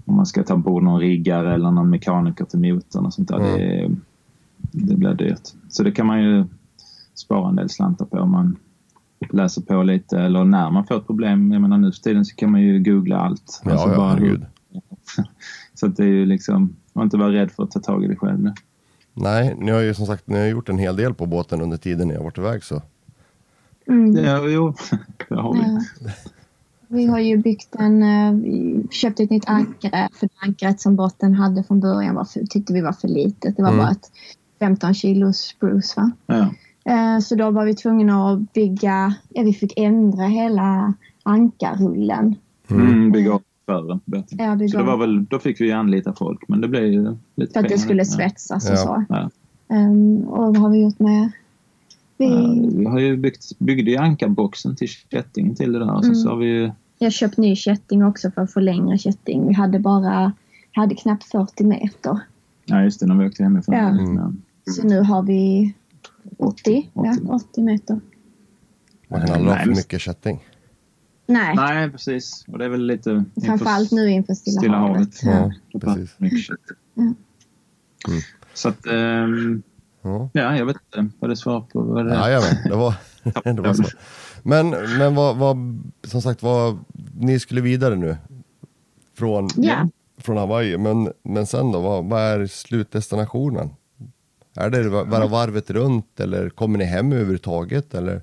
Om 0.08 0.16
man 0.16 0.26
ska 0.26 0.42
ta 0.42 0.54
ombord 0.54 0.82
någon 0.82 1.00
riggare 1.00 1.54
eller 1.54 1.70
någon 1.70 1.90
mekaniker 1.90 2.44
till 2.44 2.58
motorn 2.58 3.06
och 3.06 3.14
sånt 3.14 3.28
där. 3.28 3.36
Mm. 3.56 4.00
Det, 4.72 4.86
det 4.86 4.96
blir 4.96 5.14
dyrt. 5.14 5.48
Så 5.68 5.82
det 5.82 5.92
kan 5.92 6.06
man 6.06 6.22
ju 6.22 6.44
spara 7.14 7.48
en 7.48 7.56
del 7.56 7.68
slantar 7.68 8.04
på 8.06 8.18
om 8.18 8.30
man 8.30 8.56
läser 9.30 9.62
på 9.62 9.82
lite 9.82 10.18
eller 10.20 10.44
när 10.44 10.70
man 10.70 10.86
får 10.86 10.96
ett 10.96 11.06
problem. 11.06 11.52
Jag 11.52 11.62
menar 11.62 11.78
nu 11.78 11.92
för 11.92 12.00
tiden 12.00 12.24
så 12.24 12.36
kan 12.36 12.50
man 12.50 12.60
ju 12.60 12.82
googla 12.82 13.18
allt. 13.18 13.62
ja, 13.64 13.70
Alltså 13.72 13.88
ja 13.88 13.96
bara- 13.96 14.08
herregud. 14.08 14.46
så 15.74 15.86
att 15.86 15.96
det 15.96 16.02
är 16.04 16.08
ju 16.08 16.26
liksom, 16.26 16.76
man 16.92 17.04
inte 17.04 17.16
vara 17.16 17.32
rädd 17.32 17.50
för 17.50 17.62
att 17.62 17.70
ta 17.70 17.80
tag 17.80 18.04
i 18.04 18.06
det 18.08 18.16
själv. 18.16 18.40
nu. 18.40 18.52
Nej, 19.14 19.56
ni 19.58 19.70
har 19.70 19.80
ju 19.80 19.94
som 19.94 20.06
sagt 20.06 20.26
ni 20.28 20.38
har 20.38 20.46
gjort 20.46 20.68
en 20.68 20.78
hel 20.78 20.96
del 20.96 21.14
på 21.14 21.26
båten 21.26 21.60
under 21.62 21.76
tiden 21.76 22.08
ni 22.08 22.16
har 22.16 22.24
varit 22.24 22.38
iväg 22.38 22.64
så. 22.64 22.82
Mm. 23.86 24.24
Ja, 24.24 24.46
jo, 24.48 24.74
det 25.28 25.34
har 25.34 25.52
vi. 25.54 25.60
Ja. 25.60 26.10
Vi 26.88 27.06
har 27.06 27.18
ju 27.18 27.36
byggt 27.36 27.74
en, 27.74 28.02
eh, 28.02 28.32
vi 28.32 28.82
köpte 28.90 29.22
ett 29.22 29.30
nytt 29.30 29.48
ankare 29.48 30.08
för 30.12 30.26
det 30.26 30.46
ankaret 30.48 30.80
som 30.80 30.96
båten 30.96 31.34
hade 31.34 31.62
från 31.64 31.80
början 31.80 32.14
var 32.14 32.24
för, 32.24 32.40
tyckte 32.46 32.72
vi 32.72 32.80
var 32.80 32.92
för 32.92 33.08
litet. 33.08 33.56
Det 33.56 33.62
var 33.62 33.68
Mm. 33.70 33.78
bara 33.84 33.90
ett 33.90 34.10
15 34.58 34.94
kilos 34.94 35.36
spruce 35.38 36.00
va. 36.00 36.10
Ja. 36.26 36.48
Eh, 36.92 37.20
Så 37.20 37.34
då 37.34 37.50
var 37.50 37.64
vi 37.64 37.74
tvungna 37.74 38.32
att 38.32 38.52
bygga, 38.52 39.14
ja 39.28 39.42
vi 39.42 39.52
fick 39.52 39.72
ändra 39.78 40.24
hela 40.24 40.94
ankarrullen. 41.22 42.34
Mm, 42.70 43.12
bygga 43.12 43.32
upp 43.34 43.42
båten. 43.66 44.00
Ja, 44.38 44.54
bygga 44.56 44.68
Så 44.68 44.78
det 44.78 44.84
var 44.84 44.96
väl, 44.96 45.24
då 45.24 45.38
fick 45.38 45.60
vi 45.60 45.72
anlita 45.72 46.12
folk, 46.12 46.48
men 46.48 46.60
det 46.60 46.68
blev 46.68 46.84
ju 46.84 47.16
lite 47.34 47.52
För 47.52 47.60
att 47.60 47.68
det 47.68 47.78
skulle 47.78 48.04
svetsas 48.04 48.66
Ja. 48.66 48.72
och 48.72 48.78
så. 48.78 49.04
Ja. 49.08 49.30
Um, 49.76 50.18
och 50.28 50.38
vad 50.46 50.56
har 50.56 50.70
vi 50.70 50.82
gjort 50.82 50.98
mer? 50.98 51.30
Vi, 52.18 52.24
Ja, 52.26 52.54
Vi 52.78 52.84
har 52.84 52.98
ju 52.98 53.16
byggt, 53.16 53.58
byggde 53.58 53.90
ju 53.90 53.96
ankarboxen 53.96 54.76
till 54.76 54.88
kättingen 54.88 55.54
till 55.54 55.72
det 55.72 55.78
där. 55.78 55.94
Och 55.94 56.04
sen 56.04 56.12
Mm. 56.12 56.22
så 56.22 56.28
har 56.28 56.36
vi 56.36 56.46
ju, 56.46 56.62
Jag 56.98 57.06
har 57.06 57.10
köpt 57.10 57.36
ny 57.36 57.56
kätting 57.56 58.04
också 58.04 58.30
för 58.30 58.42
att 58.42 58.52
få 58.52 58.60
längre 58.60 58.98
kätting. 58.98 59.48
Vi 59.48 59.54
hade 59.54 59.78
bara, 59.78 60.32
hade 60.72 60.94
knappt 60.94 61.24
40 61.24 61.64
meter. 61.64 62.18
ja 62.64 62.82
just 62.82 63.00
det, 63.00 63.06
när 63.06 63.14
vi 63.14 63.26
åkte 63.28 63.42
hemifrån. 63.42 63.74
Ja. 63.76 63.88
Mm. 63.88 64.42
Så 64.70 64.86
nu 64.86 65.00
har 65.00 65.22
vi 65.22 65.74
80, 66.38 66.90
ja, 66.94 67.10
80. 67.12 67.26
80 67.28 67.62
meter. 67.62 68.00
Man 69.08 69.20
kan 69.20 69.30
aldrig 69.30 69.48
ha 69.56 69.58
för 69.64 69.70
mycket 69.70 70.00
kätting. 70.00 70.44
Nej, 71.26 71.56
Nej, 71.56 71.90
precis. 71.90 72.44
Och 72.48 72.58
det 72.58 72.64
är 72.64 72.68
väl 72.68 72.86
lite... 72.86 73.24
framförallt 73.46 73.90
nu 73.92 74.10
inför 74.10 74.34
Stilla, 74.34 74.60
Stilla 74.60 74.76
havet. 74.78 75.22
havet. 75.24 75.54
Ja. 75.72 75.80
Precis. 75.80 76.14
mycket 76.18 76.38
kött. 76.40 76.56
Ja. 76.94 77.02
Mm. 77.02 77.14
Så 78.54 78.68
att, 78.68 78.86
ehm, 78.86 79.62
Ja. 80.02 80.30
ja, 80.32 80.56
jag 80.56 80.66
vet 80.66 80.76
inte 80.96 81.16
vad 81.18 81.30
det 81.30 81.36
svar 81.36 81.60
på. 81.60 81.80
Vad 81.80 82.06
det 82.06 82.14
Jajamän, 82.14 82.56
det 82.64 82.76
var, 82.76 82.94
det 83.54 83.62
var 83.62 83.74
så. 83.74 83.84
Men, 84.42 84.70
men 84.98 85.14
vad, 85.14 85.36
vad, 85.36 85.56
som 86.04 86.22
sagt, 86.22 86.42
vad, 86.42 86.78
ni 87.18 87.40
skulle 87.40 87.60
vidare 87.60 87.96
nu 87.96 88.16
från, 89.14 89.48
Ja. 89.56 89.88
från 90.18 90.36
Hawaii, 90.36 90.78
men, 90.78 91.12
men 91.22 91.46
sen 91.46 91.72
då, 91.72 91.80
vad, 91.80 92.04
vad 92.04 92.20
är 92.20 92.46
slutdestinationen? 92.46 93.70
Är 94.56 94.70
det 94.70 94.90
bara 95.06 95.26
varvet 95.26 95.70
runt 95.70 96.20
eller 96.20 96.50
kommer 96.50 96.78
ni 96.78 96.84
hem 96.84 97.12
överhuvudtaget? 97.12 97.94
Eller? 97.94 98.22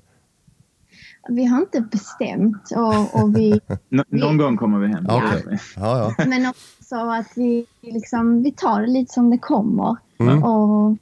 Vi 1.28 1.44
har 1.44 1.58
inte 1.60 1.80
bestämt 1.80 2.62
och, 2.76 3.22
och 3.22 3.36
vi, 3.36 3.60
Nå- 3.88 4.04
någon 4.08 4.36
gång 4.36 4.56
kommer 4.56 4.78
vi 4.78 4.86
hem. 4.88 5.04
Ja, 5.08 5.22
okej. 5.26 5.58
Ja, 5.76 6.14
ja. 6.18 6.24
men 6.26 6.46
också 6.46 6.96
att 6.96 7.32
vi, 7.36 7.66
liksom, 7.80 8.42
vi 8.42 8.52
tar 8.52 8.80
det 8.80 8.86
lite 8.86 9.14
som 9.14 9.30
det 9.30 9.38
kommer. 9.38 9.96
Mm. 10.18 10.42
Och, 10.44 10.96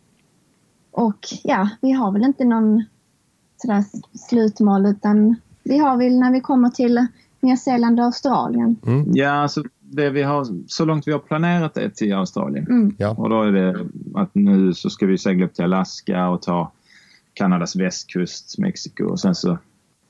och 0.95 1.19
ja, 1.43 1.69
vi 1.81 1.93
har 1.93 2.13
väl 2.13 2.23
inte 2.25 2.45
någon 2.45 2.85
sådär 3.57 3.85
slutmål 4.29 4.87
utan 4.87 5.37
vi 5.63 5.79
har 5.79 5.97
väl 5.97 6.19
när 6.19 6.33
vi 6.33 6.41
kommer 6.41 6.69
till 6.71 7.07
Nya 7.41 7.57
Zeeland 7.57 8.01
och 8.01 8.07
Australien. 8.07 8.77
Mm. 8.87 9.05
Ja, 9.15 9.31
alltså 9.31 9.63
det 9.81 10.11
vi 10.11 10.23
har, 10.23 10.47
så 10.67 10.85
långt 10.85 11.09
vi 11.09 11.13
har 11.13 11.19
planerat 11.19 11.75
det 11.75 11.91
till 11.91 12.15
Australien. 12.15 12.67
Mm. 12.67 12.95
ja. 12.99 13.11
Och 13.19 13.31
då 13.31 13.43
är 13.43 13.53
det 13.53 13.87
att 14.15 14.35
nu 14.35 14.75
så 14.75 14.91
ska 14.91 15.07
vi 15.07 15.19
segla 15.19 15.47
upp 15.47 15.55
till 15.55 15.65
Alaska 15.65 16.29
och 16.29 16.43
ta 16.43 16.73
Kanadas 17.35 17.77
västkust, 17.77 18.59
Mexiko 18.59 19.05
och 19.05 19.21
sen 19.21 19.35
så 19.35 19.59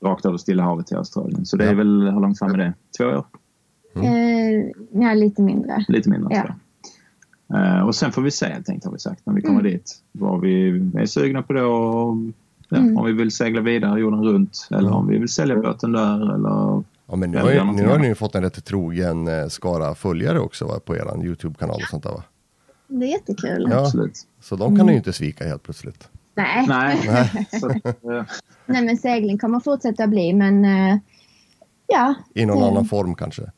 rakt 0.03 0.25
över 0.25 0.37
Stilla 0.37 0.63
havet 0.63 0.87
till 0.87 0.97
Australien. 0.97 1.45
Så 1.45 1.57
det 1.57 1.63
är 1.65 1.69
Ja. 1.71 1.77
väl, 1.77 2.01
hur 2.13 2.19
långt 2.21 2.39
fram 2.39 2.51
är 2.53 2.57
det? 2.57 2.73
Två 2.97 3.05
år? 3.05 3.25
Eh, 3.95 4.65
ja, 4.91 5.13
lite 5.13 5.41
mindre. 5.41 5.85
Lite 5.87 6.09
mindre. 6.09 6.35
Ja. 6.35 6.55
Eh, 7.53 7.79
och 7.87 7.95
sen 7.95 8.11
får 8.11 8.21
vi 8.21 8.31
se 8.31 8.45
helt 8.45 8.69
enkelt 8.69 8.85
har 8.85 8.91
vi 8.91 8.99
sagt 8.99 9.21
när 9.25 9.33
vi 9.33 9.41
kommer 9.41 9.59
Mm. 9.59 9.71
dit. 9.71 9.95
Vad 10.11 10.41
vi 10.41 10.69
är 10.95 11.05
sugna 11.05 11.41
på 11.41 11.53
då. 11.53 11.65
Och, 11.73 12.17
ja, 12.69 12.77
Mm. 12.77 12.97
Om 12.97 13.05
vi 13.05 13.11
vill 13.11 13.31
segla 13.31 13.61
vidare 13.61 13.99
jorden 13.99 14.23
runt 14.23 14.67
eller 14.71 14.91
om 14.91 15.07
vi 15.07 15.17
vill 15.17 15.29
sälja 15.29 15.55
båten 15.55 15.91
där 15.91 16.33
eller 16.35 16.83
ja 17.07 17.15
men 17.15 17.31
nu 17.31 17.37
Eller 17.37 17.59
har, 17.59 17.71
ju, 17.71 17.81
nu 17.81 17.87
har 17.87 17.97
ni 17.99 18.07
ju 18.07 18.15
fått 18.15 18.35
en 18.35 18.41
rätt 18.43 18.65
trogen 18.65 19.27
eh, 19.27 19.47
skara 19.47 19.95
följare 19.95 20.39
också 20.39 20.65
va, 20.65 20.79
på 20.85 20.95
er 20.95 21.25
Youtube-kanal 21.25 21.75
och 21.75 21.89
sånt 21.89 22.03
där 22.03 22.11
va? 22.11 22.23
Det 22.87 23.05
är 23.05 23.09
jättekul. 23.09 23.67
Ja. 23.71 23.79
absolut. 23.79 24.27
Så 24.41 24.55
de 24.55 24.77
kan 24.77 24.85
ni 24.85 24.91
ju 24.91 24.97
inte 24.97 25.13
svika 25.13 25.47
helt 25.47 25.63
plötsligt. 25.63 26.09
Nej. 26.35 26.65
Nej. 26.67 26.99
Nej. 27.07 27.47
så, 27.61 27.67
att, 27.67 27.85
eh, 28.03 28.23
Nej, 28.65 28.85
men 28.85 28.97
segling 28.97 29.37
kommer 29.37 29.59
fortsätta 29.59 30.07
bli 30.07 30.33
men 30.33 30.65
eh, 30.65 30.97
ja, 31.87 32.13
I 32.33 32.45
någon 32.45 32.57
Mm. 32.57 32.69
annan 32.69 32.85
form 32.85 33.15
kanske. 33.15 33.51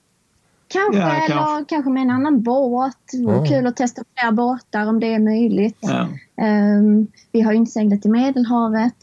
Kanske 0.67 0.99
Ja, 1.01 1.11
eller 1.11 1.27
kanske. 1.27 1.65
kanske 1.75 1.91
med 1.91 2.01
en 2.03 2.09
annan 2.09 2.41
båt. 2.43 2.93
Det 3.11 3.25
vore 3.25 3.35
Ja. 3.35 3.45
kul 3.45 3.67
att 3.67 3.75
testa 3.75 4.01
fler 4.15 4.31
båtar 4.31 4.87
om 4.87 4.99
det 4.99 5.13
är 5.13 5.19
möjligt. 5.19 5.77
ja. 5.81 6.07
Ehm, 6.45 7.07
vi 7.31 7.41
har 7.41 7.51
ju 7.51 7.57
inte 7.57 7.71
seglat 7.71 8.05
i 8.05 8.09
Medelhavet. 8.09 8.95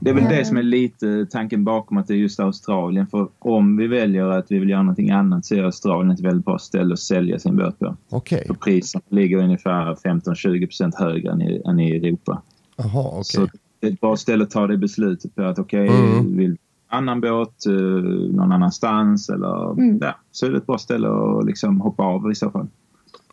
Det 0.00 0.10
är 0.10 0.14
väl 0.14 0.24
Mm. 0.24 0.36
det 0.36 0.44
som 0.44 0.56
är 0.56 0.62
lite 0.62 1.26
tanken 1.30 1.64
bakom 1.64 1.96
att 1.96 2.06
det 2.06 2.14
är 2.14 2.16
just 2.18 2.40
Australien. 2.40 3.06
För 3.06 3.28
om 3.38 3.76
vi 3.76 3.86
väljer 3.86 4.24
att 4.26 4.46
vi 4.50 4.58
vill 4.58 4.70
göra 4.70 4.82
någonting 4.82 5.10
annat 5.10 5.46
så 5.46 5.54
är 5.54 5.62
Australien 5.62 6.10
ett 6.10 6.20
väldigt 6.20 6.44
bra 6.44 6.58
ställe 6.58 6.92
att 6.92 6.98
sälja 6.98 7.38
sin 7.38 7.56
båt 7.56 7.78
på. 7.78 7.96
Okej, 8.10 8.44
För 8.46 8.54
priset 8.54 9.02
ligger 9.08 9.36
ungefär 9.38 9.94
15-20% 9.94 10.94
högre 10.96 11.32
än 11.32 11.42
i, 11.42 11.62
än 11.66 11.80
i 11.80 11.90
Europa. 11.96 12.42
jaha 12.76 13.08
okej. 13.10 13.24
Så 13.24 13.48
det 13.80 13.86
är 13.86 13.92
ett 13.92 14.00
bra 14.00 14.16
ställe 14.16 14.44
att 14.44 14.50
ta 14.50 14.66
det 14.66 14.76
beslutet 14.76 15.34
på 15.34 15.42
att 15.42 15.58
okej, 15.58 15.88
Mm. 15.88 16.36
vill 16.36 16.56
annan 16.90 17.20
båt 17.20 17.66
eh, 17.66 17.72
någon 17.72 18.52
annanstans 18.52 19.28
eller 19.28 19.70
Mm. 19.72 19.98
ja, 20.00 20.16
så 20.30 20.46
är 20.46 20.50
det 20.50 20.56
ett 20.56 20.66
bra 20.66 20.78
ställe 20.78 21.08
att 21.08 21.46
liksom 21.46 21.80
hoppa 21.80 22.02
av 22.02 22.30
i 22.30 22.34
så 22.34 22.50
fall. 22.50 22.68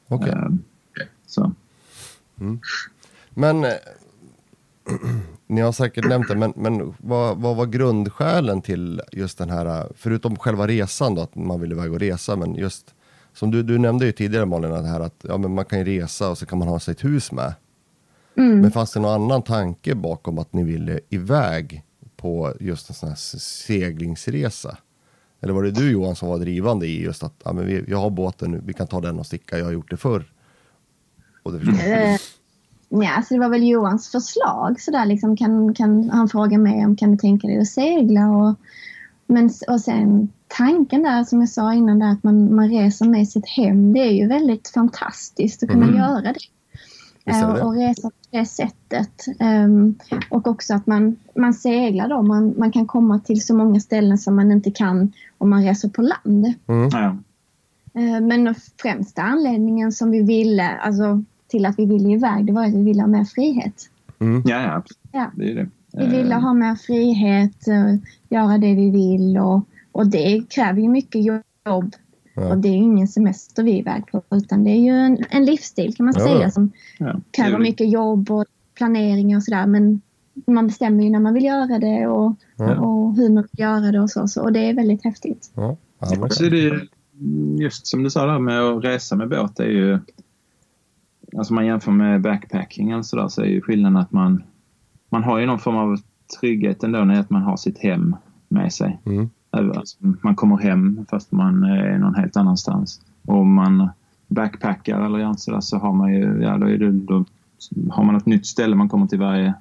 Okej. 0.07 0.29
Eh, 0.29 0.49
så. 1.25 1.51
Men 3.29 3.63
eh, 3.63 3.71
ni 5.47 5.61
har 5.61 5.71
säkert 5.71 6.07
nämnt 6.07 6.27
det, 6.27 6.35
men, 6.35 6.53
men 6.55 6.93
vad, 6.97 7.37
vad 7.37 7.55
var 7.55 7.65
grundskälen 7.65 8.61
till 8.61 9.01
just 9.11 9.37
den 9.37 9.49
här, 9.49 9.87
förutom 9.95 10.35
själva 10.35 10.67
resan 10.67 11.15
då, 11.15 11.21
att 11.21 11.35
man 11.35 11.61
vill 11.61 11.71
iväg 11.71 11.93
och 11.93 11.99
resa, 11.99 12.35
men 12.35 12.55
just 12.55 12.93
som 13.33 13.51
du, 13.51 13.63
du 13.63 13.77
nämnde 13.77 14.05
ju 14.05 14.11
tidigare 14.11 14.45
Malin, 14.45 14.71
det 14.71 14.87
här 14.87 14.99
att 14.99 15.25
ja, 15.27 15.37
men 15.37 15.53
man 15.55 15.65
kan 15.65 15.79
ju 15.79 15.85
resa 15.85 16.29
och 16.29 16.37
så 16.37 16.45
kan 16.45 16.59
man 16.59 16.67
ha 16.67 16.79
sitt 16.79 17.03
hus 17.05 17.31
med. 17.31 17.53
Mm. 18.37 18.59
Men 18.61 18.71
fanns 18.71 18.93
det 18.93 18.99
någon 18.99 19.21
annan 19.21 19.41
tanke 19.41 19.95
bakom 19.95 20.39
att 20.39 20.53
ni 20.53 20.63
ville 20.63 20.99
iväg 21.09 21.83
på 22.17 22.53
just 22.59 22.89
en 22.89 22.95
sån 22.95 23.09
här 23.09 23.15
seglingsresa? 23.39 24.77
Eller 25.41 25.53
var 25.53 25.63
det 25.63 25.71
du 25.71 25.91
Johan 25.91 26.15
som 26.15 26.29
var 26.29 26.39
drivande 26.39 26.87
i 26.87 27.01
just 27.03 27.23
att 27.23 27.41
ja, 27.45 27.53
men 27.53 27.65
vi, 27.65 27.83
jag 27.87 27.97
har 27.97 28.09
båten 28.09 28.51
nu, 28.51 28.61
vi 28.65 28.73
kan 28.73 28.87
ta 28.87 29.01
den 29.01 29.19
och 29.19 29.25
sticka, 29.25 29.57
jag 29.57 29.65
har 29.65 29.71
gjort 29.71 29.89
det 29.89 29.97
förr. 29.97 30.25
Och 31.43 31.53
det 31.53 31.59
förstår 31.59 31.89
jag. 31.89 32.13
Eh, 32.13 32.19
Ja, 32.89 33.23
så 33.27 33.33
det 33.33 33.39
var 33.39 33.49
väl 33.49 33.67
Johans 33.67 34.09
förslag. 34.11 34.81
Så 34.81 34.91
där, 34.91 35.05
liksom, 35.05 35.37
kan, 35.37 35.73
kan 35.73 36.09
han 36.09 36.29
fråga 36.29 36.57
mig 36.57 36.85
om 36.85 36.95
kan 36.95 37.11
du 37.11 37.17
tänka 37.17 37.47
dig 37.47 37.59
att 37.59 37.67
segla? 37.67 38.29
Och, 38.29 38.55
men, 39.25 39.49
och 39.67 39.81
sen 39.81 40.29
tanken 40.47 41.03
där 41.03 41.23
som 41.23 41.39
jag 41.39 41.49
sa 41.49 41.73
innan 41.73 41.99
där, 41.99 42.11
att 42.11 42.23
man, 42.23 42.55
man 42.55 42.69
reser 42.69 43.05
med 43.05 43.29
sitt 43.29 43.47
hem. 43.47 43.93
Det 43.93 43.99
är 43.99 44.11
ju 44.11 44.27
väldigt 44.27 44.67
fantastiskt 44.67 45.63
att 45.63 45.69
kunna 45.69 45.85
Mm. 45.85 45.97
göra 45.97 46.21
det. 46.21 46.39
Det 47.27 47.33
Eh, 47.33 47.65
och 47.65 47.73
resa 47.75 48.09
på 48.09 48.15
det 48.31 48.45
sättet. 48.45 49.25
Ehm, 49.39 49.95
och 50.29 50.47
också 50.47 50.73
att 50.73 50.87
man, 50.87 51.15
man 51.35 51.53
seglar 51.53 52.09
då. 52.09 52.21
Man, 52.21 52.53
man 52.57 52.71
kan 52.71 52.87
komma 52.87 53.19
till 53.19 53.41
så 53.45 53.55
många 53.55 53.79
ställen 53.79 54.17
som 54.17 54.35
man 54.35 54.51
inte 54.51 54.71
kan 54.71 55.11
om 55.37 55.49
man 55.49 55.63
reser 55.63 55.89
på 55.89 56.01
land. 56.01 56.53
Mm. 56.67 56.89
Ja. 56.91 57.17
Eh, 58.01 58.21
Men 58.21 58.55
främsta 58.81 59.21
anledningen 59.21 59.91
som 59.91 60.11
vi 60.11 60.21
ville, 60.21 60.69
alltså 60.69 61.23
till 61.47 61.65
att 61.65 61.79
vi 61.79 61.85
ville 61.85 62.09
iväg, 62.09 62.45
det 62.45 62.53
var 62.53 62.65
att 62.65 62.73
vi 62.73 62.83
ville 62.83 63.01
ha 63.01 63.07
mer 63.07 63.25
frihet. 63.25 63.89
Mm. 64.19 64.43
Ja, 64.45 64.61
ja, 64.61 64.73
absolut. 64.75 65.09
Ja. 65.11 65.31
Det 65.35 65.51
är 65.51 65.55
det. 65.55 65.69
Vi 65.91 66.05
ville 66.05 66.35
Eh, 66.35 66.41
ha 66.41 66.53
mer 66.53 66.75
frihet, 66.75 67.67
göra 68.29 68.57
det 68.57 68.75
vi 68.75 68.89
vill 68.91 69.37
och, 69.37 69.61
och 69.91 70.07
det 70.07 70.49
kräver 70.49 70.81
ju 70.81 70.89
mycket 70.89 71.25
jobb. 71.25 71.95
Ja. 72.37 72.51
Och 72.51 72.57
det 72.57 72.67
är 72.67 72.73
ju 72.73 72.83
ingen 72.83 73.07
semester 73.07 73.63
vi 73.63 73.71
är 73.71 73.77
iväg 73.79 74.07
på 74.11 74.23
utan 74.31 74.63
det 74.63 74.69
är 74.69 74.81
ju 74.81 74.91
en, 74.91 75.25
en 75.29 75.45
livsstil 75.45 75.95
kan 75.95 76.05
man 76.05 76.15
Ja. 76.17 76.23
säga 76.25 76.51
som 76.51 76.71
ja. 76.99 77.19
Kräver 77.31 77.59
mycket 77.59 77.89
jobb 77.91 78.31
och 78.31 78.45
planering 78.75 79.35
och 79.35 79.43
sådär. 79.43 79.67
Men 79.67 80.01
man 80.47 80.67
bestämmer 80.67 81.03
ju 81.03 81.09
när 81.09 81.19
man 81.19 81.33
vill 81.33 81.43
göra 81.45 81.79
det 81.79 82.07
och, 82.07 82.35
Ja. 82.57 82.79
och 82.79 83.15
hur 83.15 83.29
man 83.29 83.43
vill 83.51 83.59
göra 83.61 83.91
det 83.91 83.99
och 83.99 84.09
så. 84.09 84.27
så 84.27 84.43
och 84.43 84.53
det 84.53 84.59
är 84.69 84.73
väldigt 84.73 85.03
häftigt. 85.03 85.51
Ja. 85.55 85.77
Ja, 85.99 86.29
så 86.29 86.45
är 86.45 86.49
det 86.49 86.57
ju, 86.57 86.87
just 87.63 87.87
som 87.87 88.03
du 88.03 88.09
sa 88.09 88.25
där 88.25 88.39
med 88.39 88.61
att 88.61 88.83
resa 88.83 89.15
med 89.15 89.29
båt, 89.29 89.55
det 89.55 89.63
är 89.63 89.69
ju... 89.69 89.99
Alltså 91.37 91.53
man 91.53 91.65
jämför 91.65 91.91
med 91.91 92.21
backpacking 92.21 92.91
eller 92.91 93.03
sådär 93.03 93.27
så 93.27 93.41
är 93.41 93.45
ju 93.45 93.61
skillnaden 93.61 93.97
att 93.97 94.11
man, 94.11 94.43
man 95.09 95.23
har 95.23 95.39
ju 95.39 95.45
någon 95.45 95.59
form 95.59 95.75
av 95.75 95.97
trygghet 96.39 96.83
ändå 96.83 96.99
när 97.03 97.19
att 97.19 97.29
man 97.29 97.41
har 97.41 97.57
sitt 97.57 97.77
hem 97.79 98.15
med 98.49 98.73
sig. 98.73 98.99
Mm. 99.05 99.29
Alltså, 99.57 99.97
man 100.21 100.35
kommer 100.35 100.57
hem 100.57 101.05
fast 101.09 101.31
man 101.31 101.63
är 101.63 101.97
någon 101.97 102.15
helt 102.15 102.37
annanstans. 102.37 103.01
Och 103.25 103.37
om 103.37 103.53
man 103.53 103.89
backpackar 104.27 105.01
eller 105.01 105.19
gör 105.19 105.33
sådär 105.33 105.59
så 105.61 105.77
har 105.77 105.93
man 105.93 106.13
ju, 106.13 106.41
ja 106.41 106.57
då, 106.57 106.69
är 106.69 106.77
det, 106.77 106.91
då 106.91 107.25
har 107.89 108.03
man 108.03 108.15
ett 108.15 108.25
nytt 108.25 108.45
ställe 108.45 108.75
man 108.75 108.89
kommer 108.89 109.07
till 109.07 109.19
varje, 109.19 109.53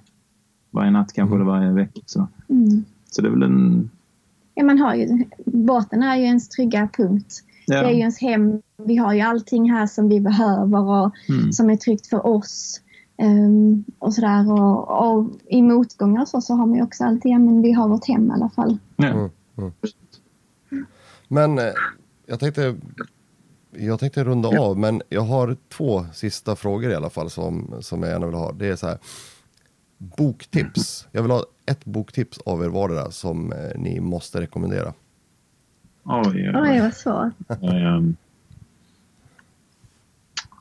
varje 0.71 0.91
natt 0.91 1.13
kanske 1.13 1.35
Mm. 1.35 1.49
eller 1.49 1.59
varje 1.59 1.73
vecka. 1.73 2.01
Så. 2.07 2.27
Mm. 2.49 2.85
så 3.11 3.23
det 3.23 3.29
är 3.29 3.33
väl 3.33 3.43
en... 3.43 3.91
Ja, 4.55 4.65
man 4.65 4.79
har 4.79 4.95
ju, 4.95 5.25
båten 5.45 6.03
är 6.03 6.17
ju 6.17 6.25
ens 6.25 6.49
trygga 6.49 6.89
punkt. 6.97 7.43
Ja, 7.67 7.83
Det 7.83 7.89
är 7.89 7.93
ju 7.93 7.99
ens 7.99 8.21
hem. 8.21 8.61
Vi 8.85 8.97
har 8.97 9.15
ju 9.15 9.21
allting 9.21 9.73
här 9.73 9.87
som 9.87 10.09
vi 10.09 10.21
behöver 10.21 10.81
och 10.81 11.13
mm, 11.29 11.53
som 11.53 11.71
är 11.71 11.77
tryggt 11.77 12.07
för 12.07 12.27
oss. 12.27 12.81
Ehm, 13.19 13.85
och 13.99 14.15
sådär. 14.15 14.53
Och, 14.53 15.09
och 15.09 15.31
i 15.49 15.63
motgångar 15.63 16.23
och 16.23 16.29
så, 16.29 16.41
så 16.41 16.55
har 16.55 16.67
man 16.67 16.77
ju 16.77 16.83
också 16.83 17.05
alltid, 17.05 17.33
ja 17.33 17.39
men 17.39 17.63
vi 17.63 17.73
har 17.73 17.89
vårt 17.89 18.09
hem 18.09 18.31
i 18.31 18.33
alla 18.33 18.49
fall. 18.49 18.79
ja. 18.97 19.31
Mm. 19.59 19.73
Men 21.29 21.59
eh, 21.59 21.73
jag 22.27 22.41
tänkte, 22.41 22.77
jag 23.71 24.01
tänkte 24.01 24.25
runda 24.25 24.49
av, 24.61 24.79
men 24.79 25.03
jag 25.09 25.23
har 25.23 25.57
två 25.69 26.07
sista 26.15 26.57
frågor 26.57 26.91
i 26.91 26.95
alla 26.95 27.11
fall 27.11 27.31
som, 27.31 27.75
som 27.81 28.03
jag 28.03 28.13
gärna 28.13 28.27
vill 28.27 28.35
ha. 28.35 28.53
Det 28.53 28.67
är 28.69 28.77
så 28.77 28.87
här, 28.87 28.99
boktips. 29.99 31.09
Jag 31.13 31.23
vill 31.23 31.31
ha 31.31 31.45
ett 31.67 31.85
boktips 31.85 32.39
av 32.39 32.65
er 32.65 32.69
vardera 32.69 33.11
som 33.11 33.53
eh, 33.53 33.59
ni 33.77 34.01
måste 34.01 34.41
rekommendera. 34.41 34.93
Oj, 36.05 36.53
oj, 36.55 36.81
vad 36.81 36.95
svårt. 36.95 37.33
Ehm, 37.63 38.17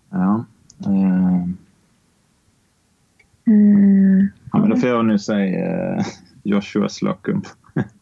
ja. 0.10 0.46
ehm, 0.86 1.58
Mm. 3.48 4.28
ja, 4.52 4.60
men 4.60 4.70
då 4.70 4.76
får 4.76 4.89
jag 4.89 5.06
nu 5.06 5.20
säga 5.20 5.96
eh, 5.98 6.06
Joshua 6.43 6.89
Slocum. 6.89 7.41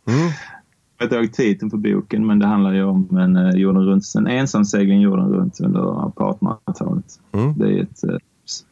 Mm. 0.08 0.32
Jag 1.12 1.22
vet 1.22 1.30
inte 1.30 1.38
titeln 1.38 1.72
på 1.72 1.78
boken, 1.78 2.26
men 2.26 2.40
det 2.40 2.48
handlar 2.48 2.74
ju 2.74 2.84
om 2.84 3.18
en, 3.18 3.36
eh, 3.36 3.56
jorden 3.56 3.84
runt, 3.86 4.04
en 4.18 4.28
ensamsegling 4.28 5.02
jorden 5.02 5.30
runt 5.30 5.60
under 5.60 5.80
1800-talet. 5.80 7.20
Mm. 7.32 7.58
Det 7.58 7.66
är 7.66 7.84
ett, 7.84 8.04
eh, 8.04 8.16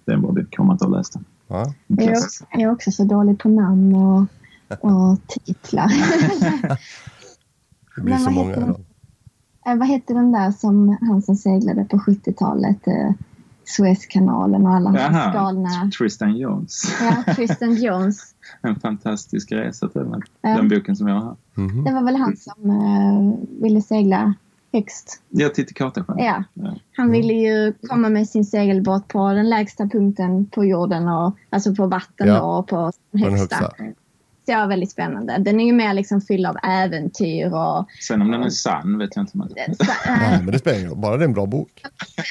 det 0.05 0.11
är 0.11 0.15
en 0.15 0.21
bra 0.21 0.31
bok 0.31 0.55
om 0.59 0.67
man 0.67 0.73
inte 0.73 0.85
har 0.85 0.91
läst 0.97 1.13
den. 1.13 1.25
Ja. 1.47 1.73
Jag 1.87 2.03
är, 2.03 2.11
också, 2.11 2.45
jag 2.51 2.61
är 2.61 2.71
också 2.71 2.91
så 2.91 3.03
dålig 3.03 3.39
på 3.39 3.49
namn 3.49 3.95
och, 3.95 4.21
och 4.81 5.17
titlar. 5.27 5.87
Det 7.95 8.01
blir 8.01 8.13
Men 8.13 8.19
så 8.19 8.25
vad 8.25 8.33
många. 8.33 8.49
heter 8.49 8.67
Då. 8.67 8.79
Eh, 9.71 9.77
vad 9.77 9.87
hette 9.87 10.13
den 10.13 10.31
där 10.31 10.51
som 10.51 10.97
han 11.01 11.21
som 11.21 11.35
seglade 11.35 11.85
på 11.85 11.97
70-talet? 11.97 12.87
Suezkanalen 13.65 14.65
och 14.65 14.73
alla 14.73 14.89
hans 14.89 15.01
Jaha, 15.01 15.33
galna... 15.33 15.91
Tristan 15.97 16.37
Jones. 16.37 16.83
Ja, 17.01 17.33
Tristan 17.35 17.75
Jones. 17.75 18.35
En 18.61 18.79
fantastisk 18.79 19.51
resa 19.51 19.87
till 19.87 20.01
den, 20.01 20.21
Ja. 20.41 20.49
den 20.49 20.69
boken 20.69 20.95
som 20.95 21.07
jag 21.07 21.15
har 21.15 21.21
här. 21.23 21.35
Mhm. 21.55 21.83
Det 21.83 21.93
var 21.93 22.03
väl 22.03 22.15
han 22.15 22.37
som 22.37 22.69
eh, 22.69 23.61
ville 23.63 23.81
segla 23.81 24.33
högst. 24.73 25.21
Jag 25.29 25.55
tittar 25.55 25.73
Katasjön. 25.73 26.17
Ja. 26.19 26.43
Ja. 26.53 26.75
Han 26.97 27.11
ville 27.11 27.33
ju 27.33 27.73
komma 27.87 28.09
med 28.09 28.29
sin 28.29 28.45
segelbåt 28.45 29.07
på 29.07 29.33
den 29.33 29.49
lägsta 29.49 29.87
punkten 29.87 30.45
på 30.45 30.65
jorden, 30.65 31.07
och, 31.07 31.35
alltså 31.49 31.75
på 31.75 31.87
vatten 31.87 32.27
Ja. 32.27 32.39
då, 32.39 32.45
och 32.45 32.67
på 32.67 32.91
den 33.11 33.21
På 33.21 33.27
den 33.29 33.39
högsta. 33.39 33.71
Så 34.51 34.55
det 34.55 34.61
var 34.61 34.67
väldigt 34.67 34.91
spännande. 34.91 35.37
Den 35.37 35.59
är 35.59 35.65
ju 35.65 35.73
mer 35.73 35.93
liksom 35.93 36.21
fylld 36.21 36.45
av 36.45 36.57
äventyr 36.63 37.53
och... 37.53 37.85
Sen 38.07 38.21
om 38.21 38.31
den 38.31 38.43
är 38.43 38.49
sann 38.49 38.97
vet 38.97 39.15
jag 39.15 39.23
inte. 39.23 39.37
Men... 39.37 39.47
Så, 39.49 39.55
Nej, 40.07 40.41
men 40.43 40.51
det 40.51 40.59
spelar 40.59 40.79
ingen 40.79 41.01
bara 41.01 41.17
det 41.17 41.23
är 41.23 41.27
en 41.27 41.33
bra 41.33 41.45
bok. 41.45 41.81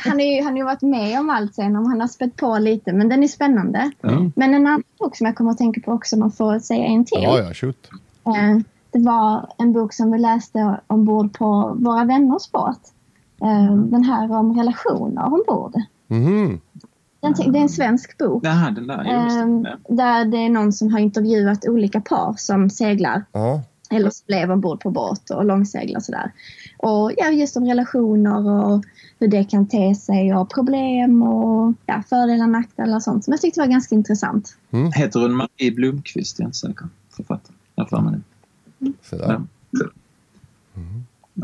han, 0.05 0.21
är 0.21 0.37
ju, 0.37 0.43
han 0.43 0.53
har 0.53 0.59
ju 0.59 0.65
varit 0.65 0.83
med 0.83 1.21
om 1.21 1.31
allt 1.31 1.55
sen, 1.55 1.77
om 1.77 1.87
han 1.87 2.01
har 2.01 2.09
spett 2.09 2.37
på 2.37 2.59
lite, 2.59 2.93
men 2.93 3.09
den 3.09 3.23
är 3.23 3.29
spännande. 3.29 3.91
Ja. 4.01 4.11
Men 4.37 4.55
en 4.55 4.67
annan 4.67 4.83
bok 4.99 5.17
som 5.17 5.27
jag 5.27 5.37
kommer 5.37 5.51
att 5.51 5.59
tänka 5.59 5.81
på 5.81 5.93
också, 5.93 6.17
om 6.17 6.21
man 6.21 6.33
får 6.33 6.59
säga 6.59 6.85
en 6.85 7.05
till. 7.05 7.23
Ja, 7.23 7.39
ja, 7.39 7.55
shoot. 7.55 7.91
Eh, 8.27 8.59
Det 8.91 8.99
var 8.99 9.49
en 9.59 9.73
bok 9.73 9.93
som 9.93 10.13
vi 10.13 10.19
läste 10.19 10.81
ombord 10.87 11.33
på 11.39 11.77
våra 11.79 12.05
vänners 12.05 12.51
båt. 12.53 12.81
Eh, 13.43 13.75
Den 13.77 14.05
här 14.05 14.33
om 14.33 14.57
relationer 14.59 15.25
ombord. 15.27 15.75
Mhm. 16.09 16.61
Den, 17.21 17.53
det 17.53 17.59
är 17.59 17.63
en 17.63 17.69
svensk 17.69 18.19
bok. 18.19 18.45
Jaha, 18.47 18.71
den 18.71 18.87
där. 18.87 19.05
Ehm, 19.05 19.63
det. 19.63 19.77
Ja. 19.89 19.95
Där 19.95 20.25
det 20.25 20.37
är 20.39 20.49
någon 20.49 20.73
som 20.73 20.93
har 20.93 20.99
intervjuat 20.99 21.65
olika 21.69 22.01
par 22.01 22.35
som 22.39 22.71
seglar 22.71 23.25
Ja. 23.33 23.63
eller 23.91 24.11
som 24.11 24.25
lever 24.29 24.55
ombord 24.55 24.81
på 24.81 24.91
båt 24.91 25.31
och 25.31 25.45
långseglar 25.45 25.97
och 25.99 26.05
sådär. 26.05 26.33
Och 26.79 27.13
ja, 27.17 27.31
just 27.31 27.57
om 27.57 27.65
relationer 27.65 28.49
och 28.49 28.85
hur 29.19 29.29
det 29.29 29.45
kan 29.45 29.67
te 29.67 29.95
sig 29.95 30.35
och 30.35 30.51
problem 30.51 31.23
och 31.23 31.75
ja, 31.87 32.03
fördelar 32.09 32.47
nackdelar 32.47 32.97
och 32.97 33.03
sånt 33.03 33.25
som 33.25 33.33
jag 33.33 33.41
tyckte 33.41 33.61
var 33.61 33.67
ganska 33.67 33.95
intressant. 33.95 34.57
Heter 34.95 35.21
hon 35.21 35.37
Marie 35.37 35.73
Blomqvist? 35.73 36.39
Jag 36.39 36.45
är 36.45 36.49
inte 36.49 36.59
säker. 36.59 36.89
Författare. 37.17 37.55
Jag 37.75 37.85
har 37.85 37.89
för 37.89 38.01
mig 38.01 38.21
det. 38.79 39.17
Där. 39.17 39.27
Ja. 39.29 39.41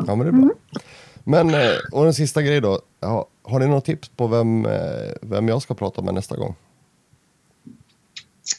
Ja, 0.06 0.14
men 0.16 0.18
det 0.18 0.28
är 0.28 0.32
bra. 0.32 0.50
Men, 1.24 1.50
eh, 1.50 1.76
och 1.92 2.04
den 2.04 2.14
sista 2.14 2.42
grejen 2.42 2.62
då. 2.62 2.80
Ja, 3.00 3.26
har 3.46 3.60
ni 3.60 3.66
några 3.66 3.80
tips 3.80 4.08
på 4.08 4.26
vem, 4.26 4.66
eh, 4.66 4.72
vem 5.22 5.48
jag 5.48 5.62
ska 5.62 5.74
prata 5.74 6.02
med 6.02 6.14
nästa 6.14 6.36
gång? 6.36 6.54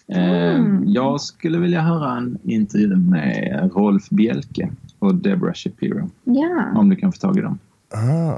Ehm, 0.08 0.84
Jag 0.88 1.22
skulle 1.22 1.58
vilja 1.60 1.82
höra 1.82 2.18
en 2.18 2.38
intervju 2.44 2.96
med 2.96 3.72
Rolf 3.76 4.10
Bjelke 4.10 4.72
och 5.00 5.16
Deborah 5.16 5.54
Shapiro. 5.54 6.10
Ja, 6.24 6.72
Om 6.76 6.90
du 6.90 6.96
kan 6.96 7.12
få 7.12 7.18
tag 7.20 7.38
i 7.38 7.42
dem. 7.42 7.60
Ah. 7.94 8.38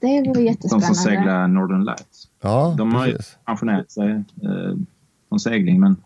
det 0.00 0.20
vore 0.28 0.32
De 0.34 0.44
jättespännande. 0.44 0.86
som 0.86 0.94
seglar 0.94 1.48
Northern 1.48 1.84
Lights. 1.84 2.28
Ja, 2.40 2.74
De 2.78 2.94
har 2.94 3.06
ju 3.06 3.12
precis. 3.16 3.36
pensionerat 3.44 3.90
sig 3.90 4.10
eh, 4.42 4.74
från 5.28 5.40
segling 5.40 5.80
men 5.80 5.96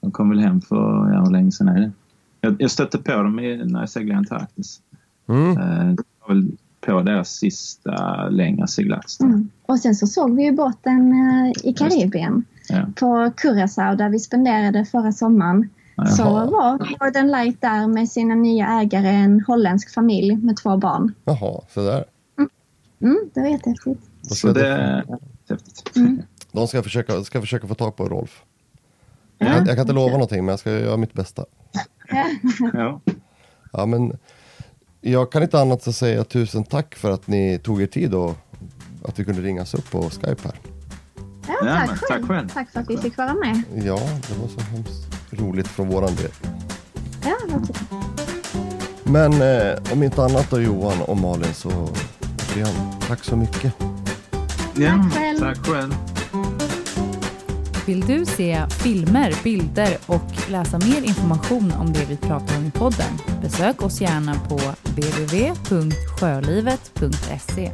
de 0.00 0.10
kom 0.10 0.28
väl 0.30 0.38
hem 0.38 0.60
för, 0.60 1.10
ja 1.12 1.24
hur 1.24 1.30
länge 1.30 1.52
sedan 1.52 1.68
är 1.68 1.80
det? 1.80 1.92
Jag, 2.40 2.56
jag 2.58 2.70
stötte 2.70 2.98
på 2.98 3.12
dem 3.12 3.38
i, 3.40 3.64
när 3.64 3.80
jag 3.80 3.88
seglade 3.90 4.12
i 4.14 4.16
Antarktis. 4.18 4.80
Mm. 5.28 5.50
Eh, 5.50 5.86
det 5.94 6.02
var 6.26 6.34
väl 6.34 6.50
på 6.80 7.02
deras 7.02 7.28
sista 7.30 8.28
längre 8.28 8.66
seglats. 8.68 9.20
Mm. 9.20 9.50
Och 9.66 9.78
sen 9.78 9.94
så 9.94 10.06
såg 10.06 10.36
vi 10.36 10.44
ju 10.44 10.52
båten 10.52 11.12
eh, 11.12 11.68
i 11.70 11.74
Karibien 11.74 12.44
Ja. 12.68 12.86
på 12.96 13.06
Curaçao 13.36 13.96
där 13.96 14.08
vi 14.08 14.18
spenderade 14.18 14.84
förra 14.84 15.12
sommaren. 15.12 15.68
Ja, 15.96 16.06
Så 16.06 16.22
Jaha. 16.22 16.46
var 16.46 16.72
Northern 16.78 17.26
Light 17.26 17.60
där 17.60 17.86
med 17.86 18.08
sina 18.08 18.34
nya 18.34 18.66
ägare, 18.80 19.08
en 19.08 19.40
holländsk 19.46 19.94
familj 19.94 20.36
med 20.36 20.56
två 20.56 20.76
barn. 20.76 21.14
Jaha, 21.24 21.60
så 21.74 21.80
där. 21.84 22.04
Mm, 23.00 23.18
det 23.34 23.40
var 23.40 23.48
jättehäftigt. 23.48 24.00
Då 24.22 24.34
ska 24.34 24.34
Så 24.34 24.46
jag- 24.48 24.54
det 24.54 25.04
häftigt. 25.48 25.92
De 26.52 26.68
ska 26.68 26.82
försöka, 26.82 27.24
ska 27.24 27.40
försöka 27.40 27.66
få 27.66 27.74
tag 27.74 27.96
på 27.96 28.08
Rolf. 28.08 28.42
Ja. 29.38 29.46
Jag, 29.46 29.56
jag 29.58 29.66
kan 29.68 29.78
inte 29.78 29.92
lova 29.92 30.12
någonting, 30.12 30.44
men 30.44 30.52
jag 30.52 30.58
ska 30.58 30.70
göra 30.70 30.96
mitt 30.96 31.12
bästa. 31.12 31.44
Ja. 32.72 33.00
Ja, 33.72 33.86
men 33.86 34.18
jag 35.10 35.32
kan 35.32 35.42
inte 35.42 35.60
annat 35.60 35.86
än 35.86 35.92
säga 35.92 36.24
tusen 36.24 36.64
tack 36.64 36.94
för 36.94 37.10
att 37.10 37.26
ni 37.26 37.58
tog 37.58 37.82
er 37.82 37.86
tid 37.86 38.14
och 38.14 38.34
att 39.04 39.18
vi 39.18 39.24
kunde 39.24 39.42
ringas 39.42 39.74
upp 39.74 39.90
på 39.90 40.10
Skype 40.10 40.42
här. 40.44 40.60
Ja, 41.48 41.56
tack, 41.60 41.88
själv. 41.88 41.98
tack 42.08 42.28
själv. 42.28 42.48
Tack 42.48 42.70
för 42.70 42.80
att 42.80 42.90
vi 42.90 42.96
fick 42.96 43.16
vara 43.16 43.34
med. 43.34 43.62
Ja, 43.74 44.00
det 44.28 44.38
var 44.40 44.48
så 44.48 44.60
hemskt 44.60 45.06
roligt 45.30 45.68
från 45.68 45.88
våran 45.88 46.14
del. 46.14 46.30
Ja. 47.24 47.36
Men 49.04 49.32
eh, 49.32 49.92
om 49.92 50.02
inte 50.02 50.24
annat 50.24 50.50
då 50.50 50.60
Johan 50.60 51.02
och 51.02 51.16
Malin 51.16 51.54
så 51.54 51.88
tack 53.08 53.24
så 53.24 53.36
mycket. 53.36 53.72
Ja, 54.74 55.08
Tack 55.12 55.14
själv. 55.14 55.38
Tack 55.38 55.66
själv. 55.66 56.15
Vill 57.86 58.00
du 58.00 58.26
se 58.26 58.66
filmer, 58.70 59.34
bilder 59.44 59.98
och 60.06 60.50
läsa 60.50 60.78
mer 60.78 61.02
information 61.02 61.72
om 61.72 61.92
det 61.92 62.04
vi 62.08 62.16
pratar 62.16 62.56
om 62.56 62.66
i 62.66 62.70
podden? 62.70 63.18
Besök 63.42 63.82
oss 63.82 64.00
gärna 64.00 64.34
på 64.48 64.60
www.sjölivet.se. 64.82 67.72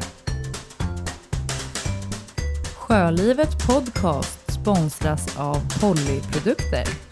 Sjölivet 2.76 3.66
Podcast 3.66 4.52
sponsras 4.52 5.36
av 5.36 5.80
Pollyprodukter 5.80 7.11